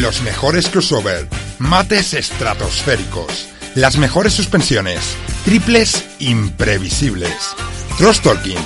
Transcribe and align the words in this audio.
Los 0.00 0.22
mejores 0.22 0.66
crossover, 0.68 1.28
mates 1.58 2.14
estratosféricos, 2.14 3.50
las 3.74 3.98
mejores 3.98 4.32
suspensiones, 4.32 4.98
triples 5.44 6.06
imprevisibles, 6.20 7.54
cross 7.98 8.22
talking, 8.22 8.56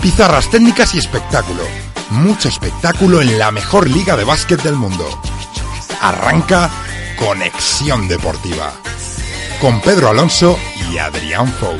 pizarras 0.00 0.48
técnicas 0.52 0.94
y 0.94 0.98
espectáculo. 0.98 1.64
Mucho 2.10 2.48
espectáculo 2.48 3.20
en 3.20 3.40
la 3.40 3.50
mejor 3.50 3.90
liga 3.90 4.16
de 4.16 4.22
básquet 4.22 4.62
del 4.62 4.76
mundo. 4.76 5.04
Arranca 6.00 6.70
Conexión 7.18 8.06
Deportiva. 8.06 8.72
Con 9.60 9.80
Pedro 9.80 10.10
Alonso 10.10 10.56
y 10.92 10.98
Adrián 10.98 11.52
Fou. 11.54 11.76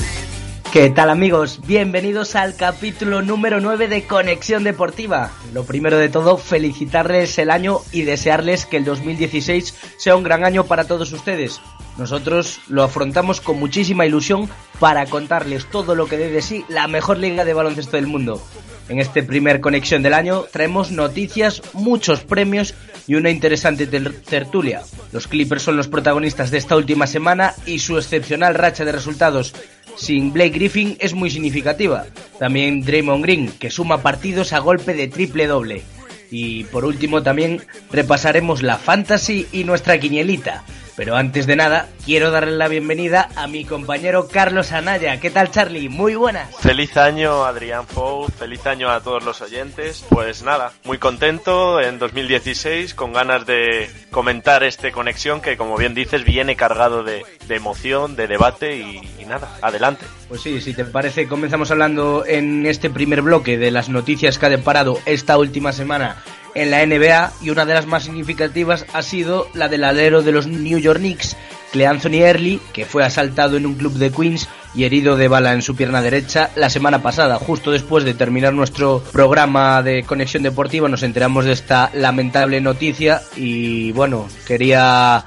¿Qué 0.73 0.91
tal 0.91 1.09
amigos? 1.09 1.61
Bienvenidos 1.67 2.37
al 2.37 2.55
capítulo 2.55 3.23
número 3.23 3.59
9 3.59 3.89
de 3.89 4.05
Conexión 4.05 4.65
Deportiva. 4.65 5.33
Lo 5.55 5.65
primero 5.65 5.97
de 5.97 6.11
todo, 6.11 6.37
felicitarles 6.37 7.39
el 7.39 7.51
año 7.51 7.79
y 7.91 8.03
desearles 8.03 8.67
que 8.67 8.77
el 8.77 8.85
2016 8.85 9.75
sea 9.97 10.15
un 10.15 10.25
gran 10.25 10.45
año 10.45 10.65
para 10.65 10.85
todos 10.85 11.11
ustedes. 11.13 11.63
Nosotros 11.97 12.61
lo 12.69 12.83
afrontamos 12.83 13.41
con 13.41 13.59
muchísima 13.59 14.05
ilusión 14.05 14.51
para 14.79 15.07
contarles 15.07 15.65
todo 15.71 15.95
lo 15.95 16.07
que 16.07 16.19
dé 16.19 16.31
de 16.31 16.43
sí 16.43 16.67
la 16.69 16.87
mejor 16.87 17.17
liga 17.17 17.47
de 17.47 17.55
baloncesto 17.55 17.97
del 17.97 18.07
mundo. 18.07 18.43
En 18.91 19.01
este 19.01 19.23
primer 19.23 19.61
conexión 19.61 20.03
del 20.03 20.15
año 20.15 20.45
traemos 20.51 20.91
noticias, 20.91 21.63
muchos 21.73 22.21
premios 22.21 22.75
y 23.07 23.15
una 23.15 23.31
interesante 23.31 23.87
tertulia. 23.87 24.83
Los 25.13 25.27
Clippers 25.27 25.63
son 25.63 25.77
los 25.77 25.89
protagonistas 25.89 26.51
de 26.51 26.59
esta 26.59 26.77
última 26.77 27.07
semana 27.07 27.55
y 27.65 27.79
su 27.79 27.97
excepcional 27.97 28.55
racha 28.55 28.85
de 28.85 28.93
resultados 28.93 29.55
sin 29.99 30.33
Blake 30.33 30.51
Griffin 30.51 30.97
es 31.01 31.13
muy 31.13 31.31
significativa. 31.31 32.07
También 32.39 32.83
Draymond 32.83 33.23
Green, 33.23 33.49
que 33.59 33.71
suma 33.71 34.03
partidos 34.03 34.53
a 34.53 34.61
golpe 34.61 34.95
de 34.95 35.09
triple 35.09 35.47
doble. 35.47 35.83
Y 36.31 36.65
por 36.65 36.85
último 36.85 37.23
también 37.23 37.61
repasaremos 37.91 38.63
la 38.63 38.77
fantasy 38.77 39.47
y 39.53 39.65
nuestra 39.65 39.99
quinielita. 39.99 40.65
Pero 40.99 41.15
antes 41.15 41.47
de 41.47 41.55
nada, 41.55 41.89
quiero 42.05 42.33
darle 42.33 42.57
la 42.57 42.67
bienvenida 42.67 43.29
a 43.37 43.47
mi 43.47 43.65
compañero 43.65 44.27
Carlos 44.27 44.73
Anaya. 44.73 45.21
¿Qué 45.21 45.31
tal, 45.31 45.53
Charlie? 45.53 45.89
Muy 45.89 46.17
buenas. 46.17 46.53
Feliz 46.57 46.97
año, 46.97 47.45
Adrián 47.45 47.87
Fou. 47.87 48.27
Feliz 48.27 48.67
año 48.67 48.91
a 48.91 49.01
todos 49.01 49.25
los 49.25 49.41
oyentes. 49.41 50.05
Pues 50.09 50.43
nada, 50.43 50.73
muy 50.83 50.99
contento 50.99 51.81
en 51.81 52.01
2016, 52.01 52.95
con 52.95 53.13
ganas 53.13 53.47
de 53.47 53.89
comentar 54.11 54.65
este 54.65 54.91
conexión 54.91 55.41
que, 55.41 55.57
como 55.57 55.77
bien 55.77 55.95
dices, 55.95 56.25
viene 56.25 56.57
cargado 56.57 57.05
de, 57.05 57.25
emoción, 57.49 58.17
de 58.17 58.27
debate 58.27 58.79
y, 58.79 59.01
y 59.21 59.25
nada, 59.25 59.57
adelante. 59.63 60.05
Pues 60.29 60.41
sí, 60.41 60.61
si 60.61 60.75
te 60.75 60.85
parece, 60.85 61.29
comenzamos 61.29 61.71
hablando 61.71 62.25
en 62.27 62.67
este 62.67 62.91
primer 62.91 63.23
bloque 63.23 63.57
de 63.57 63.71
las 63.71 63.89
noticias 63.89 64.37
que 64.37 64.47
ha 64.47 64.51
deparado 64.51 64.99
esta 65.07 65.39
última 65.39 65.71
semana 65.71 66.17
en 66.55 66.71
la 66.71 66.85
NBA 66.85 67.33
y 67.43 67.51
una 67.51 67.65
de 67.65 67.75
las 67.75 67.87
más 67.87 68.05
significativas 68.05 68.87
ha 68.93 69.03
sido 69.03 69.49
la 69.55 69.69
del 69.69 69.85
alero 69.85 70.23
de 70.23 70.33
los 70.33 70.47
New 70.47 70.79
York 70.79 70.99
Knicks, 70.99 71.37
Cle 71.73 71.87
Anthony 71.87 72.23
Early, 72.23 72.61
que 72.73 72.87
fue 72.87 73.05
asaltado 73.05 73.57
en 73.57 73.67
un 73.67 73.75
club 73.75 73.95
de 73.95 74.11
Queens 74.11 74.49
y 74.75 74.85
herido 74.85 75.17
de 75.17 75.29
bala 75.29 75.53
en 75.53 75.63
su 75.63 75.75
pierna 75.77 76.03
derecha 76.03 76.51
la 76.57 76.71
semana 76.71 77.03
pasada. 77.03 77.37
Justo 77.37 77.71
después 77.71 78.05
de 78.05 78.15
terminar 78.15 78.53
nuestro 78.55 79.03
programa 79.13 79.83
de 79.83 80.03
conexión 80.03 80.43
deportiva 80.43 80.89
nos 80.89 81.03
enteramos 81.03 81.45
de 81.45 81.53
esta 81.53 81.91
lamentable 81.95 82.61
noticia 82.61 83.23
y 83.37 83.93
bueno, 83.93 84.29
quería 84.47 85.25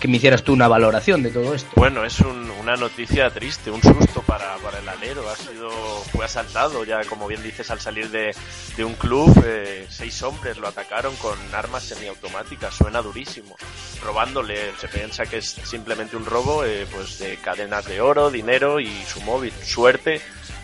que 0.00 0.08
me 0.08 0.16
hicieras 0.16 0.42
tú 0.42 0.52
una 0.52 0.68
valoración 0.68 1.22
de 1.22 1.30
todo 1.30 1.54
esto. 1.54 1.70
Bueno, 1.76 2.04
es 2.04 2.20
un, 2.20 2.50
una 2.60 2.76
noticia 2.76 3.30
triste, 3.30 3.70
un 3.70 3.82
susto 3.82 4.22
para, 4.22 4.56
para, 4.56 4.78
el 4.78 4.88
alero. 4.88 5.28
Ha 5.28 5.36
sido, 5.36 5.70
fue 6.12 6.24
asaltado 6.24 6.84
ya, 6.84 7.00
como 7.04 7.26
bien 7.26 7.42
dices, 7.42 7.70
al 7.70 7.80
salir 7.80 8.10
de, 8.10 8.34
de 8.76 8.84
un 8.84 8.94
club. 8.94 9.42
Eh, 9.44 9.86
seis 9.90 10.22
hombres 10.22 10.58
lo 10.58 10.68
atacaron 10.68 11.14
con 11.16 11.36
armas 11.54 11.84
semiautomáticas. 11.84 12.74
Suena 12.74 13.02
durísimo. 13.02 13.56
Robándole, 14.02 14.72
se 14.78 14.88
piensa 14.88 15.26
que 15.26 15.38
es 15.38 15.46
simplemente 15.64 16.16
un 16.16 16.24
robo, 16.24 16.64
eh, 16.64 16.86
pues 16.92 17.18
de 17.18 17.36
cadenas 17.36 17.86
de 17.86 18.00
oro, 18.00 18.30
dinero 18.30 18.80
y 18.80 18.90
su 19.06 19.20
móvil. 19.22 19.52
Suerte, 19.62 20.20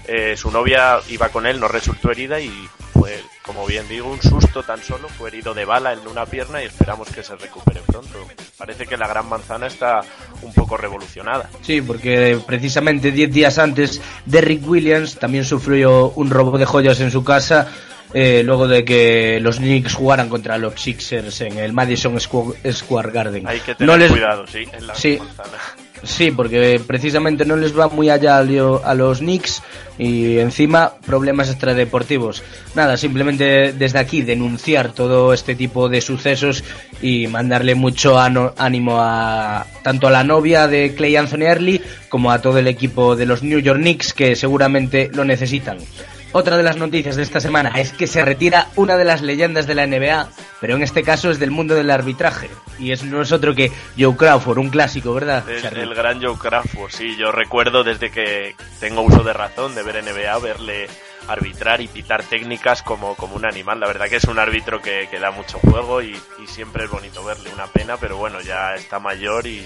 eh, 0.06 0.36
su 0.36 0.50
novia 0.50 1.00
iba 1.08 1.28
con 1.28 1.46
él, 1.46 1.60
no 1.60 1.68
resultó 1.68 2.10
herida 2.10 2.40
y 2.40 2.50
fue, 2.94 3.20
como 3.42 3.66
bien 3.66 3.86
digo, 3.88 4.08
un 4.08 4.22
susto 4.22 4.62
tan 4.62 4.80
solo. 4.80 5.08
Fue 5.08 5.28
herido 5.28 5.52
de 5.52 5.64
bala 5.64 5.92
en 5.92 6.06
una 6.06 6.24
pierna 6.24 6.62
y 6.62 6.66
esperamos 6.66 7.08
que 7.08 7.22
se 7.22 7.34
recupere 7.34 7.80
pronto. 7.86 8.18
Parece 8.56 8.86
que 8.86 8.96
la 8.96 9.08
gran 9.08 9.28
manzana 9.28 9.66
está 9.66 10.00
un 10.42 10.54
poco 10.54 10.76
revolucionada. 10.76 11.50
Sí, 11.62 11.82
porque 11.82 12.38
precisamente 12.46 13.10
10 13.10 13.32
días 13.32 13.58
antes, 13.58 14.00
Derrick 14.24 14.66
Williams 14.66 15.18
también 15.18 15.44
sufrió 15.44 16.10
un 16.10 16.30
robo 16.30 16.56
de 16.56 16.64
joyas 16.64 17.00
en 17.00 17.10
su 17.10 17.24
casa. 17.24 17.68
Eh, 18.16 18.42
luego 18.44 18.68
de 18.68 18.84
que 18.84 19.40
los 19.40 19.56
Knicks 19.56 19.94
jugaran 19.94 20.28
contra 20.28 20.56
los 20.56 20.80
Sixers 20.80 21.40
en 21.40 21.58
el 21.58 21.72
Madison 21.72 22.16
Square 22.20 23.10
Garden. 23.10 23.44
Hay 23.46 23.58
que 23.58 23.74
tener 23.74 24.08
cuidado, 24.08 24.46
sí, 24.46 24.64
en 24.72 24.86
la 24.86 24.94
sí. 24.94 25.18
Sí, 26.04 26.30
porque 26.30 26.80
precisamente 26.86 27.44
no 27.46 27.56
les 27.56 27.76
va 27.76 27.88
muy 27.88 28.10
allá 28.10 28.38
a 28.38 28.94
los 28.94 29.18
Knicks 29.18 29.62
y 29.98 30.38
encima 30.38 30.92
problemas 31.06 31.48
extradeportivos. 31.48 32.42
Nada, 32.74 32.96
simplemente 32.96 33.72
desde 33.72 33.98
aquí 33.98 34.22
denunciar 34.22 34.92
todo 34.92 35.32
este 35.32 35.54
tipo 35.54 35.88
de 35.88 36.00
sucesos 36.00 36.62
y 37.00 37.26
mandarle 37.26 37.74
mucho 37.74 38.18
ánimo 38.18 38.98
a 39.00 39.66
tanto 39.82 40.08
a 40.08 40.10
la 40.10 40.24
novia 40.24 40.68
de 40.68 40.94
Clay 40.94 41.16
Anthony 41.16 41.46
Early 41.46 41.80
como 42.10 42.30
a 42.30 42.42
todo 42.42 42.58
el 42.58 42.66
equipo 42.68 43.16
de 43.16 43.26
los 43.26 43.42
New 43.42 43.60
York 43.60 43.80
Knicks 43.80 44.12
que 44.12 44.36
seguramente 44.36 45.10
lo 45.12 45.24
necesitan. 45.24 45.78
Otra 46.36 46.56
de 46.56 46.64
las 46.64 46.76
noticias 46.76 47.14
de 47.14 47.22
esta 47.22 47.38
semana 47.38 47.70
es 47.80 47.92
que 47.92 48.08
se 48.08 48.24
retira 48.24 48.66
una 48.74 48.96
de 48.96 49.04
las 49.04 49.22
leyendas 49.22 49.68
de 49.68 49.76
la 49.76 49.86
NBA, 49.86 50.30
pero 50.60 50.74
en 50.74 50.82
este 50.82 51.04
caso 51.04 51.30
es 51.30 51.38
del 51.38 51.52
mundo 51.52 51.76
del 51.76 51.92
arbitraje. 51.92 52.50
Y 52.76 52.90
es, 52.90 53.04
no 53.04 53.22
es 53.22 53.30
otro 53.30 53.54
que 53.54 53.70
Joe 53.96 54.16
Crawford, 54.16 54.58
un 54.58 54.68
clásico, 54.68 55.14
¿verdad? 55.14 55.48
El, 55.48 55.64
el, 55.76 55.94
gran 55.94 56.20
Joe 56.20 56.36
Crawford, 56.36 56.90
sí. 56.90 57.16
Yo 57.16 57.30
recuerdo 57.30 57.84
desde 57.84 58.10
que 58.10 58.56
tengo 58.80 59.02
uso 59.02 59.22
de 59.22 59.32
razón 59.32 59.76
de 59.76 59.84
ver 59.84 60.02
NBA, 60.02 60.36
verle 60.40 60.88
arbitrar 61.28 61.80
y 61.80 61.86
pitar 61.86 62.24
técnicas 62.24 62.82
como, 62.82 63.14
como 63.14 63.36
un 63.36 63.46
animal. 63.46 63.78
La 63.78 63.86
verdad 63.86 64.08
que 64.08 64.16
es 64.16 64.24
un 64.24 64.40
árbitro 64.40 64.82
que, 64.82 65.06
que 65.08 65.20
da 65.20 65.30
mucho 65.30 65.60
juego 65.60 66.02
y, 66.02 66.16
y 66.42 66.46
siempre 66.48 66.86
es 66.86 66.90
bonito 66.90 67.22
verle. 67.22 67.50
Una 67.54 67.68
pena, 67.68 67.96
pero 67.96 68.16
bueno, 68.16 68.40
ya 68.40 68.74
está 68.74 68.98
mayor 68.98 69.46
y, 69.46 69.64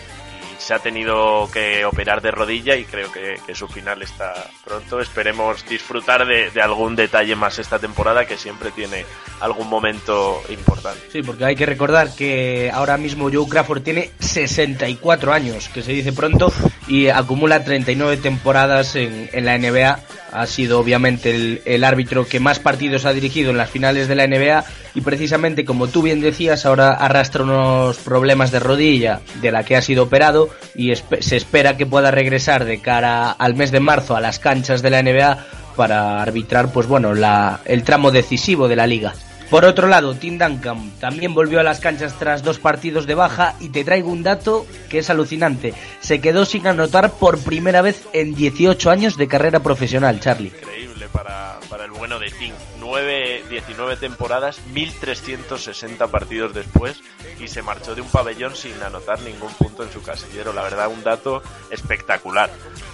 se 0.59 0.75
ha 0.75 0.79
tenido 0.81 1.49
que 1.53 1.85
operar 1.85 2.21
de 2.21 2.31
rodilla 2.31 2.77
y 2.77 2.85
creo 2.85 3.11
que, 3.13 3.39
su 3.55 3.67
final 3.67 4.03
está 4.03 4.35
pronto. 4.65 5.01
Esperemos 5.01 5.65
disfrutar 5.69 6.27
de, 6.27 6.51
algún 6.61 6.95
detalle 6.95 7.35
más 7.35 7.59
esta 7.59 7.79
temporada 7.79 8.27
que 8.27 8.37
siempre 8.37 8.71
tiene 8.71 9.05
algún 9.41 9.69
momento 9.69 10.43
importante. 10.51 11.01
Sí, 11.11 11.23
porque 11.23 11.45
hay 11.45 11.57
que 11.57 11.67
recordar 11.67 12.15
que 12.15 12.71
ahora 12.73 12.97
mismo 12.97 13.31
Joe 13.33 13.49
Crawford 13.49 13.83
tiene 13.83 14.11
64 14.19 15.33
años, 15.33 15.69
que 15.71 15.83
se 15.83 15.93
dice 15.93 16.13
pronto, 16.13 16.53
y 16.87 17.09
acumula 17.09 17.65
39 17.65 18.19
temporadas 18.19 18.95
en 18.97 19.45
la 19.45 19.59
NBA. 19.59 19.99
Ha 20.33 20.47
sido 20.47 20.81
obviamente 20.81 21.63
el, 21.65 21.85
árbitro 21.85 22.27
que 22.27 22.41
más 22.41 22.59
partidos 22.59 23.05
ha 23.05 23.13
dirigido 23.13 23.51
en 23.51 23.57
las 23.57 23.71
finales 23.71 24.09
de 24.09 24.15
la 24.15 24.27
NBA 24.27 24.65
y 24.95 25.01
precisamente 25.01 25.65
como 25.65 25.89
tú 25.89 26.03
bien 26.03 26.21
decías 26.21 26.67
ahora 26.67 26.91
arrastra 26.93 27.45
unos 27.45 27.97
problemas 27.99 28.51
de 28.51 28.61
rodilla 28.61 29.21
de 29.41 29.53
la 29.53 29.65
que 29.65 29.77
ha 29.77 29.83
sido 29.83 30.05
operado 30.05 30.51
y 30.75 30.95
se 30.95 31.37
espera 31.37 31.77
que 31.77 31.87
pueda 31.87 32.11
regresar 32.11 32.65
de 32.65 32.81
cara 32.81 33.31
al 33.31 33.55
mes 33.55 33.71
de 33.71 33.81
marzo 33.81 34.17
a 34.17 34.21
las 34.21 34.39
canchas 34.39 34.83
de 34.83 34.91
la 34.91 35.03
NBA 35.03 35.47
para 35.77 36.21
arbitrar 36.21 36.73
pues 36.73 36.87
bueno 36.87 37.15
la, 37.15 37.61
el 37.65 37.85
tramo 37.85 38.11
decisivo 38.11 38.69
de 38.69 38.77
la 38.77 38.87
liga. 38.87 39.15
Por 39.51 39.65
otro 39.65 39.89
lado, 39.89 40.15
Tim 40.15 40.39
Duncan 40.39 40.91
también 41.01 41.33
volvió 41.33 41.59
a 41.59 41.63
las 41.63 41.81
canchas 41.81 42.17
tras 42.19 42.43
dos 42.43 42.59
partidos 42.59 43.07
de 43.07 43.15
baja 43.15 43.55
y 43.61 43.71
te 43.71 43.83
traigo 43.83 44.11
un 44.11 44.23
dato 44.23 44.67
que 44.91 44.99
es 44.99 45.09
alucinante. 45.09 45.73
Se 46.01 46.21
quedó 46.21 46.45
sin 46.45 46.67
anotar 46.67 47.13
por 47.13 47.39
primera 47.39 47.81
vez 47.81 48.05
en 48.13 48.35
18 48.35 48.91
años 48.91 49.17
de 49.17 49.27
carrera 49.27 49.61
profesional, 49.61 50.21
Charlie. 50.21 50.53
Increíble 50.79 51.09
para, 51.13 51.59
para 51.69 51.87
el 51.87 51.91
bueno 51.91 52.21
de 52.21 52.31
Tim. 52.31 52.55
9, 52.79 53.47
19 53.51 53.97
temporadas, 53.97 54.61
1360 54.73 56.07
partidos 56.07 56.55
después 56.55 57.03
y 57.41 57.49
se 57.49 57.63
marchó 57.63 57.97
de 57.97 58.01
un 58.01 58.09
pabellón 58.09 58.55
sin 58.55 58.81
anotar 58.81 59.21
ningún 59.23 59.53
punto 59.55 59.83
en 59.83 59.91
su 59.91 60.03
casillero. 60.03 60.53
La 60.53 60.63
verdad, 60.63 60.87
un 60.87 61.03
dato 61.03 61.43
espectacular. 61.71 62.51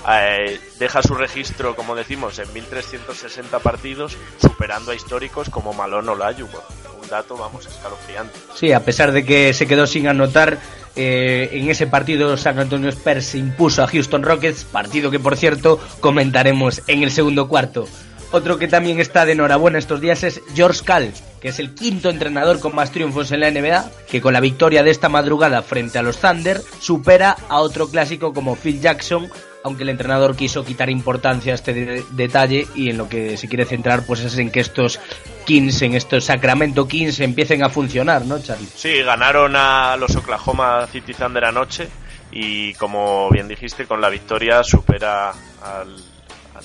Eh, 0.08 0.58
deja 0.79 1.03
su 1.03 1.14
registro, 1.14 1.76
como 1.76 1.94
decimos, 1.94 2.38
en 2.38 2.50
1360 2.55 3.58
partidos, 3.58 4.17
superando 4.41 4.93
a 4.93 4.94
históricos 4.94 5.50
como 5.50 5.75
Malone 5.75 6.08
o 6.08 6.14
Layubo. 6.14 6.64
Un 7.03 7.08
dato, 7.11 7.37
vamos, 7.37 7.67
escalofriante. 7.67 8.38
Sí, 8.55 8.73
a 8.73 8.82
pesar 8.82 9.12
de 9.12 9.26
que 9.26 9.53
se 9.53 9.67
quedó 9.67 9.87
sin 9.87 10.08
anotar, 10.08 10.58
eh, 10.96 11.50
en 11.52 11.70
ese 11.70 11.87
partido 11.87 12.37
San 12.37 12.58
Antonio 12.58 12.88
Spurs 12.88 13.26
se 13.26 13.38
impuso 13.38 13.82
a 13.82 13.87
Houston 13.87 14.23
Rockets, 14.23 14.64
partido 14.64 15.11
que 15.11 15.19
por 15.19 15.37
cierto 15.37 15.81
comentaremos 16.00 16.82
en 16.87 17.02
el 17.02 17.11
segundo 17.11 17.49
cuarto. 17.49 17.87
Otro 18.31 18.58
que 18.58 18.67
también 18.67 18.99
está 18.99 19.25
de 19.25 19.32
enhorabuena 19.32 19.79
estos 19.79 20.00
días 20.00 20.25
es 20.25 20.41
George 20.55 20.85
Cal, 20.85 21.12
que 21.41 21.49
es 21.49 21.61
el 21.61 21.73
quinto 21.75 22.11
entrenador 22.11 22.58
con 22.58 22.75
más 22.75 22.91
triunfos 22.91 23.31
en 23.31 23.41
la 23.41 23.50
NBA, 23.50 23.88
que 24.11 24.20
con 24.20 24.32
la 24.32 24.41
victoria 24.41 24.82
de 24.82 24.91
esta 24.91 25.08
madrugada 25.08 25.62
frente 25.62 25.99
a 25.99 26.02
los 26.02 26.17
Thunder 26.17 26.61
supera 26.81 27.37
a 27.49 27.61
otro 27.61 27.88
clásico 27.88 28.32
como 28.32 28.56
Phil 28.56 28.81
Jackson 28.81 29.31
aunque 29.64 29.82
el 29.82 29.88
entrenador 29.88 30.37
quiso 30.37 30.62
quitar 30.62 30.90
importancia 30.90 31.52
a 31.52 31.55
este 31.55 32.05
detalle 32.11 32.69
y 32.75 32.90
en 32.90 32.99
lo 32.99 33.08
que 33.08 33.38
se 33.38 33.49
quiere 33.49 33.64
centrar 33.64 34.05
pues 34.06 34.20
es 34.20 34.37
en 34.37 34.50
que 34.50 34.61
estos 34.61 35.00
Kings, 35.46 35.81
en 35.81 35.94
estos 35.94 36.26
Sacramento 36.26 36.87
Kings 36.87 37.19
empiecen 37.20 37.64
a 37.64 37.70
funcionar, 37.70 38.26
¿no, 38.26 38.38
Charlie? 38.40 38.69
Sí, 38.75 39.02
ganaron 39.02 39.56
a 39.56 39.96
los 39.96 40.14
Oklahoma 40.16 40.87
City 40.93 41.14
Thunder 41.14 41.46
anoche 41.46 41.88
y 42.31 42.75
como 42.75 43.31
bien 43.31 43.49
dijiste, 43.49 43.87
con 43.87 44.02
la 44.02 44.11
victoria 44.11 44.62
supera 44.62 45.31
al 45.31 45.96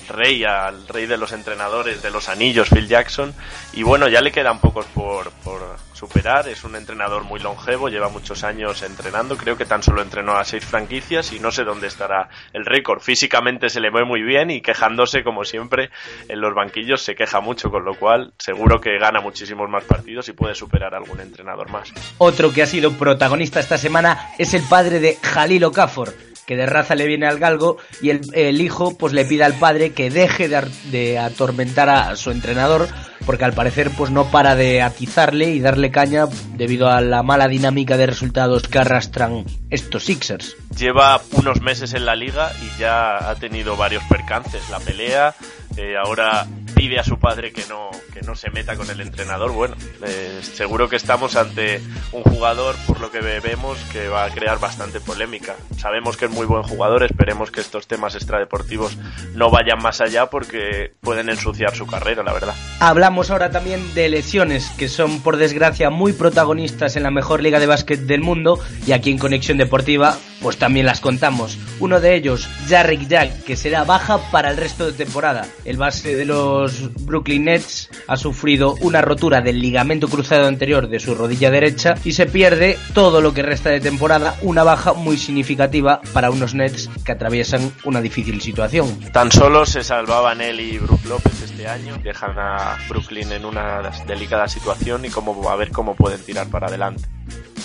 rey, 0.09 0.43
al 0.43 0.85
rey 0.87 1.05
de 1.05 1.17
los 1.17 1.31
entrenadores 1.31 2.01
de 2.01 2.11
los 2.11 2.27
anillos, 2.27 2.69
Phil 2.69 2.87
Jackson. 2.87 3.33
Y 3.73 3.83
bueno, 3.83 4.09
ya 4.09 4.19
le 4.19 4.31
quedan 4.31 4.59
pocos 4.59 4.85
por, 4.87 5.31
por 5.43 5.61
superar. 5.99 6.47
Es 6.47 6.63
un 6.63 6.75
entrenador 6.75 7.23
muy 7.25 7.39
longevo, 7.39 7.89
lleva 7.89 8.09
muchos 8.09 8.43
años 8.43 8.81
entrenando. 8.83 9.35
Creo 9.35 9.57
que 9.57 9.65
tan 9.65 9.83
solo 9.83 10.01
entrenó 10.01 10.37
a 10.37 10.45
seis 10.45 10.63
franquicias 10.63 11.33
y 11.33 11.39
no 11.39 11.51
sé 11.51 11.65
dónde 11.65 11.87
estará 11.87 12.29
el 12.53 12.65
récord. 12.65 13.01
Físicamente 13.01 13.69
se 13.69 13.81
le 13.81 13.89
ve 13.91 14.05
muy 14.05 14.21
bien 14.21 14.49
y 14.49 14.61
quejándose, 14.61 15.23
como 15.23 15.43
siempre, 15.43 15.89
en 16.29 16.39
los 16.39 16.53
banquillos 16.53 17.01
se 17.01 17.15
queja 17.15 17.41
mucho, 17.41 17.69
con 17.69 17.83
lo 17.83 17.95
cual 17.95 18.33
seguro 18.37 18.79
que 18.79 18.97
gana 18.97 19.19
muchísimos 19.19 19.69
más 19.69 19.83
partidos 19.83 20.29
y 20.29 20.33
puede 20.33 20.55
superar 20.55 20.93
a 20.93 20.97
algún 20.97 21.19
entrenador 21.19 21.69
más. 21.69 21.91
Otro 22.17 22.53
que 22.53 22.61
ha 22.61 22.67
sido 22.67 22.93
protagonista 22.93 23.59
esta 23.59 23.77
semana 23.77 24.29
es 24.37 24.53
el 24.53 24.63
padre 24.63 24.99
de 24.99 25.17
Jalil 25.21 25.65
Okafor 25.65 26.28
que 26.49 26.55
de 26.55 26.65
raza 26.65 26.95
le 26.95 27.05
viene 27.05 27.27
al 27.27 27.37
galgo 27.37 27.77
y 28.01 28.09
el, 28.09 28.59
hijo 28.59 28.97
pues 28.97 29.13
le 29.13 29.23
pide 29.23 29.43
al 29.43 29.53
padre 29.53 29.91
que 29.91 30.09
deje 30.09 30.49
de, 30.49 31.19
atormentar 31.19 31.89
a 31.89 32.15
su 32.15 32.31
entrenador 32.31 32.87
porque 33.27 33.45
al 33.45 33.53
parecer 33.53 33.91
pues 33.95 34.09
no 34.09 34.31
para 34.31 34.55
de 34.55 34.81
atizarle 34.81 35.51
y 35.51 35.59
darle 35.59 35.91
caña 35.91 36.25
debido 36.55 36.89
a 36.89 37.01
la 37.01 37.21
mala 37.21 37.47
dinámica 37.47 37.97
de 37.97 38.07
resultados 38.07 38.67
que 38.67 38.79
arrastran 38.79 39.45
estos 39.69 40.05
Sixers. 40.05 40.55
Lleva 40.75 41.21
unos 41.33 41.61
meses 41.61 41.93
en 41.93 42.07
la 42.07 42.15
liga 42.15 42.51
y 42.63 42.79
ya 42.79 43.29
ha 43.29 43.35
tenido 43.35 43.77
varios 43.77 44.03
percances, 44.05 44.67
la 44.71 44.79
pelea, 44.79 45.35
eh, 45.77 45.95
ahora 46.03 46.47
pide 46.75 46.99
a 46.99 47.03
su 47.03 47.19
padre 47.19 47.51
que 47.53 47.65
no, 47.67 47.89
que 48.13 48.21
no 48.21 48.35
se 48.35 48.49
meta 48.49 48.75
con 48.75 48.89
el 48.89 49.01
entrenador. 49.01 49.51
Bueno, 49.51 49.75
eh, 50.05 50.39
seguro 50.41 50.89
que 50.89 50.95
estamos 50.95 51.35
ante 51.35 51.81
un 52.11 52.23
jugador, 52.23 52.75
por 52.87 52.99
lo 52.99 53.11
que 53.11 53.19
vemos, 53.19 53.77
que 53.91 54.07
va 54.07 54.25
a 54.25 54.29
crear 54.29 54.59
bastante 54.59 54.99
polémica. 54.99 55.55
Sabemos 55.77 56.17
que 56.17 56.27
buen 56.45 56.63
jugador, 56.63 57.03
esperemos 57.03 57.51
que 57.51 57.61
estos 57.61 57.87
temas 57.87 58.15
extradeportivos 58.15 58.97
no 59.33 59.49
vayan 59.49 59.81
más 59.81 60.01
allá 60.01 60.27
porque 60.27 60.93
pueden 61.01 61.29
ensuciar 61.29 61.75
su 61.75 61.87
carrera, 61.87 62.23
la 62.23 62.33
verdad. 62.33 62.53
Hablamos 62.79 63.29
ahora 63.31 63.51
también 63.51 63.93
de 63.93 64.09
lesiones, 64.09 64.69
que 64.71 64.87
son 64.87 65.21
por 65.21 65.37
desgracia 65.37 65.89
muy 65.89 66.13
protagonistas 66.13 66.95
en 66.95 67.03
la 67.03 67.11
mejor 67.11 67.41
liga 67.41 67.59
de 67.59 67.67
básquet 67.67 67.99
del 67.99 68.21
mundo 68.21 68.59
y 68.85 68.91
aquí 68.91 69.11
en 69.11 69.17
Conexión 69.17 69.57
Deportiva 69.57 70.17
pues 70.41 70.57
también 70.57 70.85
las 70.85 71.01
contamos. 71.01 71.57
Uno 71.79 71.99
de 71.99 72.15
ellos, 72.15 72.47
Jarrick 72.67 73.07
Jack, 73.07 73.43
que 73.43 73.55
será 73.55 73.83
baja 73.83 74.19
para 74.31 74.51
el 74.51 74.57
resto 74.57 74.85
de 74.85 74.93
temporada. 74.93 75.47
El 75.65 75.77
base 75.77 76.15
de 76.15 76.25
los 76.25 76.93
Brooklyn 77.05 77.45
Nets 77.45 77.89
ha 78.07 78.17
sufrido 78.17 78.75
una 78.81 79.01
rotura 79.01 79.41
del 79.41 79.59
ligamento 79.59 80.07
cruzado 80.07 80.47
anterior 80.47 80.87
de 80.87 80.99
su 80.99 81.15
rodilla 81.15 81.51
derecha 81.51 81.95
y 82.03 82.13
se 82.13 82.25
pierde 82.25 82.77
todo 82.93 83.21
lo 83.21 83.33
que 83.33 83.43
resta 83.43 83.69
de 83.69 83.79
temporada, 83.79 84.35
una 84.41 84.63
baja 84.63 84.93
muy 84.93 85.17
significativa 85.17 86.01
para 86.13 86.31
unos 86.31 86.53
Nets 86.53 86.89
que 87.03 87.11
atraviesan 87.11 87.71
una 87.85 88.01
difícil 88.01 88.41
situación. 88.41 88.99
Tan 89.11 89.31
solo 89.31 89.65
se 89.65 89.83
salvaban 89.83 90.41
él 90.41 90.59
y 90.59 90.77
Brook 90.77 91.05
López 91.05 91.41
este 91.41 91.67
año, 91.67 91.97
dejan 92.03 92.37
a 92.37 92.77
Brooklyn 92.87 93.31
en 93.31 93.45
una 93.45 93.81
delicada 94.07 94.47
situación 94.47 95.05
y 95.05 95.09
cómo, 95.09 95.49
a 95.49 95.55
ver 95.55 95.71
cómo 95.71 95.95
pueden 95.95 96.23
tirar 96.23 96.47
para 96.47 96.67
adelante. 96.67 97.03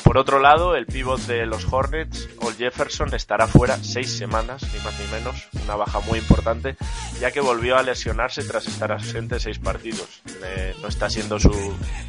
Por 0.03 0.19
otro 0.19 0.39
lado, 0.39 0.77
el 0.77 0.87
pívot 0.87 1.21
de 1.23 1.47
los 1.47 1.67
Hornets, 1.73 2.29
Ol 2.41 2.55
Jefferson, 2.55 3.15
estará 3.15 3.47
fuera 3.47 3.79
seis 3.83 4.17
semanas, 4.17 4.63
ni 4.73 4.81
más 4.85 4.95
ni 5.01 5.07
menos, 5.13 5.49
una 5.65 5.77
baja 5.77 6.01
muy 6.01 6.19
importante, 6.19 6.77
ya 7.21 7.31
que 7.31 7.41
volvió 7.41 7.77
a 7.77 7.83
lesionarse 7.83 8.43
tras 8.45 8.67
estar 8.67 8.93
ausente 8.93 9.39
seis 9.41 9.59
partidos. 9.59 10.07
Eh, 10.45 10.75
no 10.83 10.89
está 10.89 11.09
siendo 11.09 11.39
su 11.39 11.53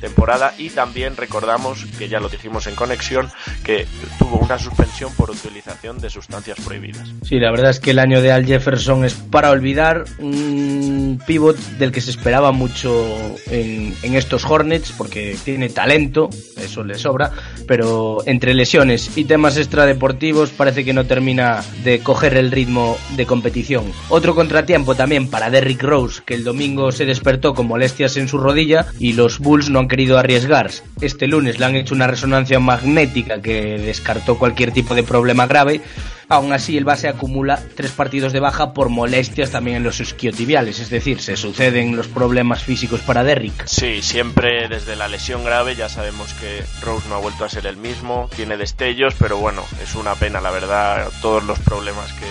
temporada 0.02 0.54
y 0.58 0.70
también 0.70 1.16
recordamos, 1.16 1.86
que 1.98 2.08
ya 2.10 2.20
lo 2.20 2.30
dijimos 2.30 2.68
en 2.68 2.76
conexión, 2.76 3.30
que 3.64 3.88
tuvo 4.20 4.38
una 4.38 4.58
suspensión 4.58 5.14
por 5.14 5.32
utilización 5.32 6.00
de 6.00 6.10
sustancias 6.10 6.60
prohibidas. 6.66 7.08
Sí, 7.24 7.40
la 7.40 7.52
verdad 7.52 7.72
es 7.72 7.80
que 7.80 7.92
el 7.92 8.00
año 8.00 8.22
de 8.22 8.32
Al 8.32 8.46
Jefferson 8.46 9.06
es 9.06 9.14
para 9.14 9.52
olvidar 9.52 10.06
un 10.20 11.22
pívot 11.26 11.58
del 11.78 11.92
que 11.92 12.02
se 12.02 12.12
esperaba 12.12 12.52
mucho 12.52 13.36
en, 13.48 13.96
en 14.04 14.16
estos 14.16 14.46
Hornets, 14.46 14.92
porque 14.92 15.38
tiene 15.44 15.70
talento, 15.70 16.30
eso 16.58 16.84
le 16.84 16.96
sobra, 16.96 17.32
pero 17.68 18.18
entre 18.26 18.54
lesiones 18.54 19.18
y 19.18 19.26
temas 19.26 19.58
extradeportivos 19.58 20.50
parece 20.50 20.84
que 20.84 20.94
no 20.94 21.06
termina 21.06 21.64
de 21.84 22.00
coger 22.00 22.36
el 22.36 22.52
ritmo 22.52 22.98
de 23.16 23.26
competición. 23.26 23.92
Otro 24.10 24.36
contratiempo 24.36 24.95
también 24.96 25.30
para 25.30 25.50
Derrick 25.50 25.84
Rose, 25.84 26.22
que 26.26 26.34
el 26.34 26.44
domingo 26.44 26.92
se 26.92 27.06
despertó 27.06 27.54
con 27.54 27.68
molestias 27.68 28.18
en 28.18 28.28
su 28.28 28.38
rodilla 28.38 28.88
y 29.00 29.14
los 29.14 29.40
Bulls 29.40 29.70
no 29.70 29.80
han 29.80 29.88
querido 29.88 30.18
arriesgar. 30.18 30.72
Este 31.02 31.28
lunes 31.28 31.60
le 31.60 31.66
han 31.66 31.76
hecho 31.76 31.96
una 31.96 32.08
resonancia 32.08 32.60
magnética 32.60 33.42
que 33.42 33.78
descartó 33.78 34.38
cualquier 34.38 34.72
tipo 34.72 34.96
de 34.96 35.04
problema 35.04 35.48
grave 35.48 35.82
Aún 36.28 36.54
así, 36.54 36.78
el 36.78 36.86
base 36.86 37.08
acumula 37.08 37.62
tres 37.76 37.92
partidos 37.92 38.34
de 38.34 38.40
baja 38.40 38.74
por 38.74 38.90
molestias 38.90 39.52
también 39.52 39.78
en 39.78 39.84
los 39.84 40.00
isquiotibiales, 40.00 40.80
es 40.80 40.90
decir, 40.90 41.22
se 41.22 41.38
suceden 41.38 41.96
los 41.96 42.08
problemas 42.08 42.64
físicos 42.64 43.02
para 43.02 43.24
Derrick. 43.24 43.66
Sí, 43.66 44.02
siempre 44.02 44.68
desde 44.68 44.96
la 44.96 45.08
lesión 45.08 45.44
grave 45.44 45.76
ya 45.76 45.90
sabemos 45.90 46.34
que 46.34 46.64
Rose 46.82 47.08
no 47.10 47.16
ha 47.16 47.20
vuelto 47.20 47.46
a 47.46 47.50
ser 47.50 47.68
el 47.68 47.78
mismo, 47.78 48.30
tiene 48.36 48.58
destellos, 48.58 49.14
pero 49.20 49.38
bueno, 49.38 49.64
es 49.84 49.96
una 49.96 50.16
pena, 50.16 50.42
la 50.42 50.52
verdad, 50.52 51.10
todos 51.22 51.44
los 51.44 51.60
problemas 51.60 52.12
que, 52.14 52.26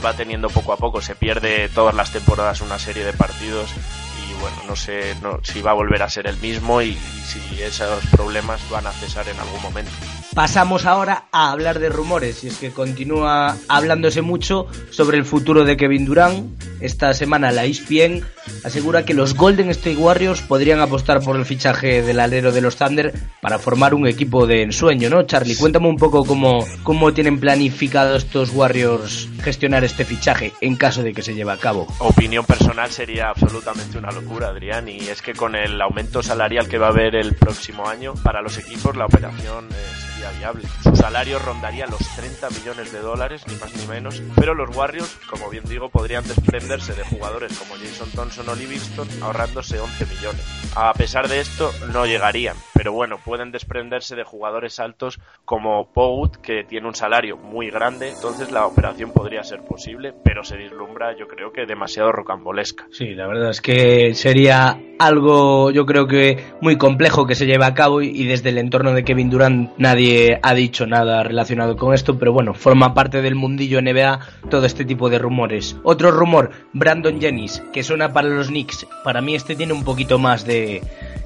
va 0.00 0.14
teniendo 0.14 0.48
poco 0.48 0.72
a 0.72 0.78
poco. 0.78 1.02
Se 1.02 1.14
pierde 1.14 1.68
todas 1.68 1.94
las 1.94 2.12
temporadas 2.12 2.62
una 2.62 2.78
serie 2.78 3.04
de 3.04 3.12
partidos 3.12 3.70
y 3.70 4.40
bueno, 4.40 4.56
no 4.66 4.74
sé 4.74 5.14
si 5.42 5.60
va 5.60 5.72
a 5.72 5.74
volver 5.74 6.02
a 6.02 6.08
ser 6.08 6.26
el 6.26 6.38
mismo 6.38 6.80
y 6.80 6.94
si 7.26 7.62
esos 7.62 8.04
problemas 8.06 8.60
van 8.70 8.86
a 8.86 8.92
cesar 8.92 9.28
en 9.28 9.38
algún 9.38 9.60
momento. 9.60 9.92
Pasamos 10.34 10.86
ahora 10.86 11.26
a 11.30 11.50
hablar 11.50 11.78
de 11.78 11.90
rumores 11.90 12.42
y 12.42 12.48
es 12.48 12.56
que 12.56 12.70
continúa 12.70 13.54
hablándose 13.68 14.22
mucho 14.22 14.66
sobre 14.90 15.18
el 15.18 15.26
futuro 15.26 15.66
de 15.66 15.76
Kevin 15.76 16.06
Durant. 16.06 16.62
Esta 16.80 17.12
semana 17.12 17.52
la 17.52 17.66
ESPN 17.66 18.24
asegura 18.64 19.04
que 19.04 19.12
los 19.12 19.34
Golden 19.34 19.68
State 19.68 19.96
Warriors 19.96 20.40
podrían 20.40 20.80
apostar 20.80 21.20
por 21.20 21.36
el 21.36 21.44
fichaje 21.44 22.02
del 22.02 22.18
alero 22.18 22.50
de 22.50 22.62
los 22.62 22.76
Thunder 22.76 23.12
para 23.42 23.58
formar 23.58 23.92
un 23.92 24.06
equipo 24.06 24.46
de 24.46 24.62
ensueño, 24.62 25.10
¿no? 25.10 25.24
Charlie, 25.24 25.54
cuéntame 25.54 25.88
un 25.88 25.96
poco 25.96 26.24
cómo, 26.24 26.66
cómo 26.82 27.12
tienen 27.12 27.38
planificado 27.38 28.16
estos 28.16 28.50
Warriors 28.50 29.28
gestionar 29.42 29.84
este 29.84 30.06
fichaje 30.06 30.54
en 30.62 30.76
caso 30.76 31.02
de 31.02 31.12
que 31.12 31.22
se 31.22 31.34
lleve 31.34 31.52
a 31.52 31.58
cabo. 31.58 31.86
Opinión 31.98 32.46
personal 32.46 32.90
sería 32.90 33.28
absolutamente 33.28 33.98
una 33.98 34.10
locura, 34.10 34.48
Adrián, 34.48 34.88
y 34.88 34.98
es 34.98 35.20
que 35.20 35.34
con 35.34 35.54
el 35.54 35.80
aumento 35.80 36.22
salarial 36.22 36.68
que 36.68 36.78
va 36.78 36.86
a 36.86 36.90
haber 36.90 37.16
el 37.16 37.34
próximo 37.34 37.86
año 37.86 38.14
para 38.14 38.40
los 38.40 38.56
equipos 38.56 38.96
la 38.96 39.04
operación 39.04 39.68
es 39.70 40.21
viable. 40.30 40.64
Su 40.82 40.94
salario 40.96 41.38
rondaría 41.38 41.86
los 41.86 42.00
30 42.16 42.50
millones 42.50 42.92
de 42.92 43.00
dólares, 43.00 43.44
ni 43.48 43.54
más 43.56 43.74
ni 43.74 43.86
menos, 43.86 44.22
pero 44.36 44.54
los 44.54 44.74
Warriors, 44.76 45.18
como 45.28 45.50
bien 45.50 45.64
digo, 45.64 45.88
podrían 45.88 46.26
desprenderse 46.26 46.94
de 46.94 47.04
jugadores 47.04 47.58
como 47.58 47.74
Jason 47.74 48.10
Thompson 48.12 48.48
o 48.48 48.54
Livingston 48.54 49.08
ahorrándose 49.22 49.78
11 49.78 50.06
millones. 50.06 50.72
A 50.76 50.92
pesar 50.94 51.28
de 51.28 51.40
esto, 51.40 51.70
no 51.92 52.06
llegarían, 52.06 52.56
pero 52.74 52.92
bueno, 52.92 53.18
pueden 53.24 53.50
desprenderse 53.50 54.16
de 54.16 54.24
jugadores 54.24 54.80
altos 54.80 55.20
como 55.44 55.92
Pout, 55.92 56.36
que 56.36 56.64
tiene 56.64 56.86
un 56.86 56.94
salario 56.94 57.36
muy 57.36 57.70
grande, 57.70 58.10
entonces 58.10 58.50
la 58.50 58.66
operación 58.66 59.12
podría 59.12 59.42
ser 59.42 59.62
posible, 59.62 60.12
pero 60.24 60.44
se 60.44 60.56
vislumbra, 60.56 61.16
yo 61.16 61.26
creo 61.28 61.52
que 61.52 61.66
demasiado 61.66 62.12
rocambolesca. 62.12 62.86
Sí, 62.90 63.14
la 63.14 63.26
verdad 63.26 63.50
es 63.50 63.60
que 63.60 64.14
sería 64.14 64.78
algo, 65.06 65.70
yo 65.70 65.86
creo 65.86 66.06
que 66.06 66.38
muy 66.60 66.76
complejo 66.76 67.26
que 67.26 67.34
se 67.34 67.46
lleve 67.46 67.64
a 67.64 67.74
cabo 67.74 68.02
y 68.02 68.24
desde 68.24 68.50
el 68.50 68.58
entorno 68.58 68.92
de 68.92 69.04
Kevin 69.04 69.30
Durant 69.30 69.70
nadie 69.78 70.38
ha 70.42 70.54
dicho 70.54 70.86
nada 70.86 71.22
relacionado 71.22 71.76
con 71.76 71.94
esto, 71.94 72.18
pero 72.18 72.32
bueno, 72.32 72.54
forma 72.54 72.94
parte 72.94 73.22
del 73.22 73.34
mundillo 73.34 73.80
NBA 73.82 74.20
todo 74.50 74.66
este 74.66 74.84
tipo 74.84 75.10
de 75.10 75.18
rumores. 75.18 75.76
Otro 75.82 76.10
rumor, 76.10 76.50
Brandon 76.72 77.20
Jennings, 77.20 77.62
que 77.72 77.82
suena 77.82 78.12
para 78.12 78.28
los 78.28 78.48
Knicks. 78.48 78.86
Para 79.04 79.20
mí 79.20 79.34
este 79.34 79.56
tiene 79.56 79.72
un 79.72 79.84
poquito 79.84 80.18
más 80.18 80.44
de, 80.46 80.82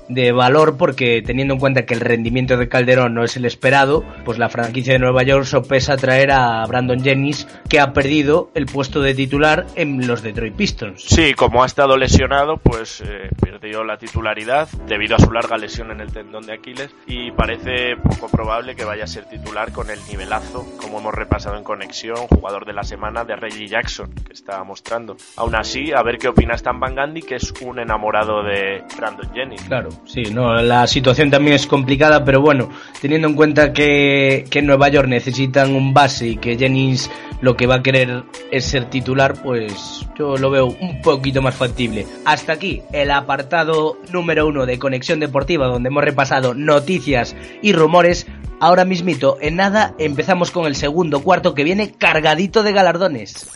de 0.08 0.32
valor 0.32 0.76
porque 0.76 1.22
teniendo 1.22 1.54
en 1.54 1.60
cuenta 1.60 1.86
que 1.86 1.94
el 1.94 2.00
rendimiento 2.00 2.56
de 2.56 2.68
Calderón 2.68 3.14
no 3.14 3.24
es 3.24 3.36
el 3.36 3.44
esperado, 3.44 4.04
pues 4.24 4.38
la 4.38 4.48
franquicia 4.48 4.92
de 4.92 4.98
Nueva 4.98 5.22
York 5.22 5.44
sopesa 5.44 5.96
traer 5.96 6.30
a 6.30 6.64
Brandon 6.66 7.02
Jennings 7.02 7.46
que 7.68 7.80
ha 7.80 7.92
perdido 7.92 8.50
el 8.54 8.66
puesto 8.66 9.00
de 9.00 9.14
titular 9.14 9.66
en 9.74 10.06
los 10.06 10.22
Detroit 10.22 10.54
Pistons. 10.54 11.02
Sí, 11.02 11.34
como 11.34 11.62
ha 11.62 11.66
estado 11.66 11.96
lesionado, 11.96 12.56
pues 12.58 13.00
eh, 13.00 13.30
perdió 13.40 13.84
la 13.84 13.98
titularidad 13.98 14.68
debido 14.86 15.16
a 15.16 15.18
su 15.18 15.30
larga 15.30 15.56
lesión 15.56 15.90
en 15.90 16.00
el 16.00 16.12
tendón 16.12 16.46
de 16.46 16.54
Aquiles 16.54 16.94
y 17.06 17.30
parece 17.32 17.96
poco 17.96 18.28
probable 18.28 18.76
que 18.76 18.84
vaya 18.84 19.04
a 19.04 19.08
ser 19.08 19.28
titular 19.28 19.72
con 19.72 19.90
el 19.90 19.98
nivelazo, 20.08 20.66
como 20.80 21.00
hemos 21.00 21.14
repasado 21.14 21.56
en 21.56 21.64
conexión, 21.64 22.16
jugador 22.28 22.66
de 22.66 22.72
la 22.72 22.84
semana 22.84 23.24
de 23.24 23.36
Reggie 23.36 23.68
Jackson, 23.68 24.12
que 24.14 24.32
estaba 24.32 24.62
mostrando. 24.64 25.16
Aún 25.36 25.54
así, 25.54 25.92
a 25.92 26.02
ver 26.02 26.18
qué 26.18 26.28
opina 26.28 26.54
Stan 26.54 26.78
Van 26.78 26.94
Gundy, 26.94 27.22
que 27.22 27.36
es 27.36 27.52
un 27.62 27.78
enamorado 27.78 28.42
de 28.42 28.82
Brandon 28.96 29.32
Jennings. 29.32 29.64
Claro 29.64 29.95
Sí, 30.04 30.22
no, 30.32 30.54
la 30.62 30.86
situación 30.86 31.30
también 31.30 31.54
es 31.54 31.66
complicada, 31.66 32.24
pero 32.24 32.40
bueno, 32.40 32.68
teniendo 33.00 33.28
en 33.28 33.34
cuenta 33.34 33.72
que, 33.72 34.44
que 34.50 34.60
en 34.60 34.66
Nueva 34.66 34.88
York 34.88 35.08
necesitan 35.08 35.74
un 35.74 35.92
base 35.92 36.28
y 36.28 36.36
que 36.36 36.56
Jennings 36.56 37.10
lo 37.40 37.56
que 37.56 37.66
va 37.66 37.76
a 37.76 37.82
querer 37.82 38.24
es 38.50 38.64
ser 38.64 38.88
titular, 38.88 39.34
pues 39.42 40.06
yo 40.18 40.36
lo 40.36 40.50
veo 40.50 40.66
un 40.66 41.00
poquito 41.02 41.42
más 41.42 41.54
factible. 41.54 42.06
Hasta 42.24 42.52
aquí 42.52 42.82
el 42.92 43.10
apartado 43.10 43.98
número 44.12 44.46
uno 44.46 44.66
de 44.66 44.78
Conexión 44.78 45.20
Deportiva, 45.20 45.66
donde 45.66 45.88
hemos 45.88 46.04
repasado 46.04 46.54
noticias 46.54 47.36
y 47.62 47.72
rumores. 47.72 48.26
Ahora 48.58 48.84
mismito, 48.84 49.36
en 49.40 49.56
nada, 49.56 49.94
empezamos 49.98 50.50
con 50.50 50.66
el 50.66 50.76
segundo 50.76 51.22
cuarto 51.22 51.54
que 51.54 51.64
viene 51.64 51.92
cargadito 51.92 52.62
de 52.62 52.72
galardones. 52.72 53.46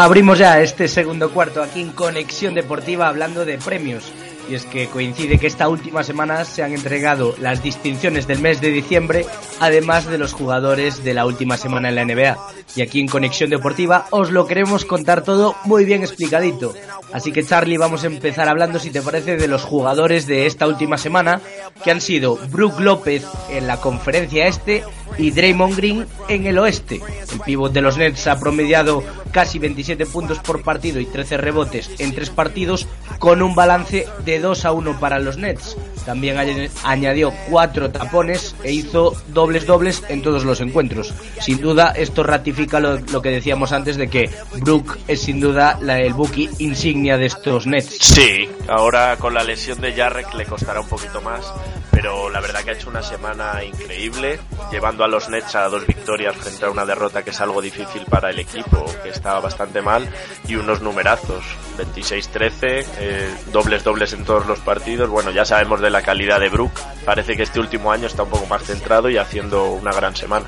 Abrimos 0.00 0.38
ya 0.38 0.60
este 0.60 0.86
segundo 0.86 1.32
cuarto 1.32 1.60
aquí 1.60 1.80
en 1.80 1.90
Conexión 1.90 2.54
Deportiva 2.54 3.08
hablando 3.08 3.44
de 3.44 3.58
premios. 3.58 4.12
Y 4.48 4.54
es 4.54 4.64
que 4.64 4.88
coincide 4.88 5.38
que 5.38 5.46
esta 5.46 5.68
última 5.68 6.02
semana 6.02 6.44
se 6.44 6.62
han 6.62 6.72
entregado 6.72 7.34
las 7.38 7.62
distinciones 7.62 8.26
del 8.26 8.40
mes 8.40 8.60
de 8.60 8.70
diciembre, 8.70 9.26
además 9.60 10.06
de 10.06 10.18
los 10.18 10.32
jugadores 10.32 11.04
de 11.04 11.14
la 11.14 11.26
última 11.26 11.56
semana 11.56 11.90
en 11.90 11.94
la 11.94 12.04
NBA. 12.04 12.38
Y 12.76 12.82
aquí 12.82 13.00
en 13.00 13.08
Conexión 13.08 13.50
Deportiva 13.50 14.06
os 14.10 14.30
lo 14.30 14.46
queremos 14.46 14.84
contar 14.84 15.22
todo 15.22 15.54
muy 15.64 15.84
bien 15.84 16.02
explicadito. 16.02 16.74
Así 17.12 17.32
que 17.32 17.44
Charlie, 17.44 17.78
vamos 17.78 18.04
a 18.04 18.08
empezar 18.08 18.48
hablando, 18.48 18.78
si 18.78 18.90
te 18.90 19.02
parece, 19.02 19.36
de 19.36 19.48
los 19.48 19.64
jugadores 19.64 20.26
de 20.26 20.46
esta 20.46 20.66
última 20.66 20.98
semana, 20.98 21.40
que 21.82 21.90
han 21.90 22.00
sido 22.00 22.36
Brook 22.50 22.80
López 22.80 23.24
en 23.50 23.66
la 23.66 23.78
conferencia 23.78 24.46
este 24.46 24.84
y 25.16 25.30
Draymond 25.30 25.76
Green 25.76 26.06
en 26.28 26.46
el 26.46 26.58
oeste. 26.58 27.00
El 27.32 27.40
pívot 27.40 27.72
de 27.72 27.80
los 27.80 27.96
Nets 27.96 28.26
ha 28.26 28.38
promediado 28.38 29.02
casi 29.32 29.58
27 29.58 30.06
puntos 30.06 30.38
por 30.38 30.62
partido 30.62 31.00
y 31.00 31.06
13 31.06 31.36
rebotes 31.36 31.90
en 31.98 32.14
tres 32.14 32.30
partidos 32.30 32.86
con 33.18 33.42
un 33.42 33.54
balance 33.54 34.06
de 34.24 34.37
2 34.40 34.64
a 34.64 34.72
1 34.72 35.00
para 35.00 35.18
los 35.18 35.36
Nets. 35.36 35.76
También 36.04 36.36
añadió 36.84 37.32
cuatro 37.50 37.90
tapones 37.90 38.54
e 38.62 38.72
hizo 38.72 39.14
dobles 39.28 39.66
dobles 39.66 40.02
en 40.08 40.22
todos 40.22 40.44
los 40.44 40.60
encuentros. 40.60 41.12
Sin 41.40 41.60
duda 41.60 41.92
esto 41.94 42.22
ratifica 42.22 42.80
lo, 42.80 43.22
que 43.22 43.30
decíamos 43.30 43.72
antes 43.72 43.96
de 43.96 44.08
que 44.08 44.30
Brook 44.60 44.98
es 45.06 45.20
sin 45.22 45.40
duda 45.40 45.78
la, 45.82 46.00
el 46.00 46.14
buki 46.14 46.48
insignia 46.58 47.18
de 47.18 47.26
estos 47.26 47.66
Nets. 47.66 47.98
Sí, 48.00 48.48
ahora 48.68 49.16
con 49.16 49.34
la 49.34 49.44
lesión 49.44 49.80
de 49.80 49.92
Jarrett 49.92 50.32
le 50.34 50.46
costará 50.46 50.80
un 50.80 50.88
poquito 50.88 51.20
más, 51.20 51.52
pero 52.00 52.30
la 52.30 52.40
verdad 52.40 52.62
que 52.62 52.70
ha 52.70 52.74
hecho 52.74 52.90
una 52.90 53.02
semana 53.02 53.64
increíble, 53.64 54.38
llevando 54.70 55.02
a 55.02 55.08
los 55.08 55.28
Nets 55.28 55.56
a 55.56 55.68
dos 55.68 55.84
victorias 55.84 56.36
frente 56.36 56.64
a 56.64 56.70
una 56.70 56.86
derrota 56.86 57.24
que 57.24 57.30
es 57.30 57.40
algo 57.40 57.60
difícil 57.60 58.04
para 58.08 58.30
el 58.30 58.38
equipo, 58.38 58.84
que 59.02 59.08
estaba 59.08 59.40
bastante 59.40 59.82
mal, 59.82 60.08
y 60.46 60.54
unos 60.54 60.80
numerazos, 60.80 61.42
26-13, 61.76 62.86
eh, 63.00 63.34
dobles 63.52 63.82
dobles 63.82 64.12
en 64.12 64.24
todos 64.24 64.46
los 64.46 64.60
partidos. 64.60 65.10
Bueno, 65.10 65.32
ya 65.32 65.44
sabemos 65.44 65.80
de 65.80 65.90
la 65.90 66.02
calidad 66.02 66.38
de 66.38 66.50
Brook, 66.50 66.70
parece 67.04 67.36
que 67.36 67.42
este 67.42 67.58
último 67.58 67.90
año 67.90 68.06
está 68.06 68.22
un 68.22 68.30
poco 68.30 68.46
más 68.46 68.62
centrado 68.62 69.10
y 69.10 69.16
haciendo 69.16 69.64
una 69.64 69.90
gran 69.90 70.14
semana. 70.14 70.46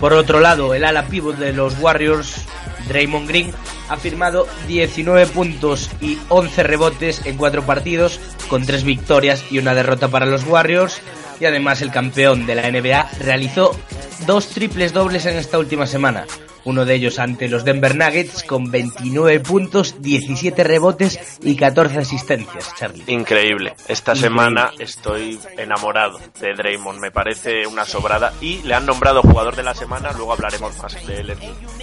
Por 0.00 0.14
otro 0.14 0.40
lado, 0.40 0.74
el 0.74 0.82
ala 0.82 1.06
pivot 1.06 1.36
de 1.36 1.52
los 1.52 1.78
Warriors, 1.78 2.44
Draymond 2.88 3.28
Green, 3.28 3.52
ha 3.88 3.96
firmado 3.96 4.46
19 4.66 5.26
puntos 5.26 5.90
y 6.00 6.18
11 6.28 6.62
rebotes 6.62 7.26
en 7.26 7.36
cuatro 7.36 7.64
partidos, 7.64 8.20
con 8.48 8.66
tres 8.66 8.84
victorias 8.84 9.44
y 9.50 9.58
una 9.58 9.74
derrota 9.74 10.08
para 10.08 10.26
los 10.26 10.44
Warriors. 10.44 11.00
Y 11.40 11.44
además 11.44 11.82
el 11.82 11.92
campeón 11.92 12.46
de 12.46 12.56
la 12.56 12.68
NBA 12.70 13.10
realizó 13.20 13.78
dos 14.26 14.48
triples 14.48 14.92
dobles 14.92 15.26
en 15.26 15.36
esta 15.36 15.58
última 15.58 15.86
semana 15.86 16.24
uno 16.68 16.84
de 16.84 16.94
ellos 16.94 17.18
ante 17.18 17.48
los 17.48 17.64
Denver 17.64 17.96
Nuggets 17.96 18.42
con 18.42 18.70
29 18.70 19.40
puntos, 19.40 20.02
17 20.02 20.64
rebotes 20.64 21.18
y 21.42 21.56
14 21.56 22.00
asistencias, 22.00 22.74
Charlie. 22.76 23.04
Increíble. 23.06 23.74
Esta 23.88 24.14
semana 24.14 24.70
estoy 24.78 25.40
enamorado 25.56 26.20
de 26.40 26.52
Draymond, 26.52 27.00
me 27.00 27.10
parece 27.10 27.66
una 27.66 27.86
sobrada 27.86 28.34
y 28.42 28.62
le 28.64 28.74
han 28.74 28.84
nombrado 28.84 29.22
jugador 29.22 29.56
de 29.56 29.62
la 29.62 29.74
semana, 29.74 30.12
luego 30.12 30.34
hablaremos 30.34 30.76
más 30.82 31.06
de 31.06 31.20
él 31.20 31.30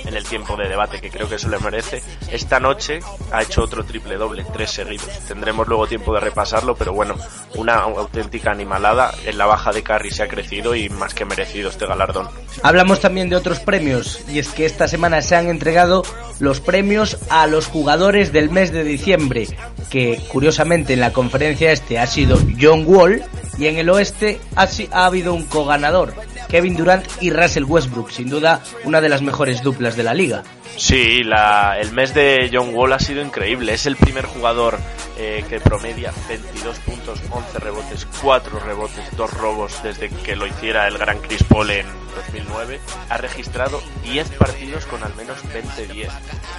en, 0.06 0.16
el 0.16 0.24
tiempo 0.26 0.56
de 0.56 0.70
debate, 0.70 1.02
que 1.02 1.10
creo 1.10 1.28
que 1.28 1.36
eso 1.36 1.50
le 1.50 1.58
merece. 1.58 2.04
Esta 2.32 2.60
noche 2.60 3.00
ha 3.32 3.42
hecho 3.42 3.64
otro 3.64 3.84
triple 3.86 4.18
doble, 4.18 4.46
tres 4.54 4.70
seguidos. 4.70 5.10
Tendremos 5.28 5.68
luego 5.68 5.88
tiempo 5.88 6.14
de 6.14 6.20
repasarlo, 6.20 6.76
pero 6.76 6.94
bueno, 6.94 7.16
una 7.56 7.80
auténtica 7.80 8.52
animalada. 8.52 9.16
En 9.26 9.40
la 9.40 9.48
baja 9.48 9.72
de 9.72 9.82
Curry 9.82 10.12
se 10.12 10.24
ha 10.24 10.28
crecido 10.28 10.76
y 10.76 10.90
más 10.90 11.16
que 11.16 11.26
merecido 11.26 11.70
este 11.70 11.88
galardón. 11.88 12.30
Hablamos 12.62 13.00
también 13.00 13.30
de 13.30 13.36
otros 13.36 13.60
premios 13.60 14.24
y 14.30 14.38
es 14.38 14.50
que 14.50 14.75
esta 14.76 14.90
semana 14.90 15.22
se 15.22 15.38
han 15.38 15.48
entregado 15.48 16.04
los 16.40 16.60
premios 16.60 17.18
a 17.30 17.48
los 17.48 17.68
jugadores 17.68 18.32
del 18.32 18.50
mes 18.50 18.72
de 18.72 18.84
diciembre, 18.84 19.48
que 19.90 20.20
curiosamente 20.32 20.94
en 20.94 21.00
la 21.00 21.14
conferencia 21.14 21.72
este 21.72 22.00
ha 22.00 22.08
sido 22.08 22.38
John 22.60 22.84
Wall 22.86 23.24
y 23.58 23.68
en 23.68 23.78
el 23.78 23.90
oeste 23.90 24.40
ha, 24.56 24.68
ha 24.92 25.06
habido 25.06 25.34
un 25.34 25.46
coganador, 25.46 26.14
Kevin 26.50 26.76
Durant 26.76 27.06
y 27.22 27.32
Russell 27.32 27.64
Westbrook, 27.64 28.12
sin 28.12 28.30
duda 28.30 28.62
una 28.84 29.02
de 29.02 29.10
las 29.10 29.22
mejores 29.22 29.62
duplas 29.62 29.96
de 29.96 30.04
la 30.04 30.14
liga. 30.14 30.44
Sí, 30.78 31.24
la, 31.24 31.80
el 31.80 31.94
mes 31.94 32.14
de 32.14 32.50
John 32.52 32.76
Wall 32.76 32.92
ha 32.94 33.00
sido 33.00 33.22
increíble. 33.22 33.74
Es 33.74 33.86
el 33.86 33.96
primer 33.96 34.26
jugador 34.26 34.78
eh, 35.18 35.46
que 35.48 35.62
promedia 35.62 36.12
22 36.28 36.80
puntos, 36.80 37.22
11 37.30 37.60
rebotes, 37.60 38.06
4 38.22 38.60
rebotes, 38.60 39.06
2 39.16 39.34
robos 39.36 39.82
desde 39.84 40.10
que 40.10 40.36
lo 40.36 40.46
hiciera 40.46 40.88
el 40.88 40.98
gran 40.98 41.20
Chris 41.20 41.44
Paul 41.44 41.72
en 41.72 41.86
2009. 42.16 42.82
Ha 43.10 43.18
registrado 43.18 43.82
10 44.04 44.30
partidos 44.32 44.86
con 44.86 45.02
al 45.04 45.16
menos 45.16 45.38
20-10. 45.46 46.10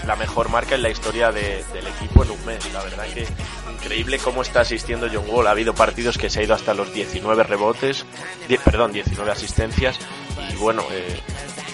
La 0.07 0.17
mejor 0.17 0.49
marca 0.51 0.75
en 0.75 0.83
la 0.83 0.91
historia 0.91 1.33
de, 1.33 1.65
del 1.73 1.87
equipo 1.87 2.23
en 2.25 2.31
un 2.31 2.45
mes. 2.45 2.73
La 2.73 2.83
verdad 2.83 3.05
que 3.13 3.27
increíble 3.73 4.19
cómo 4.19 4.43
está 4.43 4.61
asistiendo 4.61 5.09
John 5.13 5.25
Wall. 5.29 5.47
Ha 5.47 5.51
habido 5.51 5.75
partidos 5.75 6.19
que 6.19 6.31
se 6.31 6.41
ha 6.41 6.43
ido 6.43 6.55
hasta 6.55 6.75
los 6.75 6.93
19 6.93 7.43
rebotes, 7.45 8.05
perdón, 8.65 8.93
19 8.93 9.31
asistencias. 9.31 9.99
Y 10.53 10.57
bueno, 10.57 10.83
eh, 10.91 11.21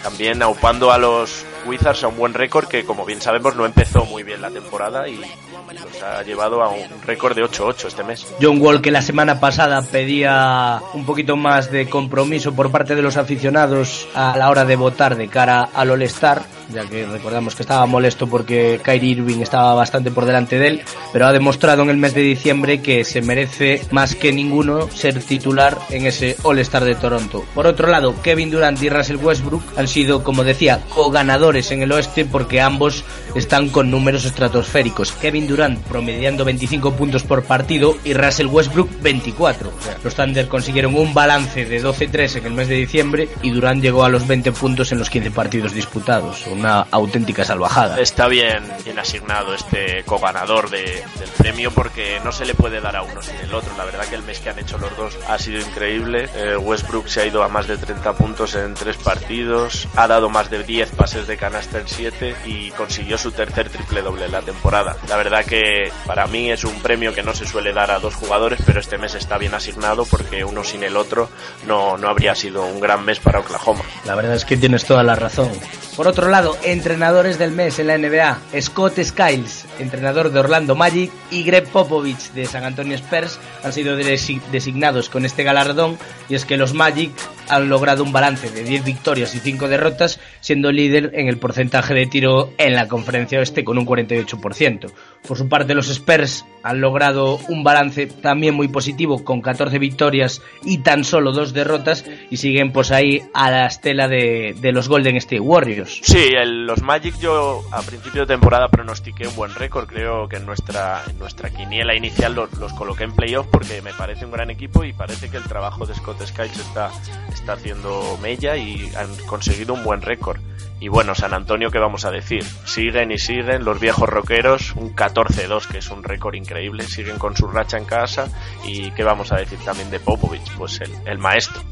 también 0.03 0.43
aupando 0.43 0.93
a 0.93 0.99
los 0.99 1.45
Wizards 1.67 2.05
a 2.05 2.09
un 2.09 2.17
buen 2.17 2.35
récord 2.35 2.67
que, 2.67 2.85
como 2.85 3.05
bien 3.05 3.21
sabemos, 3.21 3.55
no 3.57 3.65
empezó 3.65 4.05
muy 4.05 4.23
bien 4.23 4.43
la 4.43 4.51
temporada 4.51 5.09
y 5.09 5.17
los 5.17 6.03
ha 6.03 6.23
llevado 6.23 6.63
a 6.63 6.69
un 6.69 6.89
récord 7.07 7.35
de 7.35 7.45
8-8 7.45 7.87
este 7.87 8.05
mes. 8.05 8.27
John 8.41 8.61
Wall, 8.61 8.83
que 8.83 8.91
la 8.91 9.03
semana 9.03 9.41
pasada 9.41 9.83
pedía 9.83 10.81
un 10.93 11.07
poquito 11.07 11.37
más 11.37 11.71
de 11.71 11.89
compromiso 11.89 12.53
por 12.53 12.71
parte 12.71 12.95
de 12.95 13.03
los 13.03 13.17
aficionados 13.17 14.09
a 14.15 14.37
la 14.37 14.51
hora 14.51 14.65
de 14.65 14.77
votar 14.77 15.17
de 15.17 15.29
cara 15.29 15.69
al 15.73 15.91
All-Star, 15.91 16.43
ya 16.73 16.87
que 16.87 17.07
recordamos 17.07 17.55
que 17.55 17.63
estaba 17.63 17.87
molesto 17.87 18.27
porque 18.27 18.81
Kyrie 18.83 19.13
Irving 19.13 19.41
estaba 19.41 19.75
bastante 19.75 20.11
por 20.11 20.25
delante 20.25 20.59
de 20.59 20.69
él, 20.69 20.83
pero 21.13 21.27
ha 21.27 21.33
demostrado 21.33 21.83
en 21.83 21.91
el 21.91 21.97
mes 21.97 22.15
de 22.15 22.23
diciembre 22.23 22.81
que 22.81 23.05
se 23.05 23.23
merece 23.23 23.83
más 23.91 24.15
que 24.15 24.33
ninguno 24.33 24.89
ser 24.91 25.23
titular 25.23 25.79
en 25.91 26.07
ese 26.07 26.37
All-Star 26.43 26.85
de 26.85 26.95
Toronto. 26.95 27.45
Por 27.55 27.67
otro 27.67 27.89
lado, 27.89 28.15
Kevin 28.23 28.51
Durant 28.51 28.83
y 28.83 28.89
Russell 28.89 29.17
Westbrook 29.17 29.63
han 29.77 29.89
sido, 29.89 30.23
como 30.25 30.45
decía, 30.45 30.81
co-ganadores 30.95 31.71
en 31.73 31.83
el 31.83 31.93
oeste 31.93 32.25
porque 32.25 32.61
ambos 32.61 33.05
están 33.35 33.69
con 33.69 33.91
números 33.91 34.25
estratosféricos. 34.25 35.13
Kevin 35.13 35.47
Durant 35.47 35.79
promediando 35.81 36.45
25 36.45 36.93
puntos 36.93 37.23
por 37.23 37.45
partido 37.45 37.97
y 38.05 38.15
Russell 38.15 38.47
Westbrook 38.47 38.91
24. 39.03 39.73
Los 40.05 40.15
Thunder 40.15 40.49
consiguieron 40.49 40.95
un 40.95 41.13
balance 41.15 41.65
de 41.65 41.83
12-3 41.83 42.39
en 42.39 42.47
el 42.47 42.53
mes 42.53 42.69
de 42.69 42.77
diciembre 42.77 43.29
y 43.43 43.51
Durant 43.51 43.83
llegó 43.83 44.05
a 44.05 44.09
los 44.09 44.27
20 44.27 44.53
puntos 44.53 44.93
en 44.93 44.99
los 44.99 45.11
15 45.11 45.31
partidos 45.31 45.75
disputados 45.75 46.45
una 46.63 46.87
auténtica 46.93 47.45
salvajada. 47.45 48.01
Está 48.01 48.29
bien, 48.29 48.63
bien 48.85 48.97
asignado 48.97 49.53
este 49.53 50.05
co-ganador 50.05 50.71
de, 50.71 51.03
del 51.19 51.29
premio 51.37 51.73
porque 51.73 52.21
no 52.23 52.31
se 52.31 52.45
le 52.45 52.55
puede 52.55 52.81
dar 52.81 52.95
a 52.95 53.03
uno 53.03 53.21
sin 53.21 53.35
el 53.37 53.53
otro. 53.53 53.77
La 53.77 53.85
verdad 53.85 54.05
que 54.07 54.15
el 54.15 54.23
mes 54.23 54.39
que 54.39 54.51
han 54.51 54.61
hecho 54.61 54.79
los 54.79 54.97
dos 54.97 55.19
ha 55.29 55.39
sido 55.39 55.61
increíble. 55.61 56.29
Eh, 56.37 56.57
Westbrook 56.57 57.09
se 57.09 57.23
ha 57.23 57.27
ido 57.27 57.43
a 57.43 57.49
más 57.49 57.67
de 57.67 57.79
30 57.79 58.13
puntos 58.13 58.55
en 58.55 58.75
tres 58.75 58.97
partidos, 58.97 59.89
ha 59.97 60.07
dado 60.07 60.31
más 60.31 60.51
de 60.51 60.63
10 60.63 60.93
pases 60.93 61.27
de 61.27 61.37
canasta 61.37 61.81
en 61.81 61.89
7 61.89 62.37
y 62.47 62.71
consiguió 62.71 63.19
su 63.19 63.33
tercer 63.33 63.69
triple 63.69 64.03
doble 64.03 64.27
en 64.27 64.33
la 64.33 64.43
temporada. 64.43 64.97
La 65.09 65.17
verdad 65.17 65.45
que 65.45 65.91
para 66.07 66.29
mí 66.29 66.49
es 66.49 66.63
un 66.63 66.81
premio 66.81 67.13
que 67.13 67.25
no 67.25 67.35
se 67.35 67.45
suele 67.45 67.73
dar 67.73 67.91
a 67.91 67.99
dos 67.99 68.15
jugadores, 68.15 68.61
pero 68.65 68.79
este 68.79 68.99
mes 68.99 69.17
está 69.17 69.37
bien 69.37 69.55
asignado 69.55 70.05
porque 70.05 70.45
uno 70.45 70.63
sin 70.63 70.85
el 70.85 70.97
otro 70.97 71.29
no, 71.67 71.99
no 71.99 72.09
habría 72.09 72.37
sido 72.37 72.65
un 72.65 72.79
gran 72.79 73.05
mes 73.05 73.19
para 73.19 73.41
Oklahoma. 73.41 73.83
La 74.05 74.15
verdad 74.15 74.37
es 74.37 74.45
que 74.45 74.57
tienes 74.57 74.85
toda 74.85 75.03
la 75.03 75.17
razón. 75.17 75.51
Por 75.97 76.09
otro 76.09 76.29
lado, 76.29 76.52
entrenadores 76.63 77.39
del 77.39 77.53
mes 77.53 77.79
en 77.79 77.87
la 77.87 77.99
NBA, 77.99 78.39
Scott 78.61 78.99
Skiles, 79.03 79.67
entrenador 79.79 80.31
de 80.31 80.41
Orlando 80.41 80.75
Magic, 80.75 81.11
y 81.31 81.43
Greg 81.45 81.69
Popovich 81.69 82.33
de 82.33 82.47
San 82.47 82.65
Antonio 82.65 82.95
Spurs 82.97 83.39
han 83.63 83.73
sido 83.73 83.97
designados 83.97 85.09
con 85.09 85.25
este 85.25 85.43
galardón 85.43 85.99
y 86.29 86.35
es 86.35 86.45
que 86.45 86.57
los 86.57 86.75
Magic 86.75 87.13
han 87.49 87.69
logrado 87.69 88.03
un 88.03 88.13
balance 88.13 88.51
de 88.51 88.65
10 88.65 88.85
victorias 88.85 89.35
y 89.35 89.39
5 89.39 89.69
derrotas, 89.69 90.21
siendo 90.41 90.73
líder 90.73 91.11
en 91.15 91.29
el 91.29 91.39
porcentaje 91.39 91.95
de 91.95 92.07
tiro 92.07 92.53
en 92.59 92.75
la 92.75 92.89
conferencia 92.89 93.39
oeste 93.39 93.65
con 93.65 93.79
un 93.79 93.87
48%. 93.87 94.91
Por 95.27 95.39
su 95.39 95.49
parte, 95.49 95.75
los 95.75 95.89
Spurs 95.89 96.45
han 96.63 96.81
logrado 96.81 97.39
un 97.49 97.65
balance 97.65 98.07
también 98.07 98.55
muy 98.55 98.69
positivo 98.69 99.25
con 99.25 99.41
14 99.41 99.79
victorias 99.79 100.43
y 100.65 100.79
tan 100.79 101.05
solo 101.05 101.33
dos 101.33 101.53
derrotas 101.53 102.05
y 102.31 102.37
siguen 102.37 102.73
pues 102.73 102.91
ahí 102.91 103.23
a 103.35 103.51
la 103.51 103.67
estela 103.67 104.09
de, 104.09 104.55
los 104.73 104.89
Golden 104.89 105.17
State 105.17 105.41
Warriors. 105.41 106.01
Sí, 106.03 106.31
los 106.45 106.83
Magic 106.83 107.19
yo 107.19 107.63
a 107.73 107.83
principio 107.83 108.23
de 108.23 108.27
temporada 108.29 108.69
pronostiqué 108.69 109.27
un 109.27 109.37
buen 109.37 109.55
récord, 109.55 109.87
creo 109.87 110.29
que 110.29 110.37
en 110.37 110.47
nuestra, 110.47 111.03
en 111.09 111.19
nuestra 111.19 111.51
quiniela 111.51 111.95
inicial 111.95 112.35
los, 112.35 112.53
los 112.55 112.73
coloqué 112.73 113.05
en 113.05 113.15
playoff 113.15 113.47
porque 113.51 113.83
me 113.83 113.93
parece 113.93 114.25
un 114.25 114.33
gran 114.33 114.51
equipo 114.51 114.85
y 114.85 114.93
parece 114.93 115.29
que 115.29 115.37
el 115.37 115.45
trabajo 115.45 115.87
de 115.87 115.95
Scott 115.95 116.23
Skiles 116.25 116.59
está, 116.59 116.91
está 117.33 117.55
haciendo 117.55 118.19
mella 118.23 118.57
y 118.57 118.91
han 118.97 119.15
conseguido 119.27 119.75
un 119.75 119.85
buen 119.85 120.03
récord. 120.03 120.41
Y 120.81 120.89
bueno, 120.89 121.15
San 121.15 121.33
Antonio, 121.33 121.71
¿qué 121.71 121.79
vamos 121.79 122.05
a 122.05 122.11
decir? 122.11 122.43
Siguen 122.65 123.13
y 123.13 123.19
siguen 123.19 123.65
los 123.65 123.79
viejos 123.79 124.09
rockeros, 124.09 124.75
un 124.75 124.97
14-2, 124.97 125.69
que 125.69 125.79
es 125.79 125.91
un 125.91 126.03
récord 126.03 126.35
increíble, 126.35 126.83
siguen 126.85 127.19
con 127.19 127.37
su 127.37 127.47
racha 127.47 127.79
en 127.79 127.85
casa. 127.85 128.29
¿Y 128.65 128.91
qué 128.91 129.05
vamos 129.05 129.31
a 129.31 129.37
decir 129.37 129.61
también 129.65 129.91
de 129.91 130.01
Popovich? 130.01 130.51
Pues 130.57 130.81
el, 130.81 130.91
el 131.07 131.19
maestro. 131.19 131.63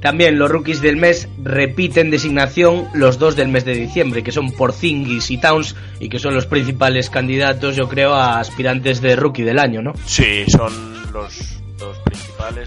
También 0.00 0.38
los 0.38 0.50
rookies 0.50 0.80
del 0.80 0.96
mes 0.96 1.28
repiten 1.42 2.10
designación 2.10 2.88
los 2.94 3.18
dos 3.18 3.36
del 3.36 3.48
mes 3.48 3.64
de 3.64 3.74
diciembre, 3.74 4.22
que 4.22 4.32
son 4.32 4.52
Porzingis 4.52 5.30
y 5.30 5.38
Towns, 5.38 5.76
y 5.98 6.08
que 6.08 6.18
son 6.18 6.34
los 6.34 6.46
principales 6.46 7.10
candidatos, 7.10 7.76
yo 7.76 7.88
creo, 7.88 8.14
a 8.14 8.40
aspirantes 8.40 9.00
de 9.00 9.16
rookie 9.16 9.42
del 9.42 9.58
año, 9.58 9.82
¿no? 9.82 9.92
Sí, 10.06 10.44
son 10.48 11.12
los 11.12 11.59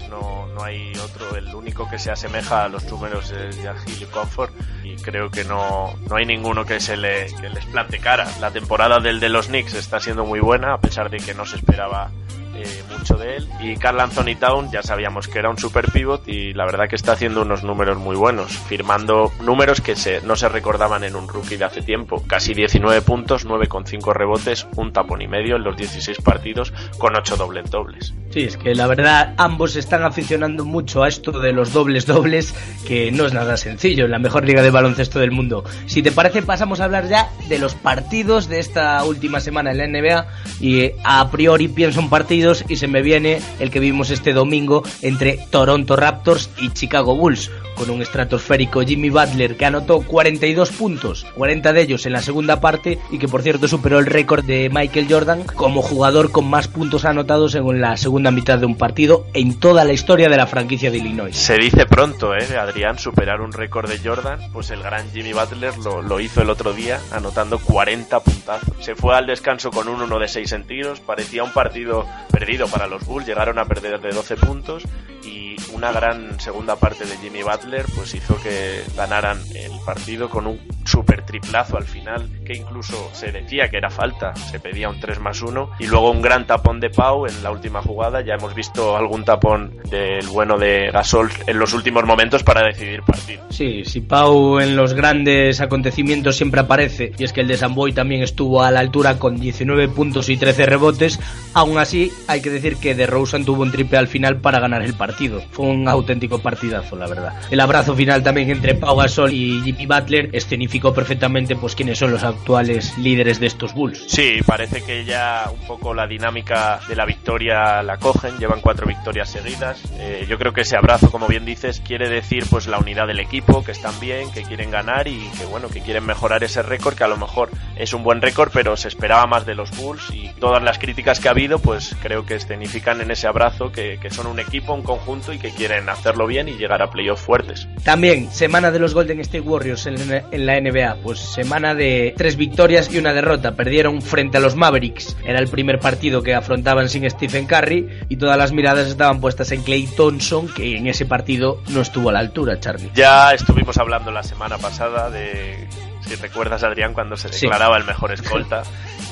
no, 0.08 0.46
no 0.54 0.64
hay 0.64 0.92
otro, 0.98 1.36
el 1.36 1.54
único 1.54 1.88
que 1.88 1.98
se 1.98 2.10
asemeja 2.10 2.64
a 2.64 2.68
los 2.68 2.84
números 2.84 3.30
es 3.32 3.62
Yahil 3.62 4.02
y 4.02 4.06
Comfort 4.06 4.52
y 4.82 4.96
creo 4.96 5.30
que 5.30 5.44
no, 5.44 5.94
no 6.08 6.16
hay 6.16 6.26
ninguno 6.26 6.64
que 6.64 6.80
se 6.80 6.96
le, 6.96 7.26
que 7.40 7.48
les 7.48 7.64
plante 7.66 7.98
cara. 7.98 8.26
La 8.40 8.50
temporada 8.50 9.00
del 9.00 9.20
de 9.20 9.28
los 9.28 9.48
Knicks 9.48 9.74
está 9.74 10.00
siendo 10.00 10.24
muy 10.24 10.40
buena, 10.40 10.74
a 10.74 10.78
pesar 10.78 11.10
de 11.10 11.18
que 11.18 11.34
no 11.34 11.44
se 11.44 11.56
esperaba 11.56 12.10
eh, 12.56 12.82
mucho 12.96 13.16
de 13.16 13.36
él. 13.36 13.48
Y 13.60 13.76
Carl 13.76 14.00
Anthony 14.00 14.36
Town 14.38 14.70
ya 14.70 14.82
sabíamos 14.82 15.28
que 15.28 15.38
era 15.38 15.50
un 15.50 15.58
super 15.58 15.90
pivot 15.90 16.26
y 16.28 16.52
la 16.54 16.64
verdad 16.64 16.88
que 16.88 16.96
está 16.96 17.12
haciendo 17.12 17.42
unos 17.42 17.64
números 17.64 17.98
muy 17.98 18.16
buenos, 18.16 18.52
firmando 18.52 19.32
números 19.42 19.80
que 19.80 19.96
se, 19.96 20.20
no 20.22 20.36
se 20.36 20.48
recordaban 20.48 21.04
en 21.04 21.16
un 21.16 21.28
rookie 21.28 21.56
de 21.56 21.64
hace 21.64 21.82
tiempo. 21.82 22.22
Casi 22.26 22.54
19 22.54 23.02
puntos, 23.02 23.46
9,5 23.46 24.12
rebotes, 24.12 24.66
un 24.76 24.92
tapón 24.92 25.22
y 25.22 25.28
medio 25.28 25.56
en 25.56 25.64
los 25.64 25.76
16 25.76 26.18
partidos 26.18 26.72
con 26.98 27.16
8 27.16 27.36
dobles 27.36 27.70
dobles. 27.70 28.14
Sí, 28.30 28.40
es 28.40 28.56
que 28.56 28.74
la 28.74 28.86
verdad 28.86 29.34
ambos 29.36 29.76
están 29.76 30.02
aficionando 30.02 30.64
mucho 30.64 31.02
a 31.02 31.08
esto 31.08 31.38
de 31.38 31.52
los 31.52 31.72
dobles 31.72 32.06
dobles, 32.06 32.54
que 32.86 33.12
no 33.12 33.26
es 33.26 33.32
nada 33.32 33.56
sencillo 33.56 34.04
en 34.04 34.10
la 34.10 34.18
mejor 34.18 34.44
liga 34.44 34.62
de 34.62 34.70
baloncesto 34.70 35.20
del 35.20 35.30
mundo. 35.30 35.64
Si 35.86 36.02
te 36.02 36.12
parece 36.12 36.42
pasamos 36.42 36.80
a 36.80 36.84
hablar 36.84 37.08
ya 37.08 37.30
de 37.48 37.58
los 37.58 37.74
partidos 37.74 38.48
de 38.48 38.58
esta 38.58 39.04
última 39.04 39.40
semana 39.40 39.70
en 39.70 39.78
la 39.78 39.86
NBA 39.86 40.26
y 40.60 40.92
a 41.04 41.30
priori 41.30 41.68
pienso 41.68 42.00
un 42.00 42.10
partido 42.10 42.43
y 42.68 42.76
se 42.76 42.88
me 42.88 43.00
viene 43.00 43.40
el 43.58 43.70
que 43.70 43.80
vimos 43.80 44.10
este 44.10 44.34
domingo 44.34 44.82
entre 45.00 45.38
Toronto 45.50 45.96
Raptors 45.96 46.50
y 46.60 46.70
Chicago 46.70 47.16
Bulls 47.16 47.50
con 47.74 47.90
un 47.90 48.02
estratosférico 48.02 48.82
Jimmy 48.82 49.10
Butler 49.10 49.56
que 49.56 49.66
anotó 49.66 50.00
42 50.00 50.70
puntos, 50.72 51.26
40 51.34 51.72
de 51.72 51.82
ellos 51.82 52.06
en 52.06 52.12
la 52.12 52.22
segunda 52.22 52.60
parte 52.60 52.98
y 53.10 53.18
que 53.18 53.28
por 53.28 53.42
cierto 53.42 53.68
superó 53.68 53.98
el 53.98 54.06
récord 54.06 54.44
de 54.44 54.70
Michael 54.70 55.06
Jordan 55.08 55.44
como 55.44 55.82
jugador 55.82 56.30
con 56.30 56.48
más 56.48 56.68
puntos 56.68 57.04
anotados 57.04 57.54
en 57.54 57.80
la 57.80 57.96
segunda 57.96 58.30
mitad 58.30 58.58
de 58.58 58.66
un 58.66 58.76
partido 58.76 59.26
en 59.34 59.58
toda 59.58 59.84
la 59.84 59.92
historia 59.92 60.28
de 60.28 60.36
la 60.36 60.46
franquicia 60.46 60.90
de 60.90 60.98
Illinois. 60.98 61.36
Se 61.36 61.56
dice 61.56 61.86
pronto, 61.86 62.34
¿eh? 62.34 62.56
Adrián, 62.56 62.98
superar 62.98 63.40
un 63.40 63.52
récord 63.52 63.88
de 63.88 63.98
Jordan, 63.98 64.38
pues 64.52 64.70
el 64.70 64.82
gran 64.82 65.10
Jimmy 65.12 65.32
Butler 65.32 65.76
lo, 65.78 66.02
lo 66.02 66.20
hizo 66.20 66.42
el 66.42 66.50
otro 66.50 66.72
día 66.72 67.00
anotando 67.12 67.58
40 67.58 68.20
puntazos. 68.20 68.74
Se 68.80 68.94
fue 68.94 69.16
al 69.16 69.26
descanso 69.26 69.70
con 69.70 69.88
un 69.88 70.02
1 70.02 70.18
de 70.18 70.28
6 70.28 70.52
en 70.52 70.66
tiros, 70.66 71.00
parecía 71.00 71.42
un 71.42 71.52
partido 71.52 72.06
perdido 72.30 72.68
para 72.68 72.86
los 72.86 73.04
Bulls, 73.06 73.26
llegaron 73.26 73.58
a 73.58 73.64
perder 73.64 74.00
de 74.00 74.10
12 74.10 74.36
puntos 74.36 74.84
y 75.24 75.56
una 75.72 75.92
gran 75.92 76.38
segunda 76.40 76.76
parte 76.76 77.04
de 77.04 77.16
Jimmy 77.18 77.42
Butler 77.42 77.63
pues 77.94 78.14
hizo 78.14 78.36
que 78.42 78.82
ganaran 78.96 79.40
el 79.54 79.72
partido 79.84 80.28
con 80.28 80.46
un 80.46 80.60
super 80.86 81.22
triplazo 81.24 81.76
al 81.76 81.84
final, 81.84 82.28
que 82.44 82.54
incluso 82.54 83.10
se 83.12 83.32
decía 83.32 83.68
que 83.68 83.78
era 83.78 83.90
falta, 83.90 84.34
se 84.34 84.60
pedía 84.60 84.88
un 84.88 85.00
3 85.00 85.20
más 85.20 85.42
1, 85.42 85.70
y 85.78 85.86
luego 85.86 86.10
un 86.10 86.22
gran 86.22 86.46
tapón 86.46 86.80
de 86.80 86.90
Pau 86.90 87.26
en 87.26 87.42
la 87.42 87.50
última 87.50 87.82
jugada, 87.82 88.20
ya 88.20 88.34
hemos 88.34 88.54
visto 88.54 88.96
algún 88.96 89.24
tapón 89.24 89.76
del 89.90 90.26
bueno 90.28 90.58
de 90.58 90.90
Gasol 90.92 91.30
en 91.46 91.58
los 91.58 91.72
últimos 91.72 92.04
momentos 92.04 92.42
para 92.42 92.66
decidir 92.66 93.02
partido. 93.02 93.44
Sí, 93.50 93.84
si 93.84 94.00
Pau 94.00 94.60
en 94.60 94.76
los 94.76 94.94
grandes 94.94 95.60
acontecimientos 95.60 96.36
siempre 96.36 96.60
aparece, 96.60 97.12
y 97.18 97.24
es 97.24 97.32
que 97.32 97.40
el 97.40 97.48
de 97.48 97.56
Samboy 97.56 97.92
también 97.92 98.22
estuvo 98.22 98.62
a 98.62 98.70
la 98.70 98.80
altura 98.80 99.18
con 99.18 99.40
19 99.40 99.88
puntos 99.88 100.28
y 100.28 100.36
13 100.36 100.66
rebotes, 100.66 101.18
aún 101.54 101.78
así 101.78 102.12
hay 102.28 102.42
que 102.42 102.50
decir 102.50 102.76
que 102.76 102.94
de 102.94 103.06
Rosen 103.06 103.44
tuvo 103.44 103.62
un 103.62 103.72
triple 103.72 103.98
al 103.98 104.08
final 104.08 104.40
para 104.40 104.60
ganar 104.60 104.82
el 104.82 104.94
partido. 104.94 105.40
Fue 105.50 105.66
un 105.66 105.88
auténtico 105.88 106.40
partidazo, 106.40 106.96
la 106.96 107.06
verdad. 107.06 107.32
El 107.50 107.60
abrazo 107.60 107.94
final 107.94 108.22
también 108.22 108.50
entre 108.50 108.74
Pau 108.74 108.96
Gasol 108.96 109.32
y 109.32 109.62
Jimmy 109.62 109.86
Butler 109.86 110.30
escenificó 110.32 110.73
perfectamente 110.80 111.56
pues 111.56 111.74
quiénes 111.74 111.98
son 111.98 112.10
los 112.10 112.24
actuales 112.24 112.96
líderes 112.98 113.40
de 113.40 113.46
estos 113.46 113.74
Bulls. 113.74 114.04
Sí, 114.06 114.40
parece 114.46 114.82
que 114.82 115.04
ya 115.04 115.50
un 115.52 115.66
poco 115.66 115.94
la 115.94 116.06
dinámica 116.06 116.80
de 116.88 116.96
la 116.96 117.04
victoria 117.04 117.82
la 117.82 117.98
cogen, 117.98 118.38
llevan 118.38 118.60
cuatro 118.60 118.86
victorias 118.86 119.30
seguidas. 119.30 119.82
Eh, 119.98 120.26
yo 120.28 120.38
creo 120.38 120.52
que 120.52 120.62
ese 120.62 120.76
abrazo, 120.76 121.10
como 121.10 121.26
bien 121.26 121.44
dices, 121.44 121.80
quiere 121.80 122.08
decir 122.08 122.44
pues 122.50 122.66
la 122.66 122.78
unidad 122.78 123.06
del 123.06 123.20
equipo, 123.20 123.64
que 123.64 123.72
están 123.72 123.98
bien, 124.00 124.30
que 124.32 124.42
quieren 124.42 124.70
ganar 124.70 125.08
y 125.08 125.18
que 125.38 125.44
bueno, 125.46 125.68
que 125.68 125.80
quieren 125.80 126.04
mejorar 126.04 126.44
ese 126.44 126.62
récord, 126.62 126.94
que 126.94 127.04
a 127.04 127.08
lo 127.08 127.16
mejor 127.16 127.50
es 127.76 127.92
un 127.94 128.02
buen 128.02 128.20
récord, 128.20 128.50
pero 128.52 128.76
se 128.76 128.88
esperaba 128.88 129.26
más 129.26 129.46
de 129.46 129.54
los 129.54 129.70
Bulls 129.76 130.10
y 130.12 130.30
todas 130.40 130.62
las 130.62 130.78
críticas 130.78 131.20
que 131.20 131.28
ha 131.28 131.32
habido, 131.32 131.58
pues 131.58 131.96
creo 132.02 132.26
que 132.26 132.34
escenifican 132.34 133.00
en 133.00 133.10
ese 133.10 133.26
abrazo 133.26 133.70
que, 133.70 133.98
que 134.00 134.10
son 134.10 134.26
un 134.26 134.38
equipo, 134.38 134.74
un 134.74 134.82
conjunto 134.82 135.32
y 135.32 135.38
que 135.38 135.50
quieren 135.50 135.88
hacerlo 135.88 136.26
bien 136.26 136.48
y 136.48 136.52
llegar 136.52 136.82
a 136.82 136.90
playoffs 136.90 137.22
fuertes. 137.22 137.68
También, 137.84 138.30
semana 138.30 138.70
de 138.70 138.78
los 138.78 138.94
Golden 138.94 139.20
State 139.20 139.40
Warriors 139.40 139.86
en, 139.86 140.46
la 140.46 140.56
NBA. 140.64 140.96
Pues 141.02 141.20
semana 141.20 141.74
de 141.74 142.14
tres 142.16 142.36
victorias 142.36 142.92
y 142.92 142.98
una 142.98 143.12
derrota. 143.12 143.52
Perdieron 143.52 144.02
frente 144.02 144.38
a 144.38 144.40
los 144.40 144.56
Mavericks. 144.56 145.16
Era 145.24 145.38
el 145.38 145.48
primer 145.48 145.78
partido 145.78 146.22
que 146.22 146.34
afrontaban 146.34 146.88
sin 146.88 147.08
Stephen 147.08 147.46
Curry 147.46 147.88
y 148.08 148.16
todas 148.16 148.36
las 148.36 148.52
miradas 148.52 148.88
estaban 148.88 149.20
puestas 149.20 149.52
en 149.52 149.62
Clay 149.62 149.86
Thompson, 149.86 150.48
que 150.48 150.76
en 150.76 150.86
ese 150.86 151.06
partido 151.06 151.60
no 151.68 151.80
estuvo 151.80 152.10
a 152.10 152.12
la 152.12 152.20
altura, 152.20 152.58
Charlie. 152.58 152.90
Ya 152.94 153.32
estuvimos 153.32 153.78
hablando 153.78 154.10
la 154.10 154.22
semana 154.22 154.58
pasada 154.58 155.10
de 155.10 155.68
si 156.06 156.14
recuerdas 156.16 156.62
Adrián 156.62 156.92
cuando 156.92 157.16
se 157.16 157.28
declaraba 157.28 157.78
el 157.78 157.84
mejor 157.84 158.12
escolta 158.12 158.62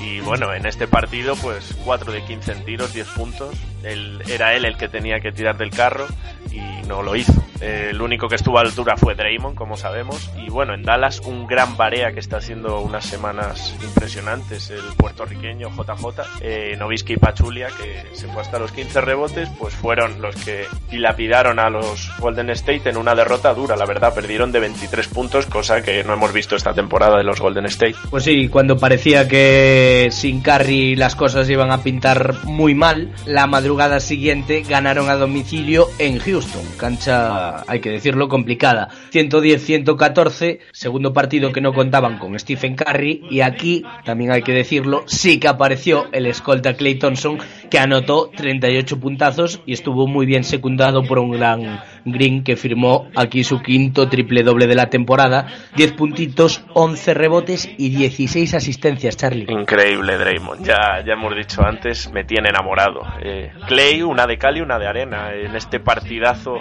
y 0.02 0.20
bueno 0.20 0.52
en 0.52 0.66
este 0.66 0.86
partido 0.86 1.36
pues 1.36 1.74
4 1.84 2.12
de 2.12 2.22
15 2.22 2.52
en 2.52 2.64
tiros 2.64 2.92
10 2.92 3.08
puntos 3.08 3.54
él, 3.84 4.22
era 4.28 4.54
él 4.54 4.64
el 4.64 4.76
que 4.76 4.88
tenía 4.88 5.20
que 5.20 5.32
tirar 5.32 5.56
del 5.56 5.70
carro 5.70 6.06
y 6.50 6.60
no 6.86 7.02
lo 7.02 7.16
hizo 7.16 7.42
eh, 7.62 7.90
el 7.90 8.02
único 8.02 8.28
que 8.28 8.34
estuvo 8.34 8.58
a 8.58 8.62
altura 8.62 8.96
fue 8.96 9.14
Draymond, 9.14 9.54
como 9.54 9.76
sabemos. 9.76 10.30
Y 10.36 10.50
bueno, 10.50 10.74
en 10.74 10.82
Dallas 10.82 11.20
un 11.20 11.46
gran 11.46 11.76
Barea 11.76 12.12
que 12.12 12.18
está 12.18 12.38
haciendo 12.38 12.80
unas 12.80 13.06
semanas 13.06 13.76
impresionantes, 13.82 14.70
el 14.70 14.82
puertorriqueño 14.96 15.70
JJ, 15.70 16.22
eh, 16.40 16.76
Novisky 16.76 17.14
y 17.14 17.16
Pachulia, 17.16 17.68
que 17.68 18.16
se 18.16 18.26
fue 18.26 18.42
hasta 18.42 18.58
los 18.58 18.72
15 18.72 19.00
rebotes, 19.00 19.48
pues 19.60 19.74
fueron 19.74 20.20
los 20.20 20.34
que 20.34 20.66
dilapidaron 20.90 21.60
a 21.60 21.70
los 21.70 22.10
Golden 22.18 22.50
State 22.50 22.90
en 22.90 22.96
una 22.96 23.14
derrota 23.14 23.54
dura, 23.54 23.76
la 23.76 23.86
verdad. 23.86 24.12
Perdieron 24.12 24.50
de 24.50 24.58
23 24.58 25.06
puntos, 25.08 25.46
cosa 25.46 25.82
que 25.82 26.02
no 26.02 26.14
hemos 26.14 26.32
visto 26.32 26.56
esta 26.56 26.74
temporada 26.74 27.18
de 27.18 27.24
los 27.24 27.40
Golden 27.40 27.66
State. 27.66 27.94
Pues 28.10 28.24
sí, 28.24 28.48
cuando 28.48 28.76
parecía 28.76 29.28
que 29.28 30.08
sin 30.10 30.40
Curry 30.40 30.96
las 30.96 31.14
cosas 31.14 31.48
iban 31.48 31.70
a 31.70 31.78
pintar 31.84 32.44
muy 32.44 32.74
mal, 32.74 33.12
la 33.24 33.46
madrugada 33.46 33.71
siguiente 34.00 34.62
ganaron 34.68 35.08
a 35.08 35.16
domicilio 35.16 35.88
en 35.98 36.18
Houston, 36.18 36.62
cancha 36.76 37.64
hay 37.70 37.80
que 37.80 37.90
decirlo, 37.90 38.28
complicada. 38.28 38.88
110-114, 39.12 40.60
segundo 40.72 41.12
partido 41.12 41.52
que 41.52 41.60
no 41.60 41.72
contaban 41.72 42.18
con 42.18 42.38
Stephen 42.38 42.76
Curry 42.76 43.22
y 43.30 43.40
aquí, 43.40 43.84
también 44.04 44.30
hay 44.30 44.42
que 44.42 44.52
decirlo, 44.52 45.04
sí 45.06 45.38
que 45.38 45.48
apareció 45.48 46.06
el 46.12 46.26
escolta 46.26 46.74
Clay 46.74 46.96
Thompson 46.96 47.38
que 47.70 47.78
anotó 47.78 48.30
38 48.36 49.00
puntazos 49.00 49.60
y 49.66 49.72
estuvo 49.72 50.06
muy 50.06 50.26
bien 50.26 50.44
secundado 50.44 51.02
por 51.04 51.18
un 51.18 51.32
gran 51.32 51.80
Green 52.04 52.44
que 52.44 52.56
firmó 52.56 53.08
aquí 53.16 53.44
su 53.44 53.60
quinto 53.60 54.08
triple 54.08 54.42
doble 54.42 54.66
de 54.66 54.74
la 54.74 54.86
temporada, 54.86 55.46
10 55.76 55.92
puntitos, 55.92 56.64
11 56.74 57.14
rebotes 57.14 57.68
y 57.78 57.90
16 57.90 58.54
asistencias, 58.54 59.16
Charlie. 59.16 59.46
Increíble 59.48 60.18
Draymond, 60.18 60.64
ya, 60.64 61.02
ya 61.04 61.12
hemos 61.14 61.34
dicho 61.36 61.62
antes, 61.64 62.10
me 62.12 62.24
tiene 62.24 62.48
enamorado. 62.50 63.00
Eh, 63.20 63.52
Clay, 63.66 64.02
una 64.02 64.26
de 64.26 64.38
cal 64.38 64.56
y 64.56 64.60
una 64.60 64.78
de 64.78 64.86
arena, 64.86 65.32
en 65.34 65.54
este 65.54 65.80
partidazo 65.80 66.58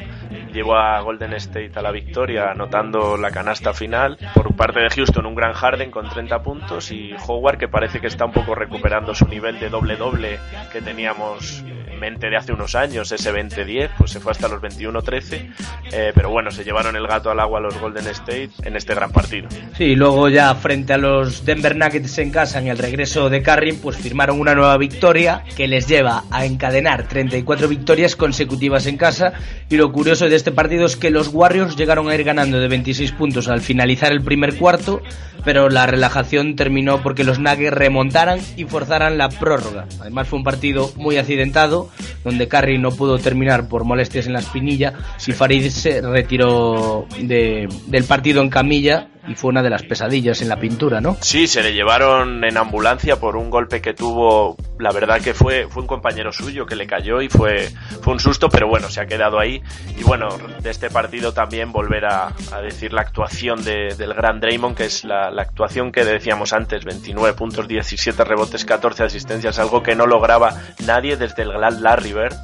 llevó 0.51 0.75
a 0.75 0.99
Golden 1.01 1.33
State 1.33 1.71
a 1.75 1.81
la 1.81 1.91
victoria 1.91 2.51
anotando 2.51 3.17
la 3.17 3.31
canasta 3.31 3.73
final. 3.73 4.17
Por 4.33 4.55
parte 4.55 4.79
de 4.81 4.89
Houston 4.89 5.25
un 5.25 5.35
gran 5.35 5.53
Harden 5.53 5.91
con 5.91 6.09
30 6.09 6.43
puntos 6.43 6.91
y 6.91 7.13
Howard 7.27 7.57
que 7.57 7.67
parece 7.67 7.99
que 7.99 8.07
está 8.07 8.25
un 8.25 8.31
poco 8.31 8.55
recuperando 8.55 9.15
su 9.15 9.27
nivel 9.27 9.59
de 9.59 9.69
doble-doble 9.69 10.39
que 10.71 10.81
teníamos 10.81 11.63
mente 12.01 12.31
de 12.31 12.35
hace 12.35 12.51
unos 12.51 12.73
años, 12.73 13.11
ese 13.11 13.31
2010, 13.31 13.91
pues 13.95 14.11
se 14.11 14.19
fue 14.19 14.31
hasta 14.31 14.47
los 14.47 14.59
21-13, 14.59 15.53
eh, 15.91 16.11
pero 16.15 16.31
bueno, 16.31 16.49
se 16.49 16.63
llevaron 16.63 16.95
el 16.95 17.05
gato 17.05 17.29
al 17.29 17.39
agua 17.39 17.59
los 17.59 17.79
Golden 17.79 18.07
State 18.07 18.49
en 18.63 18.75
este 18.75 18.95
gran 18.95 19.11
partido. 19.11 19.47
Sí, 19.77 19.95
luego 19.95 20.27
ya 20.27 20.53
frente 20.55 20.93
a 20.93 20.97
los 20.97 21.45
Denver 21.45 21.75
Nuggets 21.75 22.17
en 22.17 22.31
casa 22.31 22.59
en 22.59 22.67
el 22.67 22.79
regreso 22.79 23.29
de 23.29 23.43
Curry, 23.43 23.73
pues 23.73 23.97
firmaron 23.97 24.39
una 24.39 24.55
nueva 24.55 24.75
victoria 24.77 25.43
que 25.55 25.67
les 25.67 25.87
lleva 25.87 26.23
a 26.31 26.43
encadenar 26.45 27.07
34 27.07 27.67
victorias 27.67 28.15
consecutivas 28.15 28.87
en 28.87 28.97
casa 28.97 29.33
y 29.69 29.77
lo 29.77 29.91
curioso 29.91 30.27
de 30.27 30.35
este 30.35 30.51
partido 30.51 30.87
es 30.87 30.95
que 30.95 31.11
los 31.11 31.27
Warriors 31.27 31.75
llegaron 31.75 32.09
a 32.09 32.15
ir 32.15 32.23
ganando 32.23 32.59
de 32.59 32.67
26 32.67 33.11
puntos 33.11 33.47
al 33.47 33.61
finalizar 33.61 34.11
el 34.11 34.23
primer 34.23 34.57
cuarto, 34.57 35.03
pero 35.45 35.69
la 35.69 35.85
relajación 35.85 36.55
terminó 36.55 37.03
porque 37.03 37.23
los 37.23 37.37
Nuggets 37.37 37.73
remontaran 37.73 38.39
y 38.57 38.65
forzaran 38.65 39.19
la 39.19 39.29
prórroga. 39.29 39.85
Además 39.99 40.27
fue 40.27 40.39
un 40.39 40.43
partido 40.43 40.91
muy 40.95 41.17
accidentado, 41.17 41.90
donde 42.23 42.47
Curry 42.47 42.77
no 42.77 42.91
pudo 42.91 43.17
terminar 43.17 43.67
por 43.67 43.83
molestias 43.83 44.27
en 44.27 44.33
la 44.33 44.39
espinilla. 44.39 44.93
Y 45.25 45.31
Farid 45.31 45.69
se 45.69 46.01
retiró 46.01 47.07
del 47.19 48.03
partido 48.07 48.41
en 48.41 48.49
camilla 48.49 49.07
y 49.27 49.35
fue 49.35 49.49
una 49.49 49.61
de 49.61 49.69
las 49.69 49.83
pesadillas 49.83 50.41
en 50.41 50.49
la 50.49 50.59
pintura, 50.59 50.99
¿no? 51.01 51.15
Sí, 51.21 51.47
se 51.47 51.61
le 51.61 51.73
llevaron 51.73 52.43
en 52.43 52.57
ambulancia 52.57 53.17
por 53.17 53.35
un 53.35 53.49
golpe 53.49 53.81
que 53.81 53.93
tuvo, 53.93 54.57
la 54.79 54.91
verdad 54.91 55.21
que 55.21 55.33
fue, 55.33 55.67
fue 55.67 55.83
un 55.83 55.87
compañero 55.87 56.31
suyo 56.31 56.65
que 56.65 56.75
le 56.75 56.87
cayó 56.87 57.21
y 57.21 57.29
fue, 57.29 57.69
fue 58.01 58.13
un 58.13 58.19
susto, 58.19 58.49
pero 58.49 58.67
bueno, 58.67 58.89
se 58.89 59.01
ha 59.01 59.05
quedado 59.05 59.39
ahí. 59.39 59.61
Y 59.97 60.03
bueno, 60.03 60.29
de 60.61 60.69
este 60.69 60.89
partido 60.89 61.33
también 61.33 61.71
volver 61.71 62.05
a, 62.05 62.33
decir 62.63 62.93
la 62.93 63.01
actuación 63.01 63.63
del 63.63 64.13
gran 64.13 64.39
Draymond, 64.39 64.75
que 64.75 64.85
es 64.85 65.03
la, 65.03 65.29
la, 65.29 65.43
actuación 65.43 65.91
que 65.91 66.03
decíamos 66.03 66.53
antes, 66.53 66.83
29 66.85 67.35
puntos, 67.35 67.67
17 67.67 68.23
rebotes, 68.23 68.65
14 68.65 69.03
asistencias, 69.03 69.59
algo 69.59 69.83
que 69.83 69.95
no 69.95 70.05
lograba 70.05 70.53
nadie 70.85 71.17
desde 71.17 71.43
el 71.43 71.51
gran 71.51 71.81
Larry 71.81 72.13
Bird. 72.13 72.35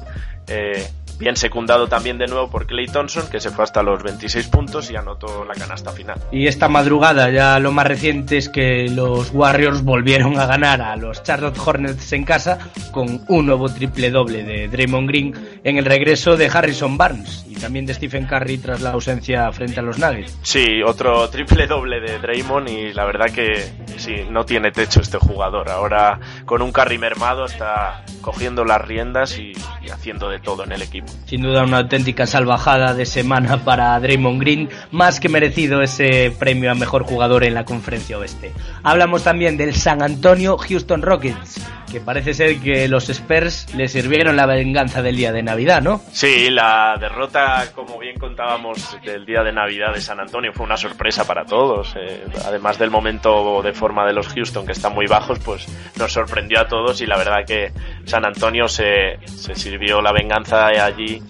Eh, 0.48 0.88
bien 1.18 1.36
secundado 1.36 1.88
también 1.88 2.18
de 2.18 2.26
nuevo 2.26 2.48
por 2.48 2.66
Clay 2.66 2.86
Thompson, 2.86 3.28
que 3.30 3.40
se 3.40 3.50
fue 3.50 3.64
hasta 3.64 3.82
los 3.82 4.02
26 4.02 4.46
puntos 4.48 4.90
y 4.90 4.96
anotó 4.96 5.44
la 5.44 5.54
canasta 5.54 5.92
final. 5.92 6.18
Y 6.30 6.46
esta 6.46 6.68
madrugada, 6.68 7.30
ya 7.30 7.58
lo 7.58 7.72
más 7.72 7.86
reciente 7.86 8.36
es 8.36 8.48
que 8.48 8.88
los 8.88 9.30
Warriors 9.32 9.82
volvieron 9.82 10.38
a 10.38 10.46
ganar 10.46 10.80
a 10.80 10.96
los 10.96 11.22
Charlotte 11.22 11.58
Hornets 11.58 12.12
en 12.12 12.24
casa 12.24 12.58
con 12.92 13.22
un 13.28 13.46
nuevo 13.46 13.68
triple 13.68 14.10
doble 14.10 14.44
de 14.44 14.68
Draymond 14.68 15.08
Green 15.08 15.34
en 15.64 15.78
el 15.78 15.84
regreso 15.84 16.36
de 16.36 16.46
Harrison 16.46 16.96
Barnes 16.96 17.44
también 17.58 17.86
de 17.86 17.94
Stephen 17.94 18.26
Curry 18.26 18.58
tras 18.58 18.80
la 18.80 18.90
ausencia 18.90 19.50
frente 19.52 19.80
a 19.80 19.82
los 19.82 19.98
Nuggets. 19.98 20.38
Sí, 20.42 20.82
otro 20.84 21.28
triple 21.30 21.66
doble 21.66 22.00
de 22.00 22.18
Draymond 22.18 22.68
y 22.68 22.92
la 22.92 23.04
verdad 23.04 23.30
que 23.30 23.70
sí, 23.96 24.16
no 24.30 24.44
tiene 24.44 24.70
techo 24.70 25.00
este 25.00 25.18
jugador. 25.18 25.70
Ahora 25.70 26.20
con 26.44 26.62
un 26.62 26.72
Curry 26.72 26.98
mermado 26.98 27.44
está 27.44 28.04
cogiendo 28.20 28.64
las 28.64 28.80
riendas 28.82 29.38
y 29.38 29.52
haciendo 29.90 30.28
de 30.28 30.38
todo 30.38 30.64
en 30.64 30.72
el 30.72 30.82
equipo. 30.82 31.06
Sin 31.26 31.42
duda 31.42 31.64
una 31.64 31.78
auténtica 31.78 32.26
salvajada 32.26 32.94
de 32.94 33.06
semana 33.06 33.64
para 33.64 33.98
Draymond 34.00 34.40
Green, 34.40 34.68
más 34.90 35.20
que 35.20 35.28
merecido 35.28 35.82
ese 35.82 36.32
premio 36.38 36.70
a 36.70 36.74
mejor 36.74 37.04
jugador 37.04 37.44
en 37.44 37.54
la 37.54 37.64
conferencia 37.64 38.18
oeste. 38.18 38.52
Hablamos 38.82 39.24
también 39.24 39.56
del 39.56 39.74
San 39.74 40.02
Antonio 40.02 40.56
Houston 40.58 41.02
Rockets, 41.02 41.60
que 41.90 42.00
parece 42.00 42.34
ser 42.34 42.58
que 42.60 42.88
los 42.88 43.08
Spurs 43.08 43.74
le 43.74 43.88
sirvieron 43.88 44.36
la 44.36 44.46
venganza 44.46 45.02
del 45.02 45.16
día 45.16 45.32
de 45.32 45.42
Navidad, 45.42 45.82
¿no? 45.82 46.00
Sí, 46.12 46.50
la 46.50 46.96
derrota, 47.00 47.72
como 47.74 47.98
bien 47.98 48.18
contábamos, 48.18 48.98
del 49.02 49.24
día 49.24 49.42
de 49.42 49.52
Navidad 49.52 49.92
de 49.94 50.00
San 50.00 50.20
Antonio 50.20 50.52
fue 50.52 50.66
una 50.66 50.76
sorpresa 50.76 51.24
para 51.26 51.44
todos. 51.44 51.94
Eh, 51.96 52.24
además 52.44 52.78
del 52.78 52.90
momento 52.90 53.62
de 53.62 53.72
forma 53.72 54.06
de 54.06 54.12
los 54.12 54.28
Houston, 54.28 54.66
que 54.66 54.72
están 54.72 54.94
muy 54.94 55.06
bajos, 55.06 55.38
pues 55.40 55.66
nos 55.98 56.12
sorprendió 56.12 56.60
a 56.60 56.68
todos 56.68 57.00
y 57.00 57.06
la 57.06 57.16
verdad 57.16 57.44
que 57.46 57.72
San 58.04 58.24
Antonio 58.24 58.68
se, 58.68 59.18
se 59.26 59.54
sirvió 59.54 60.00
la 60.00 60.12
venganza 60.12 60.66
allí 60.66 61.22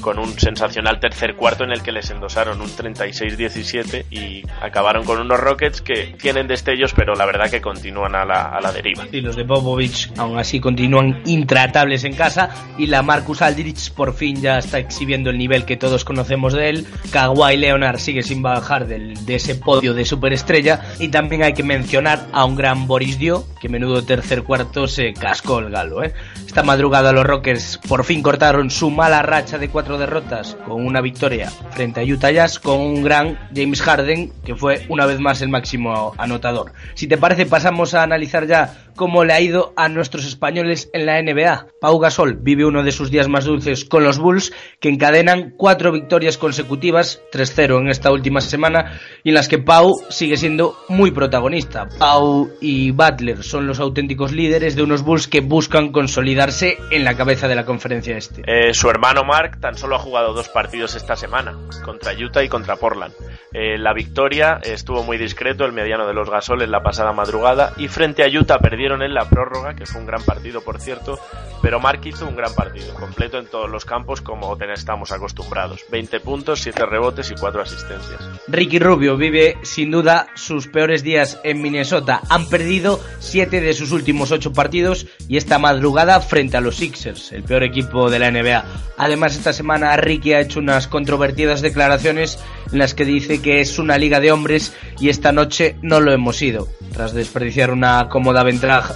con 0.00 0.18
un 0.18 0.38
sensacional 0.38 1.00
tercer 1.00 1.36
cuarto 1.36 1.64
en 1.64 1.72
el 1.72 1.82
que 1.82 1.92
les 1.92 2.10
endosaron 2.10 2.60
un 2.60 2.68
36-17 2.68 4.06
y 4.10 4.42
acabaron 4.60 5.04
con 5.04 5.20
unos 5.20 5.38
Rockets 5.38 5.80
que 5.80 6.14
tienen 6.20 6.46
destellos, 6.46 6.92
pero 6.94 7.14
la 7.14 7.26
verdad 7.26 7.50
que 7.50 7.60
continúan 7.60 8.14
a 8.14 8.24
la, 8.24 8.42
a 8.42 8.60
la 8.60 8.72
deriva. 8.72 9.04
Y 9.12 9.20
los 9.20 9.36
de 9.36 9.44
Popovich 9.44 10.10
aún 10.16 10.38
así 10.38 10.60
continúan 10.60 11.22
intratables 11.24 12.04
en 12.04 12.14
casa 12.14 12.50
y 12.78 12.86
la 12.86 13.02
Marcus 13.02 13.42
Aldrich 13.42 13.92
por 13.92 14.14
fin 14.14 14.40
ya 14.40 14.58
está 14.58 14.78
exhibiendo 14.78 15.30
el 15.30 15.38
nivel 15.38 15.64
que 15.64 15.76
todos 15.76 16.04
conocemos 16.04 16.52
de 16.52 16.70
él. 16.70 16.86
Kawhi 17.10 17.56
Leonard 17.56 17.98
sigue 17.98 18.22
sin 18.22 18.42
bajar 18.42 18.86
del, 18.86 19.24
de 19.26 19.36
ese 19.36 19.54
podio 19.54 19.94
de 19.94 20.04
superestrella 20.04 20.80
y 20.98 21.08
también 21.08 21.42
hay 21.42 21.54
que 21.54 21.62
mencionar 21.62 22.26
a 22.32 22.44
un 22.44 22.56
gran 22.56 22.86
Boris 22.86 23.18
Dio 23.18 23.44
que 23.60 23.68
menudo 23.68 24.04
tercer 24.04 24.42
cuarto 24.42 24.86
se 24.86 25.12
cascó 25.12 25.58
el 25.58 25.70
galo. 25.70 26.02
¿eh? 26.02 26.12
Esta 26.46 26.62
madrugada 26.62 27.12
los 27.12 27.26
Rockets 27.26 27.78
por 27.88 28.04
fin 28.04 28.22
cortaron 28.22 28.70
su 28.70 28.90
mala 28.90 29.22
racha 29.22 29.58
de 29.58 29.68
cuatro 29.76 29.98
derrotas 29.98 30.56
con 30.64 30.86
una 30.86 31.02
victoria 31.02 31.50
frente 31.50 32.00
a 32.00 32.02
Utah 32.02 32.30
Jazz 32.30 32.58
con 32.58 32.80
un 32.80 33.02
gran 33.02 33.38
James 33.54 33.82
Harden 33.82 34.32
que 34.42 34.54
fue 34.54 34.86
una 34.88 35.04
vez 35.04 35.20
más 35.20 35.42
el 35.42 35.50
máximo 35.50 36.14
anotador. 36.16 36.72
Si 36.94 37.06
te 37.06 37.18
parece 37.18 37.44
pasamos 37.44 37.92
a 37.92 38.02
analizar 38.02 38.46
ya 38.46 38.85
cómo 38.96 39.24
le 39.24 39.32
ha 39.32 39.40
ido 39.40 39.72
a 39.76 39.88
nuestros 39.88 40.26
españoles 40.26 40.90
en 40.92 41.06
la 41.06 41.22
NBA. 41.22 41.68
Pau 41.80 41.98
Gasol 41.98 42.38
vive 42.40 42.64
uno 42.64 42.82
de 42.82 42.92
sus 42.92 43.10
días 43.10 43.28
más 43.28 43.44
dulces 43.44 43.84
con 43.84 44.02
los 44.02 44.18
Bulls 44.18 44.52
que 44.80 44.88
encadenan 44.88 45.54
cuatro 45.56 45.92
victorias 45.92 46.38
consecutivas, 46.38 47.22
3-0 47.32 47.80
en 47.80 47.88
esta 47.88 48.10
última 48.10 48.40
semana 48.40 48.98
y 49.22 49.28
en 49.28 49.34
las 49.34 49.48
que 49.48 49.58
Pau 49.58 49.92
sigue 50.08 50.36
siendo 50.36 50.76
muy 50.88 51.10
protagonista. 51.10 51.88
Pau 51.98 52.50
y 52.60 52.90
Butler 52.90 53.44
son 53.44 53.66
los 53.66 53.78
auténticos 53.78 54.32
líderes 54.32 54.74
de 54.74 54.82
unos 54.82 55.02
Bulls 55.02 55.28
que 55.28 55.40
buscan 55.40 55.92
consolidarse 55.92 56.78
en 56.90 57.04
la 57.04 57.16
cabeza 57.16 57.46
de 57.46 57.54
la 57.54 57.64
conferencia 57.64 58.16
este. 58.16 58.42
Eh, 58.46 58.74
su 58.74 58.88
hermano 58.88 59.22
Mark 59.24 59.60
tan 59.60 59.76
solo 59.76 59.96
ha 59.96 60.00
jugado 60.00 60.32
dos 60.32 60.48
partidos 60.48 60.96
esta 60.96 61.16
semana, 61.16 61.56
contra 61.84 62.12
Utah 62.14 62.42
y 62.42 62.48
contra 62.48 62.76
Portland. 62.76 63.14
Eh, 63.52 63.78
la 63.78 63.92
victoria 63.92 64.60
estuvo 64.62 65.02
muy 65.02 65.18
discreto, 65.18 65.64
el 65.64 65.72
mediano 65.72 66.06
de 66.06 66.14
los 66.14 66.28
Gasol 66.28 66.62
en 66.62 66.70
la 66.70 66.82
pasada 66.82 67.12
madrugada 67.12 67.72
y 67.76 67.88
frente 67.88 68.22
a 68.24 68.28
Utah 68.28 68.58
en 68.94 69.14
la 69.14 69.28
prórroga, 69.28 69.74
que 69.74 69.86
fue 69.86 70.00
un 70.00 70.06
gran 70.06 70.22
partido 70.22 70.62
por 70.62 70.80
cierto, 70.80 71.18
pero 71.62 71.80
Mark 71.80 72.00
hizo 72.04 72.26
un 72.26 72.36
gran 72.36 72.54
partido, 72.54 72.94
completo 72.94 73.38
en 73.38 73.46
todos 73.46 73.68
los 73.68 73.84
campos 73.84 74.20
como 74.20 74.56
estamos 74.74 75.12
acostumbrados. 75.12 75.84
20 75.90 76.20
puntos, 76.20 76.60
7 76.60 76.86
rebotes 76.86 77.30
y 77.30 77.34
4 77.34 77.62
asistencias. 77.62 78.20
Ricky 78.48 78.78
Rubio 78.78 79.16
vive 79.16 79.56
sin 79.62 79.90
duda 79.90 80.28
sus 80.34 80.68
peores 80.68 81.02
días 81.02 81.40
en 81.44 81.62
Minnesota. 81.62 82.20
Han 82.28 82.48
perdido 82.48 83.00
7 83.18 83.60
de 83.60 83.74
sus 83.74 83.92
últimos 83.92 84.32
8 84.32 84.52
partidos 84.52 85.06
y 85.28 85.36
esta 85.36 85.58
madrugada 85.58 86.20
frente 86.20 86.56
a 86.56 86.60
los 86.60 86.76
Sixers, 86.76 87.32
el 87.32 87.42
peor 87.42 87.64
equipo 87.64 88.10
de 88.10 88.18
la 88.18 88.30
NBA. 88.30 88.64
Además 88.96 89.36
esta 89.36 89.52
semana 89.52 89.96
Ricky 89.96 90.32
ha 90.32 90.40
hecho 90.40 90.60
unas 90.60 90.88
controvertidas 90.88 91.62
declaraciones 91.62 92.38
en 92.72 92.78
las 92.78 92.94
que 92.94 93.04
dice 93.04 93.40
que 93.40 93.60
es 93.60 93.78
una 93.78 93.98
liga 93.98 94.20
de 94.20 94.32
hombres 94.32 94.74
y 95.00 95.08
esta 95.08 95.32
noche 95.32 95.76
no 95.82 96.00
lo 96.00 96.12
hemos 96.12 96.40
ido. 96.42 96.68
Tras 96.92 97.12
desperdiciar 97.12 97.70
una 97.70 98.08
cómoda 98.08 98.42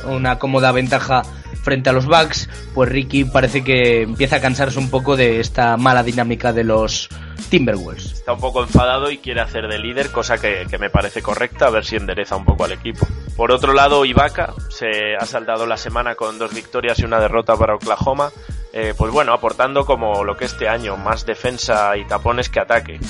una 0.04 0.38
cómoda 0.38 0.72
ventaja 0.72 1.22
frente 1.62 1.90
a 1.90 1.92
los 1.92 2.06
Bucks, 2.06 2.48
pues 2.74 2.88
Ricky 2.88 3.24
parece 3.24 3.62
que 3.62 4.02
empieza 4.02 4.36
a 4.36 4.40
cansarse 4.40 4.78
un 4.78 4.90
poco 4.90 5.16
de 5.16 5.40
esta 5.40 5.76
mala 5.76 6.02
dinámica 6.02 6.52
de 6.52 6.64
los 6.64 7.08
Timberwolves. 7.50 8.12
Está 8.12 8.32
un 8.32 8.40
poco 8.40 8.62
enfadado 8.62 9.10
y 9.10 9.18
quiere 9.18 9.40
hacer 9.40 9.66
de 9.68 9.78
líder, 9.78 10.10
cosa 10.10 10.38
que, 10.38 10.66
me 10.78 10.90
parece 10.90 11.22
correcta, 11.22 11.66
a 11.66 11.70
ver 11.70 11.84
si 11.84 11.96
endereza 11.96 12.36
un 12.36 12.44
poco 12.44 12.64
al 12.64 12.72
equipo. 12.72 13.06
Por 13.36 13.52
otro 13.52 13.72
lado, 13.72 14.04
Ibaka 14.04 14.54
se 14.68 15.16
ha 15.18 15.26
saldado 15.26 15.66
la 15.66 15.76
semana 15.76 16.14
con 16.14 16.38
dos 16.38 16.54
victorias 16.54 16.98
y 16.98 17.04
una 17.04 17.20
derrota 17.20 17.56
para 17.56 17.74
Oklahoma. 17.74 18.30
Eh, 18.72 18.94
pues 18.96 19.12
bueno, 19.12 19.32
aportando 19.32 19.84
como 19.84 20.22
lo 20.22 20.36
que 20.36 20.44
este 20.44 20.68
año, 20.68 20.96
más 20.96 21.26
defensa 21.26 21.96
y 21.96 22.06
tapones 22.06 22.48
que 22.48 22.60
ataque, 22.60 23.00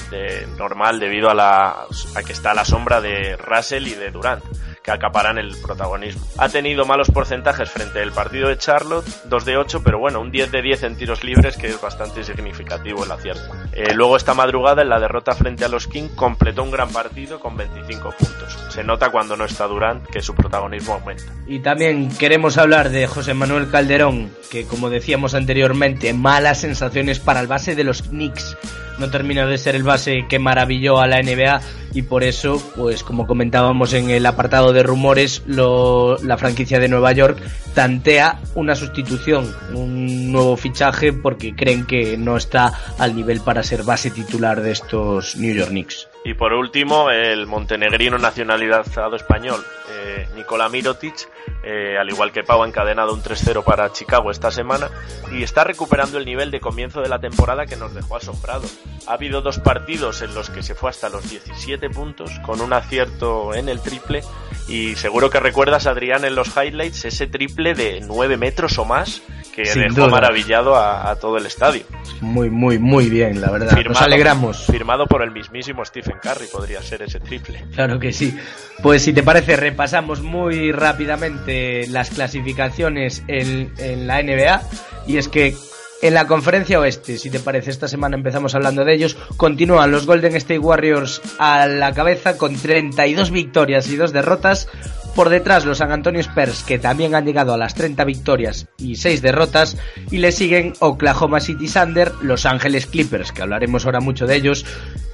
normal 0.57 0.99
debido 0.99 1.29
a, 1.29 1.35
la, 1.35 1.87
a 2.15 2.23
que 2.25 2.33
está 2.33 2.53
a 2.53 2.55
la 2.55 2.65
sombra 2.65 3.03
de 3.03 3.37
Russell 3.37 3.87
y 3.87 3.95
de 3.95 4.11
Durant 4.11 4.43
que 4.83 4.91
acaparan 4.91 5.39
el 5.39 5.57
protagonismo. 5.61 6.25
Ha 6.39 6.49
tenido 6.49 6.85
malos 6.87 7.11
porcentajes 7.11 7.71
frente 7.71 8.01
al 8.01 8.13
partido 8.13 8.49
de 8.49 8.59
Charlotte, 8.59 9.07
2 9.25 9.45
de 9.45 9.57
8, 9.57 9.83
pero 9.85 9.99
bueno, 9.99 10.21
un 10.21 10.31
10 10.31 10.51
de 10.53 10.63
10 10.63 10.83
en 10.85 10.97
tiros 10.97 11.23
libres 11.25 11.57
que 11.57 11.69
es 11.69 11.81
bastante 11.81 12.25
significativo 12.25 13.05
el 13.05 13.11
acierto. 13.11 13.43
Eh, 13.73 13.95
luego 13.95 14.17
esta 14.17 14.35
madrugada 14.35 14.83
en 14.83 14.89
la 14.89 15.01
derrota 15.01 15.33
frente 15.33 15.65
a 15.65 15.69
los 15.69 15.87
Kings 15.87 16.13
completó 16.15 16.63
un 16.63 16.71
gran 16.71 16.91
partido 16.91 17.41
con 17.41 17.57
25 17.57 18.11
puntos. 18.19 18.59
Se 18.71 18.85
nota 18.85 19.11
cuando 19.11 19.37
no 19.37 19.45
está 19.45 19.67
Durant 19.67 20.07
que 20.07 20.23
su 20.23 20.35
protagonismo 20.35 20.95
aumenta. 20.95 21.33
Y 21.47 21.61
también 21.61 22.09
queremos 22.17 22.59
hablar 22.59 22.91
de 22.91 23.07
José 23.07 23.35
Manuel 23.35 23.71
Calderón, 23.71 24.31
que 24.51 24.67
como 24.67 24.91
decíamos 24.91 25.35
anteriormente, 25.35 26.13
malas 26.15 26.61
sensaciones 26.61 27.21
para 27.21 27.41
el 27.41 27.47
base 27.47 27.75
de 27.75 27.85
los 27.85 28.03
Knicks 28.03 28.57
no 29.01 29.11
termina 29.11 29.47
de 29.47 29.59
ser 29.59 29.75
el 29.75 29.83
base 29.83 30.27
que 30.29 30.39
maravilló 30.39 31.01
a 31.01 31.07
la 31.07 31.23
NBA 31.23 31.61
y 31.95 32.03
por 32.03 32.23
eso, 32.23 32.63
pues 32.77 33.03
como 33.03 33.27
comentábamos 33.27 33.95
en 33.95 34.11
el 34.11 34.27
apartado 34.27 34.70
de 34.73 34.83
rumores, 34.83 35.43
la 35.47 36.37
franquicia 36.39 36.79
de 36.79 36.89
Nueva 36.89 37.13
York 37.13 37.39
tantea 37.75 38.41
una 38.55 38.75
sustitución, 38.75 39.55
un 39.75 40.33
nuevo 40.33 40.57
fichaje 40.57 41.13
porque 41.13 41.55
creen 41.55 41.87
que 41.87 42.17
no 42.17 42.37
está 42.37 42.73
al 42.99 43.15
nivel 43.15 43.41
para 43.41 43.63
ser 43.63 43.83
base 43.83 44.11
titular 44.11 44.61
de 44.61 44.73
estos 44.73 45.37
New 45.37 45.55
York 45.55 45.71
Knicks. 45.71 46.09
Y 46.23 46.35
por 46.35 46.53
último, 46.53 47.11
el 47.11 47.47
montenegrino 47.47 48.19
nacionalizado 48.19 49.17
español, 49.17 49.65
eh, 49.91 50.29
Nikola 50.37 50.69
Mirotic, 50.69 51.15
eh, 51.63 51.97
al 51.99 52.11
igual 52.11 52.31
que 52.31 52.43
Pau, 52.43 52.63
ha 52.63 52.69
encadenado 52.69 53.15
un 53.15 53.23
3-0 53.23 53.65
para 53.65 53.91
Chicago 53.93 54.31
esta 54.31 54.51
semana 54.51 54.91
y 55.33 55.43
está 55.43 55.65
recuperando 55.65 56.19
el 56.19 56.27
nivel 56.27 56.51
de 56.51 56.61
comienzo 56.61 57.01
de 57.01 57.09
la 57.09 57.21
temporada 57.21 57.65
que 57.65 57.77
nos 57.77 57.95
dejó 57.95 58.17
asombrado. 58.17 58.65
Ha 59.07 59.15
habido 59.15 59.41
dos 59.41 59.61
partidos 59.61 60.21
en 60.21 60.35
los 60.35 60.51
que 60.51 60.63
se 60.63 60.75
fue 60.75 60.91
hasta 60.91 61.09
los 61.09 61.29
17 61.31 61.89
puntos, 61.89 62.31
con 62.45 62.61
un 62.61 62.75
acierto 62.75 63.55
en 63.55 63.71
el 63.71 63.81
triple, 63.81 64.23
y 64.69 64.97
seguro 64.97 65.31
que 65.31 65.41
recuerdas, 65.41 65.87
Adrián, 65.87 66.25
en 66.25 66.35
los 66.35 66.55
highlights 66.57 67.07
ese 67.07 67.27
triple 67.27 67.60
de 67.75 68.01
9 68.07 68.37
metros 68.37 68.79
o 68.79 68.85
más 68.85 69.23
que 69.55 69.63
dejó 69.63 70.09
maravillado 70.09 70.77
a, 70.77 71.15
todo 71.17 71.37
el 71.37 71.47
estadio. 71.47 71.83
Muy, 72.21 72.51
muy, 72.51 72.79
muy 72.79 73.09
bien, 73.09 73.41
la 73.41 73.51
verdad. 73.51 73.77
Nos 73.85 74.01
alegramos. 74.01 74.67
Firmado 74.67 75.07
por 75.07 75.23
el 75.23 75.31
mismísimo 75.31 75.85
Stephen 75.85 76.17
Curry, 76.23 76.47
podría 76.53 76.83
ser 76.83 77.03
ese 77.03 77.21
triple. 77.21 77.65
Claro 77.75 77.99
que 77.99 78.13
sí. 78.13 78.37
Pues 78.83 79.03
si 79.03 79.13
te 79.13 79.23
parece, 79.23 79.57
repasamos 79.57 80.23
muy 80.23 80.73
rápidamente 80.73 81.87
las 81.89 82.11
clasificaciones 82.11 83.23
en, 83.27 83.73
en 83.79 84.07
la 84.07 84.23
NBA. 84.23 84.63
Y 85.07 85.17
es 85.19 85.29
que 85.29 85.55
en 86.03 86.15
la 86.15 86.27
conferencia 86.27 86.81
oeste, 86.81 87.19
si 87.19 87.29
te 87.29 87.41
parece, 87.41 87.71
esta 87.71 87.87
semana 87.87 88.17
empezamos 88.17 88.55
hablando 88.55 88.85
de 88.85 88.95
ellos, 88.95 89.19
continúan 89.37 89.91
los 89.91 90.07
Golden 90.07 90.35
State 90.37 90.59
Warriors 90.59 91.21
a 91.39 91.67
la 91.67 91.93
cabeza 91.93 92.39
con 92.39 92.57
32 92.57 93.31
victorias 93.31 93.87
y 93.89 93.97
2 93.97 94.13
derrotas. 94.13 94.69
Por 95.15 95.29
detrás 95.29 95.65
los 95.65 95.79
San 95.79 95.93
Antonio 95.93 96.21
Spurs, 96.21 96.63
que 96.63 96.79
también 96.79 97.15
han 97.15 97.25
llegado 97.25 97.53
a 97.53 97.59
las 97.59 97.75
30 97.75 98.05
victorias 98.05 98.69
y 98.79 98.97
6 98.97 99.23
derrotas. 99.23 99.77
Y 100.11 100.19
le 100.19 100.33
siguen 100.33 100.73
Oklahoma 100.79 101.41
City 101.41 101.69
Thunder, 101.69 102.13
Los 102.23 102.47
Ángeles 102.47 102.87
Clippers, 102.87 103.33
que 103.33 103.43
hablaremos 103.43 103.85
ahora 103.85 104.01
mucho 104.01 104.27
de 104.27 104.37
ellos, 104.37 104.65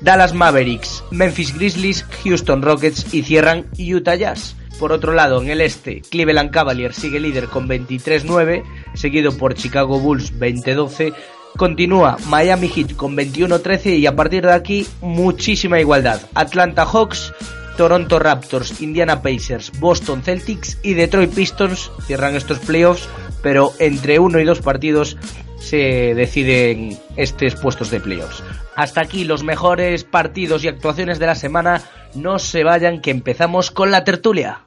Dallas 0.01 0.35
Mavericks, 0.35 1.03
Memphis 1.11 1.55
Grizzlies, 1.55 2.05
Houston 2.25 2.63
Rockets 2.63 3.13
y 3.15 3.23
cierran 3.23 3.67
Utah 3.79 4.15
Jazz. 4.15 4.57
Por 4.79 4.93
otro 4.93 5.15
lado, 5.15 5.41
en 5.41 5.49
el 5.49 5.63
este, 5.63 6.03
Cleveland 6.03 6.51
Cavaliers 6.51 6.97
sigue 6.97 7.19
líder 7.19 7.47
con 7.47 7.67
23-9, 7.67 8.63
seguido 8.95 9.37
por 9.37 9.55
Chicago 9.55 9.99
Bulls 9.99 10.39
20-12. 10.39 11.15
Continúa 11.57 12.19
Miami 12.29 12.69
Heat 12.69 12.95
con 12.97 13.17
21-13 13.17 13.99
y 13.99 14.07
a 14.07 14.15
partir 14.15 14.45
de 14.45 14.53
aquí 14.53 14.87
muchísima 15.01 15.81
igualdad. 15.81 16.21
Atlanta 16.35 16.85
Hawks, 16.85 17.33
Toronto 17.77 18.19
Raptors, 18.19 18.81
Indiana 18.81 19.23
Pacers, 19.23 19.73
Boston 19.79 20.23
Celtics 20.23 20.79
y 20.83 20.95
Detroit 20.95 21.33
Pistons 21.33 21.91
cierran 22.07 22.35
estos 22.35 22.59
playoffs, 22.59 23.09
pero 23.43 23.73
entre 23.79 24.19
uno 24.19 24.41
y 24.41 24.45
dos 24.45 24.61
partidos 24.61 25.17
se 25.61 26.15
deciden 26.15 26.99
estos 27.17 27.55
puestos 27.57 27.91
de 27.91 28.01
playoffs. 28.01 28.43
Hasta 28.75 29.01
aquí 29.01 29.25
los 29.25 29.43
mejores 29.43 30.05
partidos 30.05 30.65
y 30.65 30.69
actuaciones 30.69 31.19
de 31.19 31.27
la 31.27 31.35
semana. 31.35 31.83
No 32.15 32.39
se 32.39 32.65
vayan 32.65 33.01
que 33.01 33.11
empezamos 33.11 33.71
con 33.71 33.91
la 33.91 34.05
tertulia. 34.05 34.61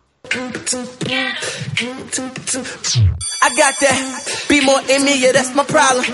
I 3.41 3.49
got 3.55 3.75
that. 3.79 4.47
Be 4.49 4.61
more 4.61 4.81
in 4.89 5.03
me, 5.05 5.19
yeah, 5.19 5.31
that's 5.31 5.55
my 5.55 5.63
problem. 5.63 6.05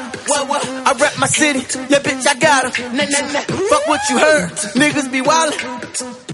I 0.85 0.93
my 1.17 1.27
city, 1.27 1.59
yeah, 1.89 1.99
bitch, 1.99 2.27
I 2.27 2.35
got 2.39 2.65
em. 2.65 2.95
Fuck 3.69 3.87
what 3.87 4.01
you 4.09 4.19
heard. 4.19 4.51
Niggas 4.75 5.11
be 5.11 5.21
wildin'. 5.21 6.24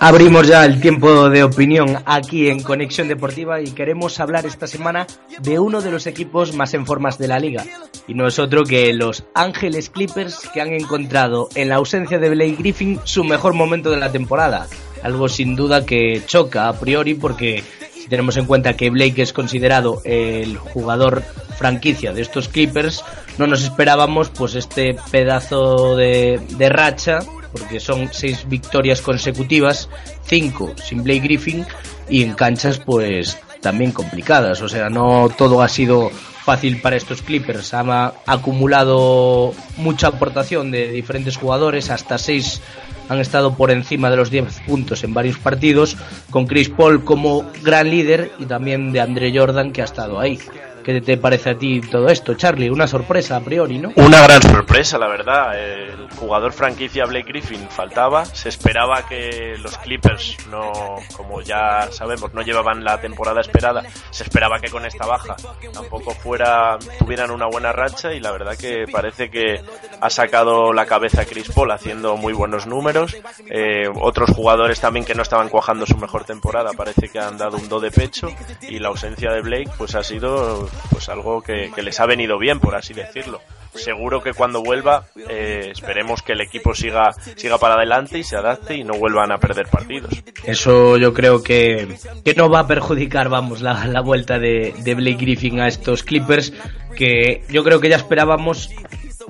Abrimos 0.00 0.46
ya 0.46 0.64
el 0.64 0.80
tiempo 0.80 1.28
de 1.28 1.44
opinión 1.44 2.02
aquí 2.06 2.48
en 2.48 2.62
Conexión 2.62 3.08
Deportiva 3.08 3.60
y 3.60 3.70
queremos 3.72 4.20
hablar 4.20 4.46
esta 4.46 4.66
semana 4.66 5.06
de 5.40 5.58
uno 5.58 5.80
de 5.80 5.90
los 5.90 6.06
equipos 6.06 6.54
más 6.54 6.74
en 6.74 6.86
formas 6.86 7.18
de 7.18 7.28
la 7.28 7.38
liga. 7.38 7.64
Y 8.06 8.14
no 8.14 8.26
es 8.26 8.38
otro 8.38 8.64
que 8.64 8.92
los 8.92 9.24
Ángeles 9.34 9.90
Clippers 9.90 10.48
que 10.52 10.60
han 10.60 10.72
encontrado 10.72 11.48
en 11.54 11.68
la 11.68 11.76
ausencia 11.76 12.18
de 12.18 12.30
Blake 12.30 12.56
Griffin 12.58 13.00
su 13.04 13.24
mejor 13.24 13.54
momento 13.54 13.90
de 13.90 13.98
la 13.98 14.12
temporada 14.12 14.68
algo 15.04 15.28
sin 15.28 15.54
duda 15.54 15.84
que 15.84 16.22
choca 16.26 16.66
a 16.66 16.80
priori 16.80 17.14
porque 17.14 17.62
si 17.92 18.08
tenemos 18.08 18.36
en 18.36 18.46
cuenta 18.46 18.74
que 18.74 18.90
Blake 18.90 19.22
es 19.22 19.32
considerado 19.32 20.00
el 20.04 20.56
jugador 20.56 21.22
franquicia 21.58 22.12
de 22.12 22.22
estos 22.22 22.48
Clippers, 22.48 23.04
no 23.38 23.46
nos 23.46 23.62
esperábamos 23.62 24.30
pues 24.30 24.54
este 24.54 24.96
pedazo 25.10 25.94
de, 25.94 26.40
de 26.56 26.68
racha, 26.70 27.20
porque 27.54 27.78
son 27.78 28.08
seis 28.12 28.48
victorias 28.48 29.00
consecutivas, 29.00 29.88
cinco 30.26 30.74
sin 30.82 31.04
Blake 31.04 31.20
Griffin 31.20 31.64
y 32.08 32.22
en 32.22 32.34
canchas 32.34 32.80
pues 32.84 33.38
también 33.60 33.92
complicadas, 33.92 34.60
o 34.60 34.68
sea, 34.68 34.90
no 34.90 35.30
todo 35.38 35.62
ha 35.62 35.68
sido 35.68 36.10
fácil 36.10 36.80
para 36.82 36.96
estos 36.96 37.22
Clippers. 37.22 37.72
Ha 37.72 38.12
acumulado 38.26 39.54
mucha 39.78 40.08
aportación 40.08 40.70
de 40.70 40.90
diferentes 40.90 41.36
jugadores, 41.36 41.90
hasta 41.90 42.18
seis 42.18 42.60
han 43.08 43.20
estado 43.20 43.54
por 43.54 43.70
encima 43.70 44.10
de 44.10 44.16
los 44.16 44.30
10 44.30 44.60
puntos 44.66 45.04
en 45.04 45.14
varios 45.14 45.38
partidos, 45.38 45.96
con 46.30 46.46
Chris 46.46 46.70
Paul 46.70 47.04
como 47.04 47.50
gran 47.62 47.90
líder 47.90 48.32
y 48.38 48.46
también 48.46 48.92
de 48.92 49.00
Andre 49.00 49.32
Jordan 49.36 49.72
que 49.72 49.82
ha 49.82 49.84
estado 49.84 50.18
ahí. 50.20 50.38
¿Qué 50.84 51.00
te 51.00 51.16
parece 51.16 51.50
a 51.50 51.58
ti 51.58 51.80
todo 51.80 52.08
esto, 52.08 52.34
Charlie? 52.34 52.68
Una 52.68 52.86
sorpresa 52.86 53.36
a 53.36 53.40
priori, 53.40 53.78
¿no? 53.78 53.92
Una 53.96 54.22
gran 54.22 54.42
sorpresa, 54.42 54.98
la 54.98 55.08
verdad. 55.08 55.58
El 55.58 56.10
jugador 56.10 56.52
franquicia 56.52 57.06
Blake 57.06 57.26
Griffin 57.26 57.68
faltaba. 57.70 58.26
Se 58.26 58.50
esperaba 58.50 59.06
que 59.08 59.56
los 59.62 59.78
Clippers, 59.78 60.36
no, 60.50 60.72
como 61.16 61.40
ya 61.40 61.88
sabemos, 61.90 62.34
no 62.34 62.42
llevaban 62.42 62.84
la 62.84 63.00
temporada 63.00 63.40
esperada. 63.40 63.82
Se 64.10 64.24
esperaba 64.24 64.60
que 64.60 64.70
con 64.70 64.84
esta 64.84 65.06
baja 65.06 65.36
tampoco 65.72 66.10
fuera 66.10 66.78
tuvieran 66.98 67.30
una 67.30 67.46
buena 67.46 67.72
racha 67.72 68.12
y 68.12 68.20
la 68.20 68.30
verdad 68.32 68.54
que 68.56 68.84
parece 68.92 69.30
que 69.30 69.62
ha 70.00 70.10
sacado 70.10 70.74
la 70.74 70.84
cabeza 70.84 71.24
Chris 71.24 71.50
Paul 71.50 71.70
haciendo 71.70 72.18
muy 72.18 72.34
buenos 72.34 72.66
números. 72.66 73.16
Eh, 73.50 73.88
otros 74.02 74.30
jugadores 74.30 74.80
también 74.80 75.06
que 75.06 75.14
no 75.14 75.22
estaban 75.22 75.48
cuajando 75.48 75.86
su 75.86 75.96
mejor 75.96 76.24
temporada 76.24 76.72
parece 76.76 77.08
que 77.08 77.18
han 77.18 77.38
dado 77.38 77.56
un 77.56 77.70
do 77.70 77.80
de 77.80 77.90
pecho 77.90 78.28
y 78.60 78.78
la 78.80 78.88
ausencia 78.88 79.32
de 79.32 79.40
Blake 79.40 79.70
pues 79.78 79.94
ha 79.94 80.02
sido 80.02 80.68
pues 80.90 81.08
algo 81.08 81.42
que, 81.42 81.70
les 81.82 82.00
ha 82.00 82.06
venido 82.06 82.38
bien, 82.38 82.60
por 82.60 82.74
así 82.74 82.94
decirlo. 82.94 83.40
Seguro 83.74 84.22
que 84.22 84.32
cuando 84.32 84.62
vuelva 84.62 85.06
eh, 85.28 85.70
esperemos 85.72 86.22
que 86.22 86.32
el 86.32 86.40
equipo 86.40 86.74
siga, 86.74 87.12
siga 87.36 87.58
para 87.58 87.74
adelante 87.74 88.18
y 88.18 88.22
se 88.22 88.36
adapte 88.36 88.76
y 88.76 88.84
no 88.84 88.94
vuelvan 88.94 89.32
a 89.32 89.38
perder 89.38 89.66
partidos. 89.66 90.22
Eso 90.44 90.96
yo 90.96 91.12
creo 91.12 91.42
que, 91.42 91.96
que 92.24 92.34
no 92.34 92.48
va 92.48 92.60
a 92.60 92.66
perjudicar, 92.68 93.28
vamos, 93.28 93.60
la, 93.60 93.86
la 93.86 94.00
vuelta 94.00 94.38
de, 94.38 94.74
de 94.78 94.94
Blake 94.94 95.16
Griffin 95.16 95.58
a 95.58 95.66
estos 95.66 96.04
Clippers, 96.04 96.52
que 96.96 97.44
yo 97.48 97.64
creo 97.64 97.80
que 97.80 97.88
ya 97.88 97.96
esperábamos 97.96 98.70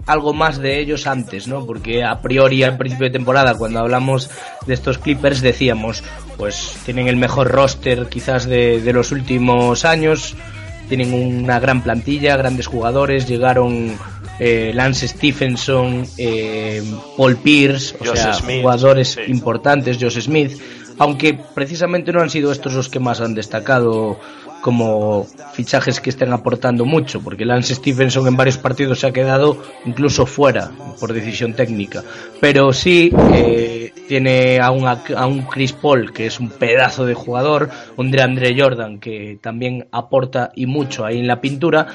algo 0.06 0.32
más 0.32 0.58
de 0.58 0.80
ellos 0.80 1.06
antes, 1.06 1.48
¿no? 1.48 1.64
Porque 1.66 2.04
a 2.04 2.20
priori 2.20 2.62
al 2.62 2.76
principio 2.76 3.06
de 3.06 3.12
temporada, 3.12 3.56
cuando 3.56 3.80
hablamos 3.80 4.30
de 4.66 4.74
estos 4.74 4.98
Clippers, 4.98 5.40
decíamos, 5.40 6.04
pues 6.36 6.76
tienen 6.84 7.08
el 7.08 7.16
mejor 7.16 7.48
roster 7.48 8.06
quizás 8.08 8.46
de, 8.46 8.80
de 8.80 8.92
los 8.92 9.12
últimos 9.12 9.84
años, 9.84 10.34
tienen 10.88 11.12
una 11.14 11.58
gran 11.60 11.82
plantilla, 11.82 12.36
grandes 12.36 12.66
jugadores, 12.66 13.28
llegaron 13.28 13.96
eh, 14.38 14.72
Lance 14.74 15.08
Stephenson, 15.08 16.04
eh, 16.18 16.82
Paul 17.16 17.36
Pierce, 17.36 17.96
o 18.00 18.16
sea, 18.16 18.34
jugadores 18.34 19.18
importantes, 19.28 19.98
Josh 20.00 20.20
Smith, 20.20 20.60
aunque 20.98 21.38
precisamente 21.54 22.12
no 22.12 22.20
han 22.20 22.30
sido 22.30 22.52
estos 22.52 22.74
los 22.74 22.88
que 22.88 23.00
más 23.00 23.20
han 23.20 23.34
destacado 23.34 24.18
como 24.64 25.26
fichajes 25.52 26.00
que 26.00 26.08
estén 26.08 26.32
aportando 26.32 26.86
mucho, 26.86 27.20
porque 27.20 27.44
Lance 27.44 27.74
Stephenson 27.74 28.26
en 28.26 28.34
varios 28.34 28.56
partidos 28.56 29.00
se 29.00 29.06
ha 29.06 29.12
quedado 29.12 29.58
incluso 29.84 30.24
fuera 30.24 30.70
por 30.98 31.12
decisión 31.12 31.52
técnica. 31.52 32.02
Pero 32.40 32.72
sí 32.72 33.12
tiene 34.08 34.60
a 34.60 34.70
un, 34.70 34.86
a 34.86 35.26
un 35.26 35.42
Chris 35.42 35.74
Paul, 35.74 36.14
que 36.14 36.24
es 36.24 36.40
un 36.40 36.48
pedazo 36.48 37.04
de 37.04 37.12
jugador, 37.12 37.68
un 37.98 38.10
de 38.10 38.22
Andre 38.22 38.56
Jordan, 38.58 39.00
que 39.00 39.38
también 39.38 39.86
aporta 39.92 40.50
y 40.54 40.64
mucho 40.64 41.04
ahí 41.04 41.18
en 41.18 41.26
la 41.26 41.42
pintura. 41.42 41.86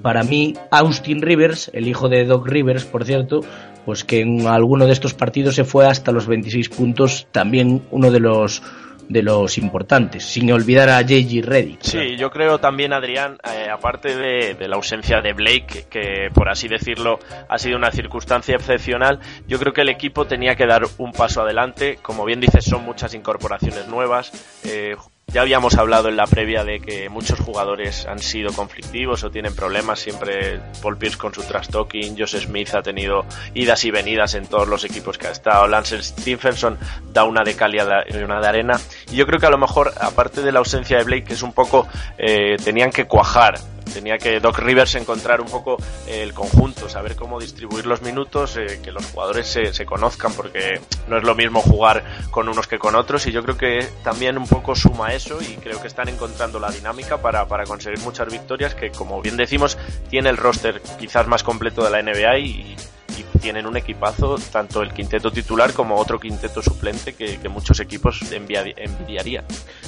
Para 0.00 0.22
mí, 0.22 0.54
Austin 0.70 1.20
Rivers, 1.20 1.68
el 1.74 1.88
hijo 1.88 2.08
de 2.08 2.26
Doc 2.26 2.46
Rivers, 2.46 2.84
por 2.84 3.04
cierto, 3.04 3.40
pues 3.84 4.04
que 4.04 4.20
en 4.20 4.46
alguno 4.46 4.86
de 4.86 4.92
estos 4.92 5.14
partidos 5.14 5.56
se 5.56 5.64
fue 5.64 5.88
hasta 5.88 6.12
los 6.12 6.28
26 6.28 6.68
puntos, 6.68 7.26
también 7.32 7.82
uno 7.90 8.12
de 8.12 8.20
los 8.20 8.62
de 9.08 9.22
los 9.22 9.58
importantes, 9.58 10.24
sin 10.24 10.50
olvidar 10.52 10.88
a 10.88 10.98
J.G. 10.98 11.42
Reddick. 11.42 11.82
Sí, 11.82 12.16
yo 12.16 12.30
creo 12.30 12.58
también, 12.58 12.92
Adrián, 12.92 13.38
eh, 13.44 13.68
aparte 13.70 14.16
de, 14.16 14.68
la 14.68 14.76
ausencia 14.76 15.20
de 15.20 15.32
Blake, 15.32 15.86
que 15.90 16.30
por 16.32 16.48
así 16.48 16.68
decirlo 16.68 17.18
ha 17.48 17.58
sido 17.58 17.76
una 17.76 17.90
circunstancia 17.90 18.56
excepcional, 18.56 19.20
yo 19.46 19.58
creo 19.58 19.72
que 19.72 19.82
el 19.82 19.88
equipo 19.88 20.26
tenía 20.26 20.54
que 20.56 20.66
dar 20.66 20.82
un 20.98 21.12
paso 21.12 21.42
adelante. 21.42 21.98
Como 22.00 22.24
bien 22.24 22.40
dices, 22.40 22.64
son 22.64 22.84
muchas 22.84 23.14
incorporaciones 23.14 23.88
nuevas. 23.88 24.32
Eh, 24.64 24.96
ya 25.26 25.42
habíamos 25.42 25.76
hablado 25.76 26.08
en 26.08 26.16
la 26.16 26.26
previa 26.26 26.64
de 26.64 26.78
que 26.78 27.08
muchos 27.08 27.40
jugadores 27.40 28.06
han 28.06 28.20
sido 28.20 28.52
conflictivos 28.52 29.24
o 29.24 29.30
tienen 29.30 29.54
problemas. 29.54 29.98
Siempre 29.98 30.60
Paul 30.80 30.96
Pierce 30.96 31.18
con 31.18 31.34
su 31.34 31.42
trash 31.42 31.68
talking, 31.68 32.16
Josh 32.16 32.36
Smith 32.36 32.74
ha 32.74 32.82
tenido 32.82 33.24
idas 33.54 33.84
y 33.84 33.90
venidas 33.90 34.34
en 34.34 34.46
todos 34.46 34.68
los 34.68 34.84
equipos 34.84 35.18
que 35.18 35.26
ha 35.26 35.32
estado. 35.32 35.66
Lance 35.66 36.02
Stephenson 36.02 36.78
da 37.12 37.24
una 37.24 37.42
de 37.42 37.56
cal 37.56 37.74
y 37.74 38.16
una 38.16 38.40
de 38.40 38.46
arena. 38.46 38.80
Y 39.10 39.16
yo 39.16 39.26
creo 39.26 39.40
que 39.40 39.46
a 39.46 39.50
lo 39.50 39.58
mejor, 39.58 39.92
aparte 40.00 40.40
de 40.40 40.52
la 40.52 40.60
ausencia 40.60 40.98
de 40.98 41.04
Blake, 41.04 41.24
que 41.24 41.34
es 41.34 41.42
un 41.42 41.52
poco, 41.52 41.88
eh, 42.16 42.56
tenían 42.62 42.90
que 42.90 43.06
cuajar 43.06 43.58
tenía 43.92 44.18
que 44.18 44.40
Doc 44.40 44.58
Rivers 44.58 44.94
encontrar 44.94 45.40
un 45.40 45.48
poco 45.48 45.76
el 46.06 46.32
conjunto, 46.32 46.88
saber 46.88 47.16
cómo 47.16 47.40
distribuir 47.40 47.86
los 47.86 48.02
minutos, 48.02 48.56
eh, 48.56 48.80
que 48.82 48.92
los 48.92 49.04
jugadores 49.06 49.46
se, 49.46 49.72
se, 49.72 49.86
conozcan, 49.86 50.32
porque 50.32 50.80
no 51.08 51.16
es 51.18 51.24
lo 51.24 51.34
mismo 51.34 51.60
jugar 51.60 52.04
con 52.30 52.48
unos 52.48 52.66
que 52.66 52.78
con 52.78 52.94
otros, 52.94 53.26
y 53.26 53.32
yo 53.32 53.42
creo 53.42 53.56
que 53.56 53.86
también 54.02 54.38
un 54.38 54.46
poco 54.46 54.74
suma 54.74 55.12
eso, 55.12 55.40
y 55.40 55.56
creo 55.56 55.80
que 55.80 55.88
están 55.88 56.08
encontrando 56.08 56.58
la 56.58 56.70
dinámica 56.70 57.18
para, 57.18 57.46
para 57.46 57.64
conseguir 57.64 58.00
muchas 58.00 58.30
victorias, 58.30 58.74
que 58.74 58.90
como 58.90 59.20
bien 59.22 59.36
decimos, 59.36 59.78
tiene 60.08 60.30
el 60.30 60.36
roster 60.36 60.80
quizás 60.98 61.26
más 61.26 61.42
completo 61.42 61.84
de 61.84 61.90
la 61.90 62.02
NBA 62.02 62.38
y, 62.38 62.76
y 63.18 63.38
tienen 63.44 63.66
un 63.66 63.76
equipazo, 63.76 64.36
tanto 64.50 64.80
el 64.82 64.94
quinteto 64.94 65.30
titular 65.30 65.74
como 65.74 65.96
otro 65.96 66.18
quinteto 66.18 66.62
suplente 66.62 67.12
que, 67.12 67.38
que 67.38 67.48
muchos 67.50 67.78
equipos 67.80 68.20
envidiarían. 68.32 69.44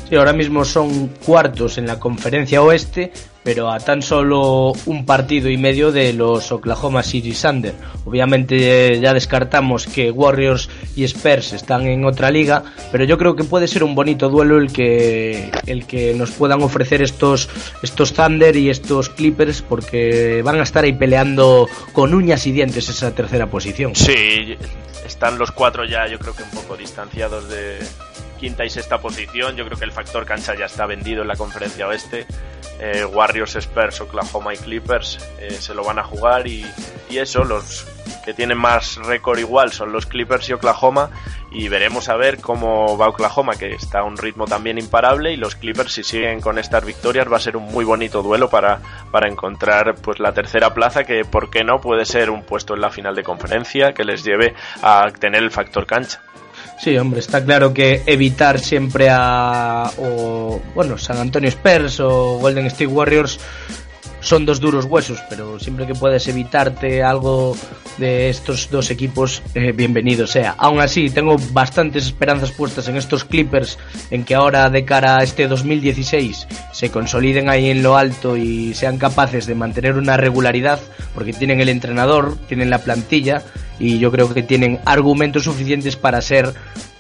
Sí, 0.09 0.15
ahora 0.15 0.35
mismo 0.35 0.63
son 0.65 1.09
cuartos 1.25 1.79
en 1.79 1.87
la 1.87 1.99
conferencia 1.99 2.61
oeste, 2.61 3.13
pero 3.47 3.71
a 3.71 3.79
tan 3.79 4.03
solo 4.03 4.73
un 4.87 5.07
partido 5.07 5.49
y 5.49 5.57
medio 5.57 5.93
de 5.93 6.13
los 6.13 6.51
Oklahoma 6.51 7.05
City 7.05 7.33
Thunder. 7.33 7.75
Obviamente 8.05 8.99
ya 8.99 9.15
descartamos 9.15 9.87
que 9.87 10.11
Warriors 10.11 10.69
y 10.97 11.05
Spurs 11.05 11.53
están 11.53 11.87
en 11.87 12.05
otra 12.05 12.33
liga, 12.33 12.65
pero 12.91 13.05
yo 13.05 13.17
creo 13.17 13.37
que 13.37 13.45
puede 13.45 13.69
ser 13.69 13.85
un 13.85 13.95
bonito 13.95 14.31
duelo 14.31 14.59
el 14.59 14.73
que 14.73 15.53
el 15.67 15.87
que 15.87 16.13
nos 16.15 16.33
puedan 16.33 16.61
ofrecer 16.61 17.03
estos 17.03 17.49
estos 17.85 18.15
Thunder 18.15 18.57
y 18.57 18.69
estos 18.69 19.11
Clippers 19.11 19.63
porque 19.63 20.43
van 20.43 20.59
a 20.59 20.65
estar 20.65 20.83
ahí 20.83 20.95
peleando 20.95 21.69
con 21.93 22.15
uñas 22.15 22.49
y 22.49 22.51
dientes 22.51 22.89
esa 22.89 23.15
tercera 23.15 23.47
posición. 23.49 23.95
Sí, 23.95 24.57
están 25.07 25.39
los 25.39 25.53
cuatro 25.53 25.85
ya 25.85 26.09
yo 26.09 26.19
creo 26.19 26.35
que 26.35 26.43
un 26.43 26.51
poco 26.51 26.77
distanciados 26.77 27.49
de 27.49 27.79
quinta 28.37 28.65
y 28.65 28.71
sexta 28.71 28.99
posición. 28.99 29.57
Yo 29.57 29.65
creo 29.65 29.79
que 29.79 29.85
el 29.85 29.93
factor 29.93 30.25
cancha 30.25 30.55
ya 30.55 30.67
está 30.67 30.87
vendido 30.87 31.23
en 31.23 31.29
la 31.29 31.37
conferencia 31.37 31.89
oeste. 31.89 32.27
Eh, 32.79 33.05
Warriors, 33.07 33.57
Spurs, 33.57 34.01
Oklahoma 34.03 34.53
y 34.53 34.59
Clippers 34.59 35.19
eh, 35.41 35.51
se 35.51 35.73
lo 35.73 35.83
van 35.83 35.99
a 35.99 36.05
jugar 36.05 36.47
y, 36.47 36.67
y, 37.09 37.19
eso, 37.19 37.43
los 37.43 37.87
que 38.23 38.35
tienen 38.35 38.59
más 38.59 38.97
récord 38.97 39.39
igual 39.39 39.73
son 39.73 39.93
los 39.93 40.05
Clippers 40.05 40.49
y 40.51 40.53
Oklahoma 40.53 41.11
y 41.51 41.69
veremos 41.69 42.11
a 42.11 42.17
ver 42.17 42.39
cómo 42.39 42.99
va 42.99 43.09
Oklahoma 43.09 43.55
que 43.55 43.73
está 43.73 44.01
a 44.01 44.05
un 44.05 44.19
ritmo 44.19 44.45
también 44.47 44.79
imparable 44.79 45.33
y 45.33 45.37
los 45.37 45.55
Clippers 45.55 45.93
si 45.93 46.03
siguen 46.03 46.43
con 46.43 46.59
estas 46.59 46.85
victorias 46.85 47.33
va 47.33 47.37
a 47.37 47.41
ser 47.41 47.57
un 47.57 47.65
muy 47.65 47.85
bonito 47.85 48.23
duelo 48.23 48.51
para, 48.51 48.81
para 49.11 49.29
encontrar 49.29 49.95
pues 50.03 50.19
la 50.19 50.35
tercera 50.35 50.75
plaza 50.75 51.05
que 51.05 51.25
por 51.25 51.49
qué 51.49 51.65
no 51.65 51.81
puede 51.81 52.05
ser 52.05 52.29
un 52.29 52.43
puesto 52.43 52.75
en 52.75 52.83
la 52.83 52.91
final 52.91 53.15
de 53.15 53.23
conferencia 53.23 53.95
que 53.95 54.05
les 54.05 54.23
lleve 54.23 54.55
a 54.83 55.07
tener 55.19 55.43
el 55.43 55.51
factor 55.51 55.87
cancha. 55.87 56.21
Sí, 56.79 56.97
hombre, 56.99 57.21
está 57.21 57.45
claro 57.45 57.73
que 57.73 58.03
evitar 58.07 58.59
siempre 58.59 59.09
a 59.11 59.91
o, 59.99 60.61
bueno, 60.75 60.99
San 60.99 61.19
Antonio 61.19 61.49
Spurs 61.49 62.01
o 62.01 62.39
Golden 62.39 62.67
State 62.67 62.87
Warriors 62.87 63.41
son 64.27 64.45
dos 64.45 64.59
duros 64.59 64.87
huesos, 64.87 65.21
pero 65.31 65.61
siempre 65.61 65.87
que 65.87 65.95
puedes 65.95 66.27
evitarte 66.27 67.01
algo 67.05 67.57
de 67.97 68.29
estos 68.29 68.69
dos 68.71 68.91
equipos, 68.91 69.41
eh, 69.55 69.71
bienvenido 69.71 70.27
sea. 70.27 70.57
Aún 70.59 70.81
así, 70.81 71.11
tengo 71.11 71.37
bastantes 71.53 72.07
esperanzas 72.07 72.51
puestas 72.51 72.89
en 72.89 72.97
estos 72.97 73.25
Clippers, 73.25 73.79
en 74.11 74.25
que 74.25 74.35
ahora 74.35 74.69
de 74.69 74.85
cara 74.85 75.19
a 75.19 75.23
este 75.23 75.47
2016 75.47 76.49
se 76.73 76.91
consoliden 76.91 77.49
ahí 77.49 77.71
en 77.71 77.85
lo 77.85 77.97
alto 77.97 78.37
y 78.37 78.75
sean 78.75 78.99
capaces 78.99 79.47
de 79.47 79.55
mantener 79.55 79.97
una 79.97 80.17
regularidad, 80.17 80.81
porque 81.15 81.33
tienen 81.33 81.61
el 81.61 81.69
entrenador, 81.69 82.37
tienen 82.49 82.69
la 82.69 82.79
plantilla 82.79 83.45
y 83.79 84.01
yo 84.01 84.11
creo 84.11 84.35
que 84.35 84.43
tienen 84.43 84.81
argumentos 84.87 85.45
suficientes 85.45 85.95
para 85.95 86.21
ser 86.21 86.53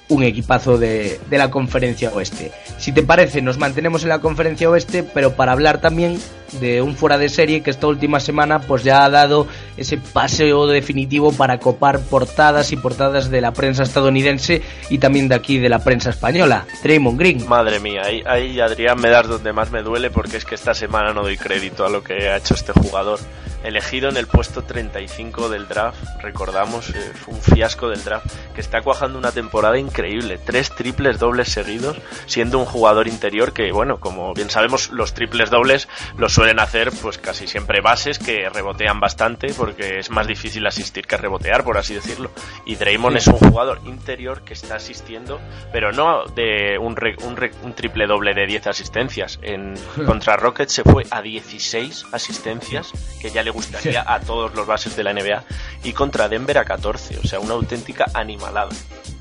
un 0.08 0.22
equipazo 0.22 0.78
de, 0.78 1.18
de, 1.28 1.38
la 1.38 1.50
conferencia 1.50 2.12
oeste. 2.12 2.52
Si 2.78 2.92
te 2.92 3.02
parece, 3.02 3.42
nos 3.42 3.58
mantenemos 3.58 4.04
en 4.04 4.10
la 4.10 4.20
conferencia 4.20 4.70
oeste, 4.70 5.02
pero 5.02 5.34
para 5.34 5.50
hablar 5.50 5.80
también 5.80 6.20
de 6.52 6.82
un 6.82 6.96
fuera 6.96 7.18
de 7.18 7.28
serie 7.28 7.62
que 7.62 7.70
esta 7.70 7.86
última 7.86 8.20
semana 8.20 8.60
pues 8.60 8.84
ya 8.84 9.04
ha 9.04 9.10
dado 9.10 9.46
ese 9.76 9.98
paseo 9.98 10.66
definitivo 10.66 11.32
para 11.32 11.58
copar 11.58 12.00
portadas 12.00 12.72
y 12.72 12.76
portadas 12.76 13.30
de 13.30 13.40
la 13.40 13.52
prensa 13.52 13.82
estadounidense 13.82 14.62
y 14.90 14.98
también 14.98 15.28
de 15.28 15.34
aquí 15.34 15.58
de 15.58 15.68
la 15.68 15.80
prensa 15.80 16.10
española, 16.10 16.66
Draymond 16.82 17.18
Green. 17.18 17.48
Madre 17.48 17.80
mía, 17.80 18.02
ahí, 18.04 18.22
ahí 18.26 18.60
Adrián 18.60 19.00
me 19.00 19.10
das 19.10 19.28
donde 19.28 19.52
más 19.52 19.70
me 19.70 19.82
duele 19.82 20.10
porque 20.10 20.36
es 20.36 20.44
que 20.44 20.54
esta 20.54 20.74
semana 20.74 21.12
no 21.12 21.22
doy 21.22 21.36
crédito 21.36 21.84
a 21.84 21.90
lo 21.90 22.02
que 22.02 22.28
ha 22.28 22.36
hecho 22.36 22.54
este 22.54 22.72
jugador. 22.72 23.18
Elegido 23.64 24.08
en 24.08 24.16
el 24.16 24.28
puesto 24.28 24.62
35 24.62 25.48
del 25.48 25.66
draft, 25.66 25.98
recordamos, 26.22 26.90
eh, 26.90 27.12
fue 27.14 27.34
un 27.34 27.40
fiasco 27.40 27.88
del 27.88 28.04
draft, 28.04 28.26
que 28.54 28.60
está 28.60 28.80
cuajando 28.80 29.18
una 29.18 29.32
temporada 29.32 29.76
increíble, 29.76 30.38
tres 30.38 30.70
triples 30.70 31.18
dobles 31.18 31.48
seguidos, 31.48 31.96
siendo 32.26 32.60
un 32.60 32.64
jugador 32.64 33.08
interior 33.08 33.52
que, 33.52 33.72
bueno, 33.72 33.98
como 33.98 34.34
bien 34.34 34.50
sabemos, 34.50 34.90
los 34.90 35.14
triples 35.14 35.50
dobles 35.50 35.88
los 36.16 36.35
suelen 36.36 36.60
hacer 36.60 36.92
pues 37.00 37.16
casi 37.16 37.46
siempre 37.46 37.80
bases 37.80 38.18
que 38.18 38.50
rebotean 38.50 39.00
bastante 39.00 39.54
porque 39.54 40.00
es 40.00 40.10
más 40.10 40.26
difícil 40.26 40.66
asistir 40.66 41.06
que 41.06 41.16
rebotear, 41.16 41.64
por 41.64 41.78
así 41.78 41.94
decirlo. 41.94 42.30
Y 42.66 42.74
Draymond 42.76 43.16
es 43.16 43.26
un 43.26 43.38
jugador 43.38 43.80
interior 43.86 44.42
que 44.42 44.52
está 44.52 44.74
asistiendo, 44.74 45.40
pero 45.72 45.92
no 45.92 46.26
de 46.26 46.76
un, 46.78 46.94
re, 46.94 47.16
un, 47.24 47.38
re, 47.38 47.52
un 47.62 47.72
triple 47.72 48.06
doble 48.06 48.34
de 48.34 48.46
10 48.46 48.66
asistencias. 48.66 49.38
En 49.40 49.76
contra 50.04 50.36
Rockets 50.36 50.74
se 50.74 50.82
fue 50.82 51.06
a 51.10 51.22
16 51.22 52.04
asistencias, 52.12 52.92
que 53.18 53.30
ya 53.30 53.42
le 53.42 53.50
gustaría 53.50 54.04
a 54.06 54.20
todos 54.20 54.54
los 54.54 54.66
bases 54.66 54.94
de 54.94 55.04
la 55.04 55.14
NBA, 55.14 55.42
y 55.84 55.94
contra 55.94 56.28
Denver 56.28 56.58
a 56.58 56.66
14, 56.66 57.16
o 57.16 57.26
sea, 57.26 57.40
una 57.40 57.54
auténtica 57.54 58.10
animalada. 58.12 58.68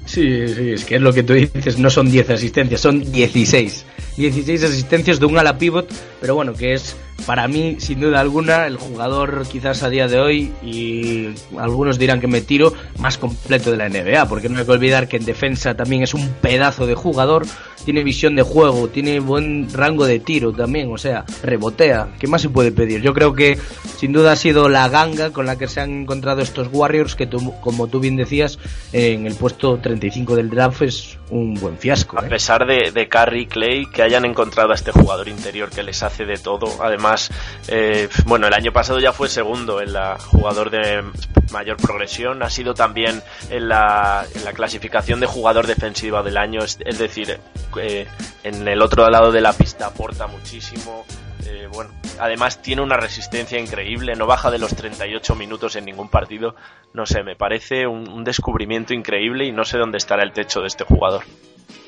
Sí, 0.05 0.47
sí, 0.47 0.71
es 0.71 0.85
que 0.85 0.95
es 0.95 1.01
lo 1.01 1.11
que 1.11 1.23
tú 1.23 1.33
dices, 1.33 1.79
no 1.79 1.89
son 1.89 2.11
10 2.11 2.29
asistencias, 2.29 2.79
son 2.79 3.11
16. 3.11 3.85
16 4.17 4.63
asistencias 4.63 5.19
de 5.19 5.25
un 5.25 5.37
ala 5.37 5.57
pivot, 5.57 5.91
pero 6.21 6.35
bueno, 6.35 6.53
que 6.53 6.73
es 6.73 6.95
para 7.25 7.47
mí, 7.47 7.77
sin 7.79 7.99
duda 7.99 8.19
alguna, 8.19 8.67
el 8.67 8.77
jugador 8.77 9.47
quizás 9.51 9.81
a 9.83 9.89
día 9.89 10.07
de 10.07 10.19
hoy, 10.19 10.53
y 10.63 11.29
algunos 11.57 11.97
dirán 11.97 12.21
que 12.21 12.27
me 12.27 12.41
tiro, 12.41 12.73
más 12.99 13.17
completo 13.17 13.71
de 13.71 13.77
la 13.77 13.89
NBA, 13.89 14.27
porque 14.29 14.47
no 14.47 14.59
hay 14.59 14.65
que 14.65 14.71
olvidar 14.71 15.07
que 15.07 15.17
en 15.17 15.25
defensa 15.25 15.75
también 15.75 16.03
es 16.03 16.13
un 16.13 16.29
pedazo 16.41 16.85
de 16.85 16.93
jugador, 16.93 17.45
tiene 17.85 18.03
visión 18.03 18.35
de 18.35 18.41
juego, 18.41 18.87
tiene 18.89 19.19
buen 19.19 19.71
rango 19.71 20.05
de 20.05 20.19
tiro 20.19 20.51
también, 20.51 20.91
o 20.91 20.97
sea, 20.97 21.23
rebotea. 21.43 22.09
¿Qué 22.19 22.27
más 22.27 22.41
se 22.41 22.49
puede 22.49 22.71
pedir? 22.71 23.01
Yo 23.01 23.13
creo 23.13 23.33
que 23.33 23.57
sin 23.97 24.11
duda 24.11 24.33
ha 24.33 24.35
sido 24.35 24.67
la 24.67 24.89
ganga 24.89 25.31
con 25.31 25.45
la 25.45 25.57
que 25.57 25.67
se 25.67 25.79
han 25.79 26.01
encontrado 26.01 26.41
estos 26.41 26.69
Warriors, 26.71 27.15
que 27.15 27.27
tú, 27.27 27.53
como 27.61 27.87
tú 27.87 27.99
bien 27.99 28.15
decías, 28.15 28.57
en 28.91 29.27
el 29.27 29.35
puesto 29.35 29.77
35 29.77 30.35
del 30.35 30.49
draft 30.49 30.81
es 30.81 31.17
un 31.29 31.53
buen 31.55 31.77
fiasco. 31.77 32.17
¿eh? 32.17 32.25
A 32.25 32.29
pesar 32.29 32.65
de, 32.65 32.91
de 32.91 33.07
Curry 33.07 33.41
y 33.41 33.45
Clay, 33.45 33.85
que 33.85 34.01
hayan 34.01 34.25
encontrado 34.25 34.71
a 34.71 34.75
este 34.75 34.91
jugador 34.91 35.27
interior 35.27 35.69
que 35.69 35.83
les 35.83 36.01
hace 36.03 36.25
de 36.25 36.37
todo, 36.37 36.81
además, 36.81 37.29
eh, 37.67 38.09
bueno, 38.25 38.47
el 38.47 38.53
año 38.53 38.71
pasado 38.71 38.99
ya 38.99 39.13
fue 39.13 39.29
segundo 39.29 39.81
en 39.81 39.93
la 39.93 40.17
jugador 40.17 40.71
de 40.71 41.03
mayor 41.51 41.77
progresión, 41.77 42.41
ha 42.43 42.49
sido 42.49 42.73
también 42.73 43.21
en 43.49 43.69
la, 43.69 44.25
en 44.33 44.43
la 44.43 44.53
clasificación 44.53 45.19
de 45.19 45.27
jugador 45.27 45.67
defensiva 45.67 46.23
del 46.23 46.37
año, 46.37 46.63
es, 46.63 46.79
es 46.85 46.97
decir, 46.97 47.39
eh, 47.77 48.07
en 48.43 48.67
el 48.67 48.81
otro 48.81 49.09
lado 49.09 49.31
de 49.31 49.41
la 49.41 49.53
pista 49.53 49.87
aporta 49.87 50.27
muchísimo. 50.27 51.05
Eh, 51.45 51.67
bueno, 51.71 51.91
además 52.19 52.61
tiene 52.61 52.81
una 52.81 52.97
resistencia 52.97 53.59
increíble, 53.59 54.15
no 54.15 54.25
baja 54.25 54.49
de 54.49 54.57
los 54.57 54.75
38 54.75 55.35
minutos 55.35 55.75
en 55.75 55.85
ningún 55.85 56.09
partido. 56.09 56.55
No 56.93 57.05
sé, 57.05 57.23
me 57.23 57.35
parece 57.35 57.87
un, 57.87 58.09
un 58.09 58.23
descubrimiento 58.23 58.93
increíble 58.93 59.45
y 59.45 59.51
no 59.51 59.63
sé 59.63 59.77
dónde 59.77 59.97
estará 59.97 60.23
el 60.23 60.31
techo 60.31 60.61
de 60.61 60.67
este 60.67 60.83
jugador. 60.83 61.23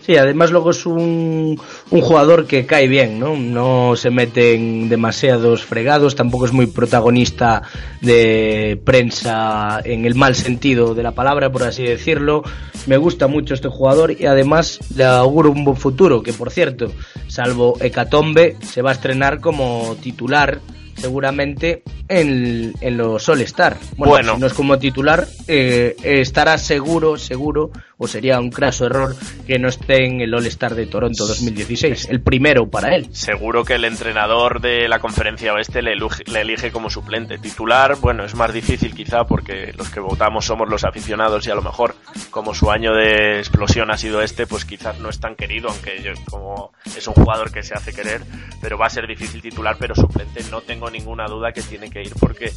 Sí, 0.07 0.15
además 0.15 0.51
luego 0.51 0.71
es 0.71 0.85
un, 0.85 1.59
un, 1.89 2.01
jugador 2.01 2.47
que 2.47 2.65
cae 2.65 2.87
bien, 2.87 3.19
¿no? 3.19 3.35
No 3.35 3.97
se 3.97 4.09
mete 4.09 4.53
en 4.53 4.87
demasiados 4.87 5.65
fregados, 5.65 6.15
tampoco 6.15 6.45
es 6.45 6.53
muy 6.53 6.67
protagonista 6.67 7.63
de 7.99 8.79
prensa 8.85 9.81
en 9.83 10.05
el 10.05 10.15
mal 10.15 10.33
sentido 10.33 10.95
de 10.95 11.03
la 11.03 11.11
palabra, 11.11 11.51
por 11.51 11.63
así 11.63 11.83
decirlo. 11.83 12.41
Me 12.85 12.95
gusta 12.95 13.27
mucho 13.27 13.53
este 13.53 13.67
jugador 13.67 14.15
y 14.17 14.27
además 14.27 14.79
le 14.95 15.03
auguro 15.03 15.51
un 15.51 15.65
buen 15.65 15.75
futuro, 15.75 16.23
que 16.23 16.31
por 16.31 16.51
cierto, 16.51 16.89
salvo 17.27 17.77
Hecatombe, 17.81 18.55
se 18.61 18.81
va 18.81 18.91
a 18.91 18.93
estrenar 18.93 19.41
como 19.41 19.97
titular 20.01 20.61
seguramente 20.95 21.83
en, 22.07 22.73
en 22.81 22.97
los 22.97 23.27
All 23.29 23.41
Star. 23.41 23.77
Bueno, 23.95 24.11
bueno, 24.11 24.33
si 24.35 24.41
no 24.41 24.47
es 24.47 24.53
como 24.53 24.77
titular, 24.79 25.27
eh, 25.47 25.95
estará 26.03 26.57
seguro, 26.57 27.17
seguro, 27.17 27.71
o 27.97 28.07
sería 28.07 28.39
un 28.39 28.51
craso 28.51 28.85
error 28.85 29.15
que 29.45 29.57
no 29.57 29.67
esté 29.67 30.05
en 30.05 30.21
el 30.21 30.33
All 30.33 30.45
Star 30.47 30.75
de 30.75 30.85
Toronto 30.85 31.25
2016, 31.25 32.09
el 32.09 32.21
primero 32.21 32.69
para 32.69 32.95
él. 32.95 33.07
Seguro 33.11 33.63
que 33.63 33.73
el 33.73 33.85
entrenador 33.85 34.61
de 34.61 34.87
la 34.87 34.99
conferencia 34.99 35.53
oeste 35.53 35.81
le, 35.81 35.95
le 35.95 36.41
elige 36.41 36.71
como 36.71 36.89
suplente. 36.89 37.37
Titular, 37.37 37.97
bueno, 37.97 38.23
es 38.23 38.35
más 38.35 38.53
difícil 38.53 38.93
quizá 38.93 39.25
porque 39.25 39.73
los 39.77 39.89
que 39.89 39.99
votamos 39.99 40.45
somos 40.45 40.69
los 40.69 40.83
aficionados 40.83 41.47
y 41.47 41.51
a 41.51 41.55
lo 41.55 41.61
mejor 41.61 41.95
como 42.29 42.53
su 42.53 42.69
año 42.69 42.93
de 42.93 43.39
explosión 43.39 43.91
ha 43.91 43.97
sido 43.97 44.21
este, 44.21 44.45
pues 44.47 44.65
quizás 44.65 44.99
no 44.99 45.09
es 45.09 45.19
tan 45.19 45.35
querido, 45.35 45.69
aunque 45.69 46.01
yo, 46.03 46.11
como 46.29 46.71
es 46.85 47.07
un 47.07 47.13
jugador 47.15 47.51
que 47.51 47.63
se 47.63 47.73
hace 47.73 47.93
querer, 47.93 48.21
pero 48.61 48.77
va 48.77 48.87
a 48.87 48.89
ser 48.89 49.07
difícil 49.07 49.41
titular, 49.41 49.75
pero 49.79 49.95
suplente 49.95 50.41
no 50.51 50.61
tengo 50.61 50.89
ninguna 50.89 51.25
duda 51.25 51.51
que 51.51 51.61
tiene 51.61 51.89
que 51.89 51.96
ir 52.03 52.13
porque 52.19 52.51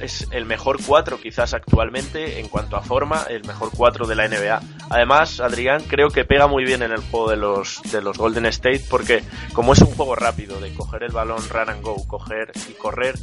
es 0.00 0.26
el 0.30 0.44
mejor 0.44 0.78
4 0.84 1.20
quizás 1.20 1.54
actualmente 1.54 2.40
en 2.40 2.48
cuanto 2.48 2.76
a 2.76 2.82
forma, 2.82 3.24
el 3.28 3.44
mejor 3.44 3.70
4 3.74 4.06
de 4.06 4.14
la 4.14 4.28
NBA. 4.28 4.60
Además, 4.90 5.40
Adrián 5.40 5.82
creo 5.86 6.08
que 6.08 6.24
pega 6.24 6.46
muy 6.46 6.64
bien 6.64 6.82
en 6.82 6.92
el 6.92 7.00
juego 7.00 7.30
de 7.30 7.36
los, 7.36 7.80
de 7.90 8.02
los 8.02 8.18
Golden 8.18 8.46
State 8.46 8.84
porque 8.90 9.22
como 9.52 9.72
es 9.72 9.80
un 9.80 9.94
juego 9.94 10.14
rápido 10.14 10.60
de 10.60 10.72
coger 10.74 11.04
el 11.04 11.12
balón, 11.12 11.42
run 11.48 11.70
and 11.70 11.82
go, 11.82 11.96
coger 12.06 12.52
y 12.68 12.72
correr 12.74 13.14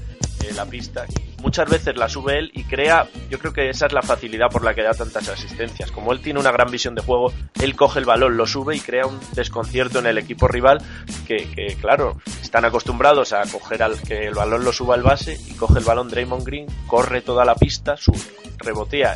eh, 0.43 0.53
la 0.55 0.65
pista, 0.65 1.05
muchas 1.41 1.69
veces 1.69 1.95
la 1.97 2.09
sube 2.09 2.39
él 2.39 2.51
y 2.53 2.63
crea, 2.63 3.07
yo 3.29 3.37
creo 3.39 3.53
que 3.53 3.69
esa 3.69 3.85
es 3.85 3.93
la 3.93 4.01
facilidad 4.01 4.49
por 4.49 4.63
la 4.63 4.73
que 4.73 4.81
da 4.81 4.93
tantas 4.93 5.27
asistencias. 5.29 5.91
Como 5.91 6.13
él 6.13 6.21
tiene 6.21 6.39
una 6.39 6.51
gran 6.51 6.71
visión 6.71 6.95
de 6.95 7.01
juego, 7.01 7.31
él 7.61 7.75
coge 7.75 7.99
el 7.99 8.05
balón, 8.05 8.37
lo 8.37 8.47
sube 8.47 8.75
y 8.75 8.79
crea 8.79 9.05
un 9.05 9.19
desconcierto 9.33 9.99
en 9.99 10.07
el 10.07 10.17
equipo 10.17 10.47
rival 10.47 10.79
que, 11.27 11.49
que 11.49 11.75
claro, 11.79 12.17
están 12.51 12.65
acostumbrados 12.65 13.31
a 13.31 13.43
coger 13.49 13.81
al 13.81 13.97
que 14.01 14.27
el 14.27 14.33
balón 14.33 14.65
lo 14.65 14.73
suba 14.73 14.95
al 14.95 15.03
base 15.03 15.39
y 15.47 15.53
coge 15.53 15.79
el 15.79 15.85
balón 15.85 16.09
Draymond 16.09 16.45
Green, 16.45 16.67
corre 16.85 17.21
toda 17.21 17.45
la 17.45 17.55
pista, 17.55 17.95
sube, 17.95 18.19
rebotea 18.57 19.15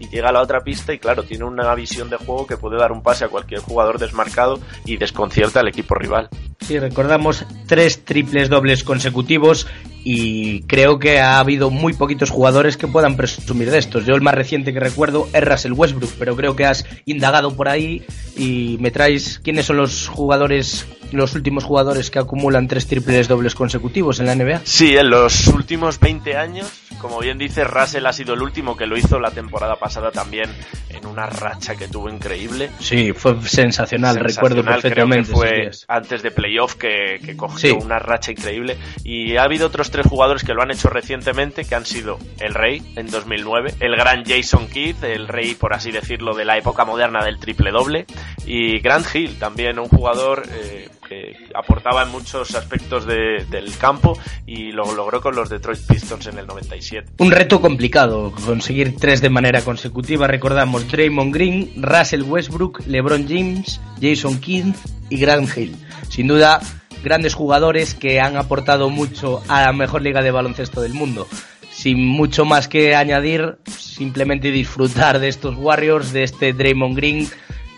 y 0.00 0.08
llega 0.08 0.30
a 0.30 0.32
la 0.32 0.42
otra 0.42 0.64
pista 0.64 0.92
y 0.92 0.98
claro, 0.98 1.22
tiene 1.22 1.44
una 1.44 1.72
visión 1.76 2.10
de 2.10 2.16
juego 2.16 2.48
que 2.48 2.56
puede 2.56 2.76
dar 2.76 2.90
un 2.90 3.00
pase 3.00 3.26
a 3.26 3.28
cualquier 3.28 3.60
jugador 3.60 4.00
desmarcado 4.00 4.58
y 4.84 4.96
desconcierta 4.96 5.60
al 5.60 5.68
equipo 5.68 5.94
rival. 5.94 6.28
Sí, 6.62 6.76
recordamos 6.80 7.46
tres 7.68 8.04
triples 8.04 8.48
dobles 8.48 8.82
consecutivos 8.82 9.68
y 10.04 10.60
creo 10.62 10.98
que 10.98 11.18
ha 11.18 11.38
habido 11.38 11.70
muy 11.70 11.94
poquitos 11.94 12.30
jugadores 12.30 12.76
que 12.76 12.86
puedan 12.86 13.16
presumir 13.16 13.70
de 13.70 13.78
estos. 13.78 14.04
Yo 14.04 14.14
el 14.14 14.20
más 14.20 14.34
reciente 14.34 14.72
que 14.74 14.78
recuerdo 14.78 15.28
es 15.32 15.42
Russell 15.42 15.72
Westbrook, 15.72 16.12
pero 16.18 16.36
creo 16.36 16.54
que 16.54 16.66
has 16.66 16.84
indagado 17.06 17.56
por 17.56 17.68
ahí 17.68 18.04
y 18.36 18.76
me 18.80 18.90
traes 18.90 19.40
quiénes 19.42 19.64
son 19.64 19.78
los 19.78 20.08
jugadores, 20.08 20.86
los 21.10 21.34
últimos 21.34 21.64
jugadores 21.64 22.10
que 22.10 22.18
acumulan 22.18 22.68
tres 22.68 22.86
triples 22.86 23.28
dobles 23.28 23.54
consecutivos 23.54 24.20
en 24.20 24.26
la 24.26 24.34
NBA. 24.34 24.60
Sí, 24.64 24.94
en 24.94 25.08
los 25.08 25.46
últimos 25.48 25.98
20 25.98 26.36
años, 26.36 26.66
como 27.04 27.20
bien 27.20 27.36
dice, 27.36 27.64
Russell 27.64 28.06
ha 28.06 28.14
sido 28.14 28.32
el 28.32 28.40
último 28.40 28.78
que 28.78 28.86
lo 28.86 28.96
hizo 28.96 29.20
la 29.20 29.30
temporada 29.30 29.76
pasada 29.76 30.10
también 30.10 30.48
en 30.88 31.04
una 31.04 31.26
racha 31.26 31.76
que 31.76 31.86
tuvo 31.86 32.08
increíble. 32.08 32.70
Sí, 32.78 33.12
fue 33.12 33.38
sensacional, 33.42 34.16
recuerdo 34.16 34.64
perfectamente. 34.64 35.30
fue 35.30 35.70
antes 35.86 36.22
de 36.22 36.30
playoff 36.30 36.76
que, 36.76 37.34
cogió 37.36 37.76
una 37.76 37.98
racha 37.98 38.32
increíble 38.32 38.78
y 39.04 39.36
ha 39.36 39.42
habido 39.42 39.66
otros 39.66 39.90
tres 39.90 40.06
jugadores 40.06 40.44
que 40.44 40.54
lo 40.54 40.62
han 40.62 40.70
hecho 40.70 40.88
recientemente, 40.88 41.66
que 41.66 41.74
han 41.74 41.84
sido 41.84 42.18
el 42.40 42.54
Rey 42.54 42.80
en 42.96 43.10
2009, 43.10 43.74
el 43.80 43.96
gran 43.96 44.24
Jason 44.24 44.66
Kidd, 44.66 45.04
el 45.04 45.28
Rey, 45.28 45.56
por 45.56 45.74
así 45.74 45.92
decirlo, 45.92 46.34
de 46.34 46.46
la 46.46 46.56
época 46.56 46.86
moderna 46.86 47.22
del 47.22 47.38
triple 47.38 47.70
doble, 47.70 48.06
y 48.46 48.80
Grant 48.80 49.14
Hill, 49.14 49.38
también 49.38 49.78
un 49.78 49.88
jugador 49.88 50.44
eh, 50.50 50.88
que 51.08 51.36
aportaba 51.54 52.02
en 52.02 52.10
muchos 52.10 52.54
aspectos 52.54 53.06
del 53.06 53.76
campo 53.78 54.18
y 54.46 54.72
lo 54.72 54.94
logró 54.94 55.20
con 55.20 55.34
los 55.34 55.48
Detroit 55.48 55.80
Pistons 55.86 56.26
en 56.26 56.38
el 56.38 56.46
97. 56.46 57.12
Un 57.18 57.30
reto 57.30 57.60
complicado, 57.60 58.32
conseguir 58.44 58.96
tres 58.96 59.20
de 59.20 59.30
manera 59.30 59.62
consecutiva. 59.62 60.26
Recordamos 60.26 60.90
Draymond 60.90 61.34
Green, 61.34 61.72
Russell 61.76 62.22
Westbrook, 62.22 62.86
LeBron 62.86 63.26
James, 63.28 63.80
Jason 64.00 64.40
Kidd 64.40 64.74
y 65.10 65.18
Grant 65.18 65.56
Hill. 65.56 65.76
Sin 66.08 66.26
duda, 66.26 66.60
grandes 67.02 67.34
jugadores 67.34 67.94
que 67.94 68.20
han 68.20 68.36
aportado 68.36 68.90
mucho 68.90 69.42
a 69.48 69.62
la 69.62 69.72
mejor 69.72 70.02
liga 70.02 70.22
de 70.22 70.30
baloncesto 70.30 70.80
del 70.80 70.94
mundo. 70.94 71.28
Sin 71.70 72.06
mucho 72.06 72.44
más 72.44 72.68
que 72.68 72.94
añadir, 72.94 73.58
simplemente 73.66 74.50
disfrutar 74.50 75.18
de 75.18 75.28
estos 75.28 75.56
Warriors, 75.56 76.12
de 76.12 76.22
este 76.22 76.52
Draymond 76.52 76.96
Green 76.96 77.28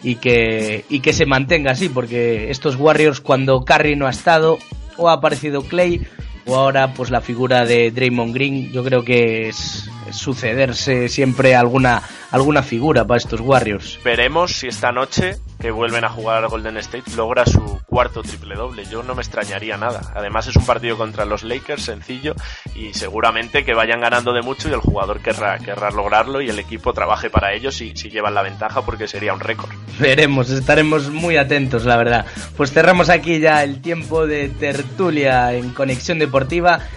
y 0.02 0.16
que, 0.16 0.84
y 0.88 1.00
que 1.00 1.12
se 1.12 1.26
mantenga 1.26 1.72
así, 1.72 1.88
porque 1.88 2.50
estos 2.50 2.76
Warriors 2.76 3.20
cuando 3.20 3.64
Curry 3.64 3.96
no 3.96 4.06
ha 4.06 4.10
estado, 4.10 4.58
o 4.96 5.08
ha 5.08 5.14
aparecido 5.14 5.62
Clay, 5.62 6.06
o 6.46 6.56
ahora 6.56 6.94
pues 6.94 7.10
la 7.10 7.20
figura 7.20 7.64
de 7.64 7.90
Draymond 7.90 8.34
Green, 8.34 8.72
yo 8.72 8.84
creo 8.84 9.04
que 9.04 9.48
es, 9.48 9.88
sucederse 10.12 11.08
siempre 11.08 11.54
alguna, 11.54 12.02
alguna 12.30 12.62
figura 12.62 13.04
para 13.04 13.18
estos 13.18 13.40
Warriors. 13.40 13.98
Veremos 14.04 14.56
si 14.56 14.68
esta 14.68 14.92
noche 14.92 15.36
que 15.60 15.70
vuelven 15.70 16.04
a 16.04 16.10
jugar 16.10 16.44
al 16.44 16.50
Golden 16.50 16.76
State 16.76 17.12
logra 17.16 17.46
su 17.46 17.80
cuarto 17.86 18.22
triple 18.22 18.54
doble. 18.54 18.84
Yo 18.84 19.02
no 19.02 19.14
me 19.14 19.22
extrañaría 19.22 19.76
nada. 19.76 20.12
Además 20.14 20.46
es 20.46 20.56
un 20.56 20.66
partido 20.66 20.96
contra 20.96 21.24
los 21.24 21.42
Lakers 21.42 21.84
sencillo 21.84 22.34
y 22.74 22.92
seguramente 22.94 23.64
que 23.64 23.74
vayan 23.74 24.00
ganando 24.00 24.32
de 24.32 24.42
mucho 24.42 24.68
y 24.68 24.72
el 24.72 24.80
jugador 24.80 25.20
querrá, 25.20 25.58
querrá 25.58 25.90
lograrlo 25.90 26.40
y 26.40 26.50
el 26.50 26.58
equipo 26.58 26.92
trabaje 26.92 27.30
para 27.30 27.54
ellos 27.54 27.74
si, 27.74 27.96
si 27.96 28.10
llevan 28.10 28.34
la 28.34 28.42
ventaja 28.42 28.82
porque 28.82 29.08
sería 29.08 29.32
un 29.32 29.40
récord. 29.40 29.70
Veremos, 29.98 30.50
estaremos 30.50 31.10
muy 31.10 31.36
atentos, 31.36 31.84
la 31.84 31.96
verdad. 31.96 32.26
Pues 32.56 32.72
cerramos 32.72 33.08
aquí 33.08 33.40
ya 33.40 33.64
el 33.64 33.80
tiempo 33.80 34.26
de 34.26 34.50
tertulia 34.50 35.54
en 35.54 35.70
Conexión 35.70 36.18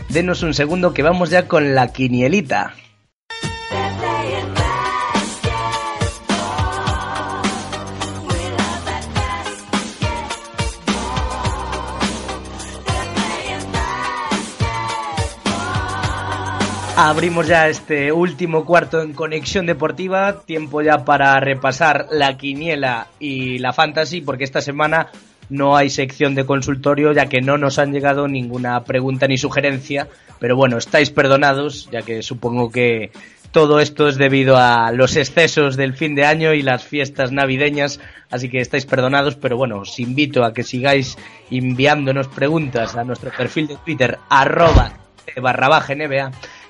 Denos 0.09 0.43
un 0.43 0.53
segundo 0.53 0.93
que 0.93 1.01
vamos 1.01 1.29
ya 1.29 1.47
con 1.47 1.73
la 1.73 1.93
quinielita. 1.93 2.73
Abrimos 16.97 17.47
ya 17.47 17.69
este 17.69 18.11
último 18.11 18.65
cuarto 18.65 19.01
en 19.01 19.13
conexión 19.13 19.65
deportiva, 19.65 20.41
tiempo 20.41 20.81
ya 20.81 21.05
para 21.05 21.39
repasar 21.39 22.07
la 22.11 22.35
quiniela 22.35 23.07
y 23.19 23.57
la 23.59 23.71
fantasy, 23.71 24.19
porque 24.19 24.43
esta 24.43 24.59
semana 24.59 25.07
no 25.49 25.75
hay 25.75 25.89
sección 25.89 26.35
de 26.35 26.45
consultorio 26.45 27.11
ya 27.11 27.27
que 27.27 27.41
no 27.41 27.57
nos 27.57 27.79
han 27.79 27.91
llegado 27.91 28.27
ninguna 28.27 28.83
pregunta 28.83 29.27
ni 29.27 29.37
sugerencia, 29.37 30.07
pero 30.39 30.55
bueno, 30.55 30.77
estáis 30.77 31.09
perdonados, 31.09 31.89
ya 31.91 32.01
que 32.01 32.21
supongo 32.21 32.71
que 32.71 33.11
todo 33.51 33.79
esto 33.79 34.07
es 34.07 34.17
debido 34.17 34.57
a 34.57 34.91
los 34.91 35.15
excesos 35.15 35.75
del 35.75 35.95
fin 35.95 36.13
de 36.13 36.25
año 36.25 36.53
y 36.53 36.61
las 36.61 36.83
fiestas 36.83 37.31
navideñas, 37.31 37.99
así 38.29 38.47
que 38.49 38.61
estáis 38.61 38.85
perdonados, 38.85 39.35
pero 39.35 39.57
bueno, 39.57 39.79
os 39.79 39.99
invito 39.99 40.43
a 40.43 40.53
que 40.53 40.63
sigáis 40.63 41.17
enviándonos 41.49 42.27
preguntas 42.27 42.95
a 42.95 43.03
nuestro 43.03 43.31
perfil 43.31 43.67
de 43.67 43.77
Twitter, 43.77 44.19
arroba 44.29 44.93
barra 45.41 45.83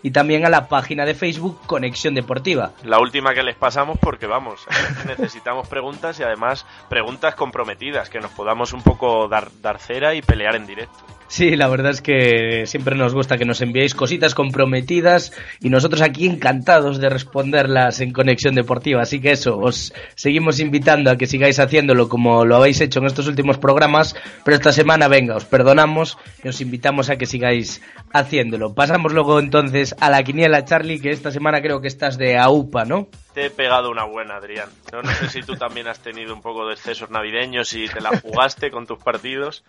y 0.04 0.12
también 0.12 0.46
a 0.46 0.50
la 0.50 0.68
página 0.68 1.06
de 1.06 1.16
Facebook 1.16 1.60
Conexión 1.66 2.14
Deportiva. 2.14 2.72
La 2.84 3.00
última 3.00 3.34
que 3.34 3.44
les 3.44 3.56
pasamos 3.56 3.98
porque 4.00 4.28
vamos, 4.28 4.66
necesitamos 5.08 5.68
preguntas 5.68 6.20
y 6.20 6.24
además 6.24 6.66
preguntas 6.90 7.36
comprometidas, 7.36 8.10
que 8.10 8.20
nos 8.20 8.32
podamos 8.32 8.74
un 8.74 8.82
poco 8.82 9.28
dar, 9.28 9.50
dar 9.62 9.80
cera 9.80 10.16
y 10.16 10.22
pelear 10.22 10.56
en 10.56 10.68
directo. 10.68 11.19
Sí, 11.30 11.56
la 11.56 11.68
verdad 11.68 11.92
es 11.92 12.02
que 12.02 12.64
siempre 12.66 12.96
nos 12.96 13.14
gusta 13.14 13.38
que 13.38 13.46
nos 13.46 13.62
enviéis 13.62 13.94
cositas 13.94 14.34
comprometidas 14.34 15.32
y 15.62 15.70
nosotros 15.70 16.02
aquí 16.02 16.26
encantados 16.26 17.00
de 17.00 17.08
responderlas 17.08 18.02
en 18.02 18.12
Conexión 18.12 18.56
Deportiva. 18.56 19.04
Así 19.04 19.22
que 19.22 19.32
eso, 19.32 19.60
os 19.60 19.94
seguimos 20.16 20.60
invitando 20.60 21.12
a 21.12 21.18
que 21.18 21.28
sigáis 21.28 21.60
haciéndolo 21.60 22.10
como 22.10 22.46
lo 22.46 22.56
habéis 22.56 22.82
hecho 22.82 22.98
en 22.98 23.06
estos 23.06 23.28
últimos 23.28 23.60
programas, 23.60 24.16
pero 24.44 24.58
esta 24.58 24.72
semana 24.72 25.08
venga, 25.08 25.36
os 25.36 25.46
perdonamos 25.46 26.18
y 26.44 26.48
os 26.48 26.62
invitamos 26.62 27.12
a 27.12 27.18
que 27.18 27.28
sigáis 27.28 27.80
haciéndolo. 28.12 28.74
Pasamos 28.74 29.14
luego 29.14 29.40
entonces 29.40 29.96
a 30.00 30.10
la 30.10 30.24
quiniela, 30.24 30.66
Charlie, 30.66 31.00
que 31.00 31.12
esta 31.12 31.30
semana 31.30 31.62
creo 31.62 31.80
que 31.80 31.90
estás 31.90 32.18
de 32.18 32.40
AUPA, 32.40 32.86
¿no? 32.86 33.08
Te 33.40 33.46
he 33.46 33.50
pegado 33.50 33.90
una 33.90 34.04
buena, 34.04 34.36
Adrián. 34.36 34.68
No, 34.92 35.02
no 35.02 35.10
sé 35.14 35.30
si 35.30 35.42
tú 35.44 35.56
también 35.56 35.88
has 35.88 36.00
tenido 36.00 36.34
un 36.34 36.42
poco 36.42 36.68
de 36.68 36.74
excesos 36.74 37.10
navideños 37.10 37.72
y 37.72 37.88
te 37.88 38.02
la 38.02 38.10
jugaste 38.20 38.70
con 38.70 38.86
tus 38.86 39.02
partidos 39.02 39.64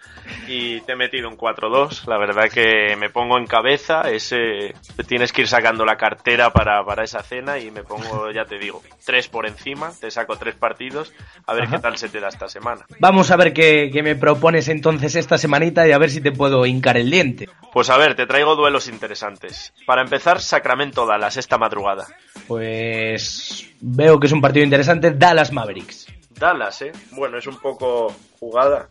y 0.48 0.80
te 0.80 0.94
he 0.94 0.96
metido 0.96 1.28
un 1.28 1.36
4-2. 1.36 2.08
La 2.08 2.18
verdad 2.18 2.50
que 2.50 2.96
me 2.96 3.10
pongo 3.10 3.38
en 3.38 3.46
cabeza, 3.46 4.10
ese 4.10 4.74
tienes 5.06 5.32
que 5.32 5.42
ir 5.42 5.46
sacando 5.46 5.84
la 5.84 5.96
cartera 5.96 6.50
para, 6.50 6.84
para 6.84 7.04
esa 7.04 7.22
cena 7.22 7.58
y 7.58 7.70
me 7.70 7.84
pongo, 7.84 8.32
ya 8.32 8.44
te 8.44 8.58
digo, 8.58 8.82
tres 9.06 9.28
por 9.28 9.46
encima, 9.46 9.92
te 10.00 10.10
saco 10.10 10.34
tres 10.34 10.56
partidos, 10.56 11.12
a 11.46 11.54
ver 11.54 11.68
qué 11.68 11.78
tal 11.78 11.96
se 11.96 12.08
te 12.08 12.18
da 12.18 12.26
esta 12.26 12.48
semana. 12.48 12.84
Vamos 12.98 13.30
a 13.30 13.36
ver 13.36 13.52
qué, 13.52 13.88
qué 13.92 14.02
me 14.02 14.16
propones 14.16 14.66
entonces 14.66 15.14
esta 15.14 15.38
semanita 15.38 15.86
y 15.86 15.92
a 15.92 15.98
ver 15.98 16.10
si 16.10 16.20
te 16.20 16.32
puedo 16.32 16.66
hincar 16.66 16.96
el 16.96 17.08
diente. 17.08 17.48
Pues 17.72 17.88
a 17.88 17.96
ver, 17.96 18.16
te 18.16 18.26
traigo 18.26 18.56
duelos 18.56 18.88
interesantes. 18.88 19.72
Para 19.86 20.02
empezar, 20.02 20.40
Sacramento 20.40 21.06
Dallas 21.06 21.36
esta 21.36 21.56
madrugada. 21.56 22.08
Pues 22.48 23.59
veo 23.80 24.18
que 24.18 24.26
es 24.26 24.32
un 24.32 24.40
partido 24.40 24.64
interesante. 24.64 25.10
Dallas 25.12 25.52
Mavericks. 25.52 26.06
Dallas, 26.30 26.82
¿eh? 26.82 26.92
Bueno, 27.12 27.38
es 27.38 27.46
un 27.46 27.58
poco 27.58 28.14
jugada. 28.38 28.88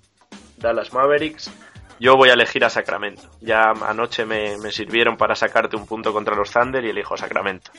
Dallas 0.58 0.94
Mavericks. 0.94 1.52
Yo 2.00 2.16
voy 2.16 2.30
a 2.30 2.34
elegir 2.34 2.64
a 2.64 2.70
Sacramento. 2.70 3.24
Ya 3.42 3.72
anoche 3.72 4.26
me, 4.26 4.58
sirvieron 4.72 5.18
para 5.18 5.36
sacarte 5.36 5.76
un 5.76 5.86
punto 5.86 6.14
contra 6.14 6.36
los 6.36 6.52
Thunder 6.52 6.84
y 6.86 6.90
elijo 6.90 7.18
Sacramento. 7.18 7.72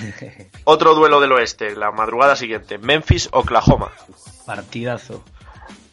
Otro 0.64 0.94
duelo 0.94 1.20
del 1.20 1.32
oeste, 1.32 1.76
la 1.76 1.92
madrugada 1.92 2.34
siguiente. 2.34 2.78
Memphis, 2.78 3.28
Oklahoma. 3.32 3.92
Partidazo. 4.46 5.22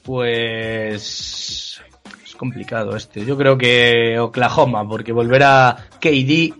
Pues 0.03 1.79
es 2.25 2.35
complicado 2.35 2.95
este. 2.95 3.23
Yo 3.23 3.37
creo 3.37 3.57
que 3.57 4.17
Oklahoma, 4.17 4.87
porque 4.87 5.11
volverá 5.11 5.89
KD 5.99 6.55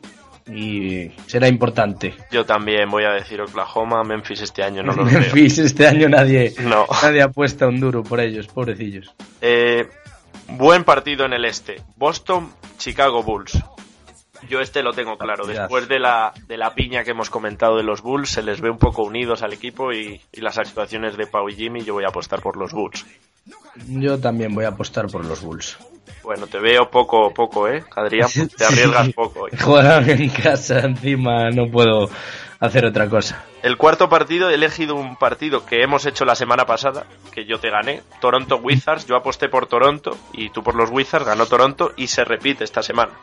y 0.52 1.12
será 1.28 1.47
importante. 1.47 2.16
Yo 2.32 2.45
también 2.45 2.89
voy 2.89 3.04
a 3.04 3.12
decir 3.12 3.41
Oklahoma, 3.41 4.04
Memphis 4.04 4.41
este 4.41 4.64
año 4.64 4.84
no 4.84 4.93
lo 4.93 5.06
Memphis 5.06 5.60
este 5.60 5.88
año 5.88 6.10
nadie, 6.10 6.54
no. 6.60 6.86
nadie 7.02 7.22
apuesta 7.22 7.68
un 7.68 7.80
duro 7.80 8.04
por 8.04 8.20
ellos, 8.20 8.47
pobrecillos. 8.47 9.14
Eh, 9.41 9.88
buen 10.47 10.84
partido 10.84 11.26
en 11.26 11.34
el 11.34 11.45
este. 11.45 11.82
Boston, 11.95 12.50
Chicago 12.78 13.24
Bulls. 13.24 13.64
Yo 14.47 14.62
este 14.62 14.82
lo 14.84 14.93
tengo 14.93 15.18
claro. 15.18 15.45
Después 15.45 15.88
de 15.89 16.00
la, 16.00 16.34
de 16.47 16.58
la 16.58 16.74
piña 16.74 17.04
que 17.04 17.12
hemos 17.12 17.30
comentado 17.30 17.76
de 17.76 17.84
los 17.84 18.02
Bulls, 18.02 18.30
se 18.30 18.41
les 18.41 18.62
ve 18.62 18.70
un 18.70 18.78
poco 18.78 19.04
unidos 19.04 19.43
al 19.43 19.52
equipo 19.52 19.91
y, 19.91 20.22
y 20.32 20.41
las 20.41 20.58
actuaciones 20.58 21.18
de 21.18 21.28
Pau 21.28 21.50
y 21.50 21.56
Jimmy, 21.56 21.82
yo 21.84 21.93
voy 21.93 22.06
a 22.06 22.08
apostar 22.08 22.41
por 22.41 22.56
los 22.56 22.72
Bulls. 22.72 23.06
Yo 23.88 24.18
también 24.20 24.54
voy 24.56 24.66
a 24.66 24.70
apostar 24.70 25.08
por 25.08 25.26
los 25.26 25.41
Bulls. 25.41 25.78
Bueno, 26.24 26.47
te 26.47 26.60
veo 26.60 26.89
poco, 26.89 27.34
poco, 27.34 27.68
¿eh? 27.68 27.84
Adrián, 27.95 28.30
te 28.57 28.66
arriesgas 28.66 29.10
poco. 29.14 29.47
¿eh? 29.47 29.51
Juegan 29.60 30.10
en 30.10 30.30
casa, 30.30 30.80
encima 30.80 31.49
no 31.49 31.68
puedo 31.68 32.10
hacer 32.60 32.86
otra 32.86 33.10
cosa. 33.10 33.43
El 33.64 33.78
cuarto 33.78 34.10
partido, 34.10 34.49
he 34.49 34.55
elegido 34.55 34.95
un 34.95 35.16
partido 35.16 35.66
que 35.66 35.82
hemos 35.82 36.05
hecho 36.05 36.26
la 36.26 36.36
semana 36.36 36.66
pasada, 36.66 37.05
que 37.32 37.45
yo 37.45 37.60
te 37.60 37.70
gané, 37.70 38.01
Toronto 38.22 38.57
Wizards, 38.57 39.05
yo 39.05 39.16
aposté 39.16 39.49
por 39.49 39.68
Toronto 39.68 40.18
y 40.34 40.49
tú 40.49 40.64
por 40.64 40.76
los 40.76 40.89
Wizards, 40.89 41.26
ganó 41.26 41.45
Toronto 41.45 41.93
y 41.95 42.07
se 42.07 42.24
repite 42.24 42.64
esta 42.64 42.84
semana. 42.84 43.14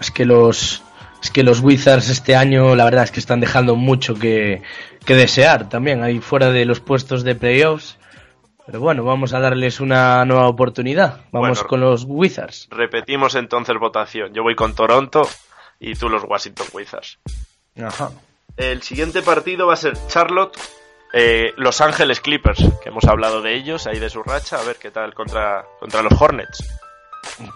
Es 0.00 0.10
que 0.10 0.24
los 0.24 0.82
es 1.22 1.30
que 1.30 1.42
los 1.42 1.60
Wizards 1.60 2.10
este 2.10 2.36
año 2.36 2.76
la 2.76 2.84
verdad 2.84 3.04
es 3.04 3.10
que 3.10 3.20
están 3.20 3.40
dejando 3.40 3.76
mucho 3.76 4.14
que, 4.14 4.62
que 5.06 5.14
desear 5.14 5.68
también, 5.70 6.02
ahí 6.02 6.20
fuera 6.20 6.50
de 6.50 6.66
los 6.66 6.80
puestos 6.80 7.24
de 7.24 7.34
playoffs. 7.34 7.98
Pero 8.66 8.80
bueno, 8.80 9.04
vamos 9.04 9.34
a 9.34 9.40
darles 9.40 9.80
una 9.80 10.24
nueva 10.24 10.48
oportunidad. 10.48 11.20
Vamos 11.30 11.58
Bueno, 11.58 11.68
con 11.68 11.80
los 11.80 12.04
Wizards. 12.06 12.68
Repetimos 12.70 13.34
entonces 13.34 13.76
votación. 13.78 14.32
Yo 14.32 14.42
voy 14.42 14.54
con 14.54 14.74
Toronto 14.74 15.28
y 15.78 15.94
tú 15.94 16.08
los 16.08 16.24
Washington 16.24 16.66
Wizards. 16.72 17.18
Ajá. 17.82 18.10
El 18.56 18.82
siguiente 18.82 19.20
partido 19.22 19.66
va 19.66 19.74
a 19.74 19.76
ser 19.76 19.94
Charlotte, 20.08 20.56
eh, 21.12 21.52
Los 21.56 21.80
Ángeles 21.80 22.20
Clippers, 22.20 22.62
que 22.82 22.88
hemos 22.88 23.04
hablado 23.04 23.42
de 23.42 23.54
ellos, 23.54 23.86
ahí 23.86 23.98
de 23.98 24.08
su 24.08 24.22
racha, 24.22 24.58
a 24.58 24.64
ver 24.64 24.76
qué 24.76 24.90
tal 24.90 25.12
contra, 25.12 25.64
contra 25.80 26.02
los 26.02 26.20
Hornets. 26.20 26.64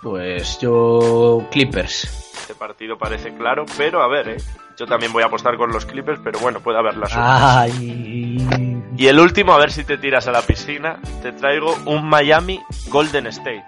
Pues 0.02 0.58
yo 0.60 1.46
Clippers. 1.50 2.04
Este 2.40 2.54
partido 2.54 2.98
parece 2.98 3.34
claro, 3.34 3.64
pero 3.76 4.02
a 4.02 4.08
ver, 4.08 4.28
eh, 4.30 4.36
yo 4.76 4.86
también 4.86 5.12
voy 5.12 5.22
a 5.22 5.26
apostar 5.26 5.56
con 5.56 5.70
los 5.70 5.86
Clippers, 5.86 6.20
pero 6.22 6.38
bueno, 6.40 6.60
puede 6.60 6.78
haber 6.78 6.96
la 6.96 7.06
suerte. 7.06 7.28
Ay. 7.30 8.67
Y 8.98 9.06
el 9.06 9.18
último, 9.20 9.52
a 9.52 9.58
ver 9.58 9.70
si 9.70 9.84
te 9.84 9.96
tiras 9.96 10.26
a 10.26 10.32
la 10.32 10.42
piscina, 10.42 10.98
te 11.22 11.30
traigo 11.32 11.74
un 11.86 12.04
Miami 12.08 12.60
Golden 12.88 13.28
State. 13.28 13.64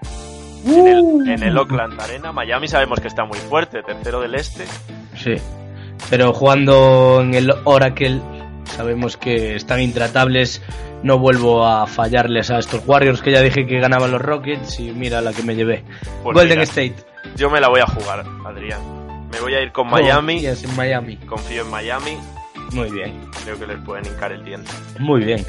En 0.67 0.87
el, 0.89 1.29
en 1.31 1.43
el 1.45 1.57
Oakland 1.57 1.99
Arena, 2.01 2.33
Miami 2.33 2.67
sabemos 2.69 2.99
que 3.01 3.07
está 3.09 3.25
muy 3.25 3.39
fuerte, 3.39 3.83
tercero 3.83 4.21
del 4.21 4.35
este. 4.35 4.67
Sí. 5.17 5.37
Pero 6.11 6.33
jugando 6.33 7.21
en 7.23 7.33
el 7.35 7.51
Oracle 7.65 8.21
sabemos 8.65 9.17
que 9.17 9.55
están 9.55 9.81
intratables. 9.81 10.63
No 11.03 11.19
vuelvo 11.19 11.65
a 11.65 11.87
fallarles 11.87 12.51
a 12.51 12.59
estos 12.59 12.83
Warriors 12.87 13.23
que 13.23 13.31
ya 13.33 13.41
dije 13.41 13.67
que 13.67 13.79
ganaban 13.81 14.11
los 14.11 14.21
Rockets 14.21 14.81
y 14.81 14.91
mira 14.91 15.21
la 15.23 15.33
que 15.33 15.43
me 15.43 15.55
llevé. 15.55 15.85
Pues 16.23 16.35
Golden 16.35 16.59
mira, 16.59 16.63
State. 16.65 16.97
Yo 17.37 17.49
me 17.49 17.59
la 17.61 17.69
voy 17.69 17.81
a 17.81 17.87
jugar, 17.87 18.25
Adrián. 18.45 18.81
Me 19.31 19.41
voy 19.41 19.55
a 19.55 19.63
ir 19.63 19.71
con 19.73 19.89
Miami, 19.89 20.39
Oh, 20.39 20.41
yes, 20.41 20.65
en 20.65 20.77
Miami. 20.77 21.17
confío 21.19 21.63
en 21.63 21.71
Miami, 21.71 22.19
Muy 22.73 22.91
bien. 22.91 23.21
creo 23.45 23.59
que 23.59 23.67
les 23.67 23.79
pueden 23.79 24.07
hincar 24.07 24.33
el 24.33 24.45
diente. 24.45 24.71
Muy 24.99 25.25
bien. 25.25 25.45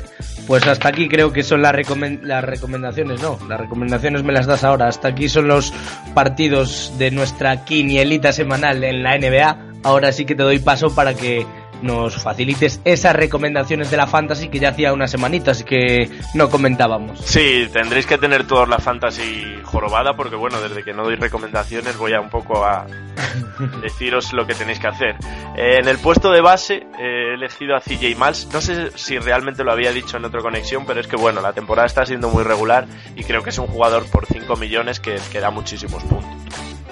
Pues 0.48 0.66
hasta 0.68 0.90
aquí 0.90 1.08
creo 1.08 1.32
que 1.32 1.44
son 1.44 1.62
las, 1.62 1.74
recomen- 1.74 2.22
las 2.24 2.44
recomendaciones, 2.44 3.22
no, 3.22 3.38
las 3.48 3.60
recomendaciones 3.60 4.24
me 4.24 4.34
las 4.34 4.48
das 4.48 4.64
ahora. 4.64 4.88
Hasta 4.88 5.10
aquí 5.10 5.30
son 5.30 5.48
los 5.48 5.72
partidos 6.14 6.94
de 6.98 7.12
nuestra 7.12 7.64
quinielita 7.66 8.32
semanal 8.32 8.84
en 8.84 9.04
la 9.04 9.18
NBA. 9.18 9.58
Ahora 9.84 10.12
sí 10.12 10.26
que 10.26 10.36
te 10.36 10.44
doy 10.44 10.60
paso 10.60 10.94
para 10.94 11.14
que 11.14 11.46
nos 11.82 12.22
facilites 12.22 12.82
esas 12.86 13.16
recomendaciones 13.16 13.92
de 13.92 13.98
la 13.98 14.08
fantasy 14.08 14.50
que 14.50 14.60
ya 14.60 14.70
hacía 14.70 14.94
unas 14.94 15.12
semanitas 15.12 15.62
y 15.62 15.64
que 15.64 16.10
no 16.34 16.50
comentábamos. 16.50 17.20
Sí, 17.20 17.68
tendréis 17.72 18.06
que 18.06 18.18
tener 18.18 18.46
todos 18.46 18.68
la 18.68 18.80
fantasy 18.80 19.60
jorobada 19.64 20.14
porque 20.14 20.36
bueno, 20.36 20.62
desde 20.62 20.84
que 20.84 20.94
no 20.94 21.04
doy 21.04 21.16
recomendaciones 21.16 21.98
voy 21.98 22.14
a 22.14 22.22
un 22.22 22.30
poco 22.30 22.66
a 22.66 22.86
deciros 23.82 24.34
lo 24.34 24.46
que 24.46 24.54
tenéis 24.54 24.80
que 24.80 24.88
hacer. 24.88 25.16
Eh, 25.56 25.78
en 25.80 25.88
el 25.88 25.98
puesto 25.98 26.32
de 26.32 26.42
base 26.42 26.76
eh, 27.00 27.32
he 27.32 27.34
elegido 27.34 27.76
a 27.76 27.80
CJ 27.80 28.16
Miles. 28.18 28.48
No 28.52 28.62
sé 28.62 28.92
si 28.98 29.18
realmente 29.18 29.64
lo 29.64 29.72
había 29.72 29.92
dicho 29.92 30.18
en 30.18 30.26
otra 30.26 30.42
conexión, 30.42 30.86
pero 30.86 31.00
es 31.00 31.08
que 31.08 31.16
bueno, 31.16 31.42
la 31.42 31.54
temporada 31.54 31.88
está 31.88 32.06
siendo 32.06 32.30
muy 32.30 32.44
regular 32.44 32.88
y 33.16 33.24
creo 33.24 33.44
que 33.44 33.50
es 33.50 33.58
un 33.58 33.68
jugador 33.68 34.10
por 34.10 34.26
5 34.26 34.56
millones 34.56 35.00
que, 35.00 35.16
que 35.32 35.40
da 35.40 35.52
muchísimos 35.52 36.04
puntos. 36.04 36.41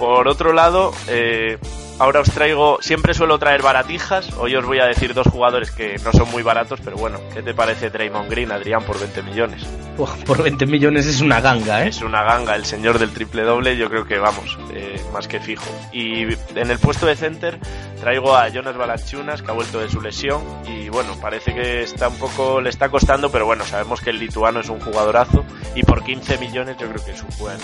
Por 0.00 0.28
otro 0.28 0.54
lado, 0.54 0.92
eh, 1.08 1.58
ahora 1.98 2.20
os 2.20 2.30
traigo, 2.30 2.78
siempre 2.80 3.12
suelo 3.12 3.38
traer 3.38 3.60
baratijas, 3.60 4.32
hoy 4.38 4.56
os 4.56 4.64
voy 4.64 4.78
a 4.78 4.86
decir 4.86 5.12
dos 5.12 5.26
jugadores 5.26 5.70
que 5.70 5.98
no 6.02 6.10
son 6.10 6.30
muy 6.30 6.42
baratos, 6.42 6.80
pero 6.82 6.96
bueno, 6.96 7.20
¿qué 7.34 7.42
te 7.42 7.52
parece 7.52 7.90
Draymond 7.90 8.30
Green, 8.30 8.50
Adrián, 8.50 8.82
por 8.82 8.98
20 8.98 9.22
millones? 9.22 9.62
Uf, 9.98 10.10
por 10.24 10.42
20 10.42 10.64
millones 10.64 11.04
es 11.04 11.20
una 11.20 11.42
ganga, 11.42 11.84
¿eh? 11.84 11.88
Es 11.88 12.00
una 12.00 12.22
ganga, 12.22 12.56
el 12.56 12.64
señor 12.64 12.98
del 12.98 13.10
triple 13.10 13.42
doble, 13.42 13.76
yo 13.76 13.90
creo 13.90 14.06
que 14.06 14.18
vamos, 14.18 14.58
eh, 14.72 14.98
más 15.12 15.28
que 15.28 15.38
fijo. 15.38 15.70
Y 15.92 16.22
en 16.54 16.70
el 16.70 16.78
puesto 16.78 17.04
de 17.04 17.14
center 17.14 17.58
traigo 18.00 18.34
a 18.34 18.48
Jonas 18.48 18.78
Valanciunas, 18.78 19.42
que 19.42 19.50
ha 19.50 19.54
vuelto 19.54 19.80
de 19.80 19.90
su 19.90 20.00
lesión, 20.00 20.42
y 20.66 20.88
bueno, 20.88 21.14
parece 21.20 21.52
que 21.54 21.82
está 21.82 22.08
un 22.08 22.16
poco, 22.16 22.62
le 22.62 22.70
está 22.70 22.88
costando, 22.88 23.30
pero 23.30 23.44
bueno, 23.44 23.66
sabemos 23.66 24.00
que 24.00 24.08
el 24.08 24.18
lituano 24.18 24.60
es 24.60 24.70
un 24.70 24.80
jugadorazo, 24.80 25.44
y 25.74 25.82
por 25.82 26.02
15 26.02 26.38
millones 26.38 26.78
yo 26.78 26.88
creo 26.88 27.04
que 27.04 27.10
es 27.10 27.22
un 27.22 27.38
buen, 27.38 27.58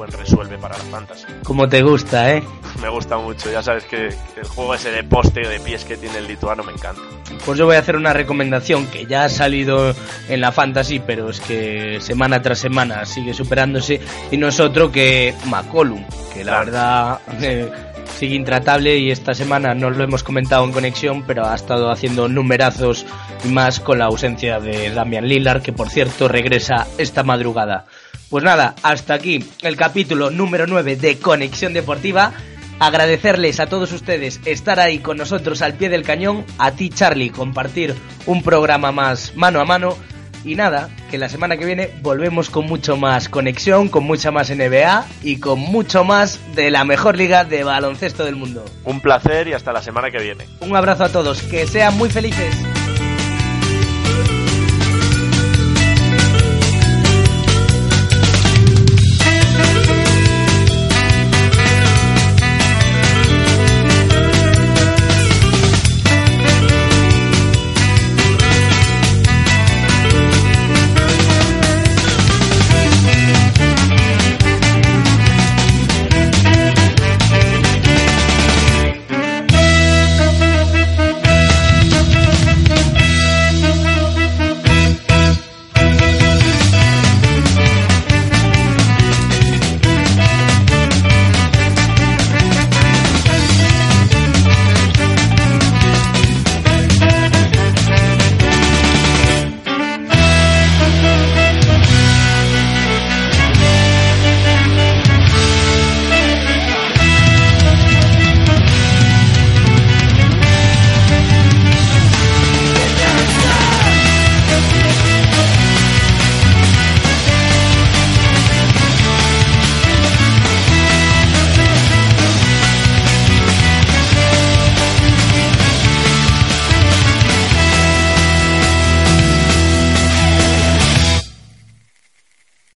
buen 0.00 0.12
resuelve 0.12 0.56
para 0.56 0.78
la 0.78 0.84
fantasy. 0.84 1.26
Como 1.44 1.68
te 1.68 1.82
gusta, 1.82 2.32
¿eh? 2.34 2.42
Me 2.80 2.88
gusta 2.88 3.18
mucho, 3.18 3.50
ya 3.52 3.62
sabes 3.62 3.84
que, 3.84 4.08
que 4.34 4.40
el 4.40 4.46
juego 4.48 4.74
ese 4.74 4.90
de 4.90 5.04
poste 5.04 5.46
de 5.46 5.60
pies 5.60 5.84
que 5.84 5.98
tiene 5.98 6.16
el 6.18 6.26
lituano 6.26 6.62
me 6.64 6.72
encanta. 6.72 7.02
Pues 7.44 7.58
yo 7.58 7.66
voy 7.66 7.76
a 7.76 7.80
hacer 7.80 7.96
una 7.96 8.14
recomendación 8.14 8.86
que 8.86 9.04
ya 9.04 9.24
ha 9.24 9.28
salido 9.28 9.94
en 10.30 10.40
la 10.40 10.52
fantasy, 10.52 11.00
pero 11.00 11.28
es 11.28 11.40
que 11.40 11.98
semana 12.00 12.40
tras 12.40 12.58
semana 12.60 13.04
sigue 13.04 13.34
superándose 13.34 14.00
y 14.30 14.38
no 14.38 14.48
es 14.48 14.58
otro 14.58 14.90
que 14.90 15.34
McCollum, 15.46 16.02
que 16.32 16.44
la 16.44 16.52
Claro. 16.52 16.64
verdad 16.64 17.20
eh, 17.42 17.70
sigue 18.18 18.34
intratable 18.34 18.98
y 18.98 19.10
esta 19.10 19.34
semana 19.34 19.74
no 19.74 19.90
lo 19.90 20.04
hemos 20.04 20.22
comentado 20.22 20.64
en 20.64 20.72
conexión, 20.72 21.24
pero 21.26 21.46
ha 21.46 21.54
estado 21.54 21.90
haciendo 21.90 22.28
numerazos 22.28 23.06
y 23.44 23.48
más 23.48 23.80
con 23.80 23.98
la 23.98 24.06
ausencia 24.06 24.60
de 24.60 24.90
Damian 24.90 25.26
Lillard, 25.26 25.62
que 25.62 25.72
por 25.72 25.90
cierto 25.90 26.28
regresa 26.28 26.86
esta 26.98 27.22
madrugada. 27.22 27.86
Pues 28.28 28.44
nada, 28.44 28.74
hasta 28.82 29.14
aquí 29.14 29.44
el 29.62 29.76
capítulo 29.76 30.30
número 30.30 30.66
9 30.66 30.96
de 30.96 31.18
Conexión 31.18 31.72
Deportiva. 31.72 32.32
Agradecerles 32.78 33.60
a 33.60 33.66
todos 33.66 33.92
ustedes 33.92 34.40
estar 34.46 34.80
ahí 34.80 35.00
con 35.00 35.18
nosotros 35.18 35.60
al 35.60 35.74
pie 35.74 35.90
del 35.90 36.02
cañón, 36.02 36.44
a 36.56 36.70
ti 36.72 36.88
Charlie 36.88 37.30
compartir 37.30 37.94
un 38.26 38.42
programa 38.42 38.90
más 38.92 39.36
mano 39.36 39.60
a 39.60 39.64
mano 39.64 39.96
y 40.44 40.54
nada, 40.54 40.88
que 41.10 41.18
la 41.18 41.28
semana 41.28 41.56
que 41.56 41.64
viene 41.64 41.90
volvemos 42.02 42.50
con 42.50 42.66
mucho 42.66 42.96
más 42.96 43.28
conexión, 43.28 43.88
con 43.88 44.04
mucha 44.04 44.30
más 44.30 44.50
NBA 44.50 45.06
y 45.22 45.36
con 45.38 45.58
mucho 45.60 46.04
más 46.04 46.40
de 46.54 46.70
la 46.70 46.84
mejor 46.84 47.16
liga 47.16 47.44
de 47.44 47.64
baloncesto 47.64 48.24
del 48.24 48.36
mundo. 48.36 48.64
Un 48.84 49.00
placer 49.00 49.48
y 49.48 49.52
hasta 49.52 49.72
la 49.72 49.82
semana 49.82 50.10
que 50.10 50.18
viene. 50.18 50.46
Un 50.60 50.74
abrazo 50.76 51.04
a 51.04 51.08
todos, 51.10 51.42
que 51.42 51.66
sean 51.66 51.96
muy 51.96 52.10
felices. 52.10 52.69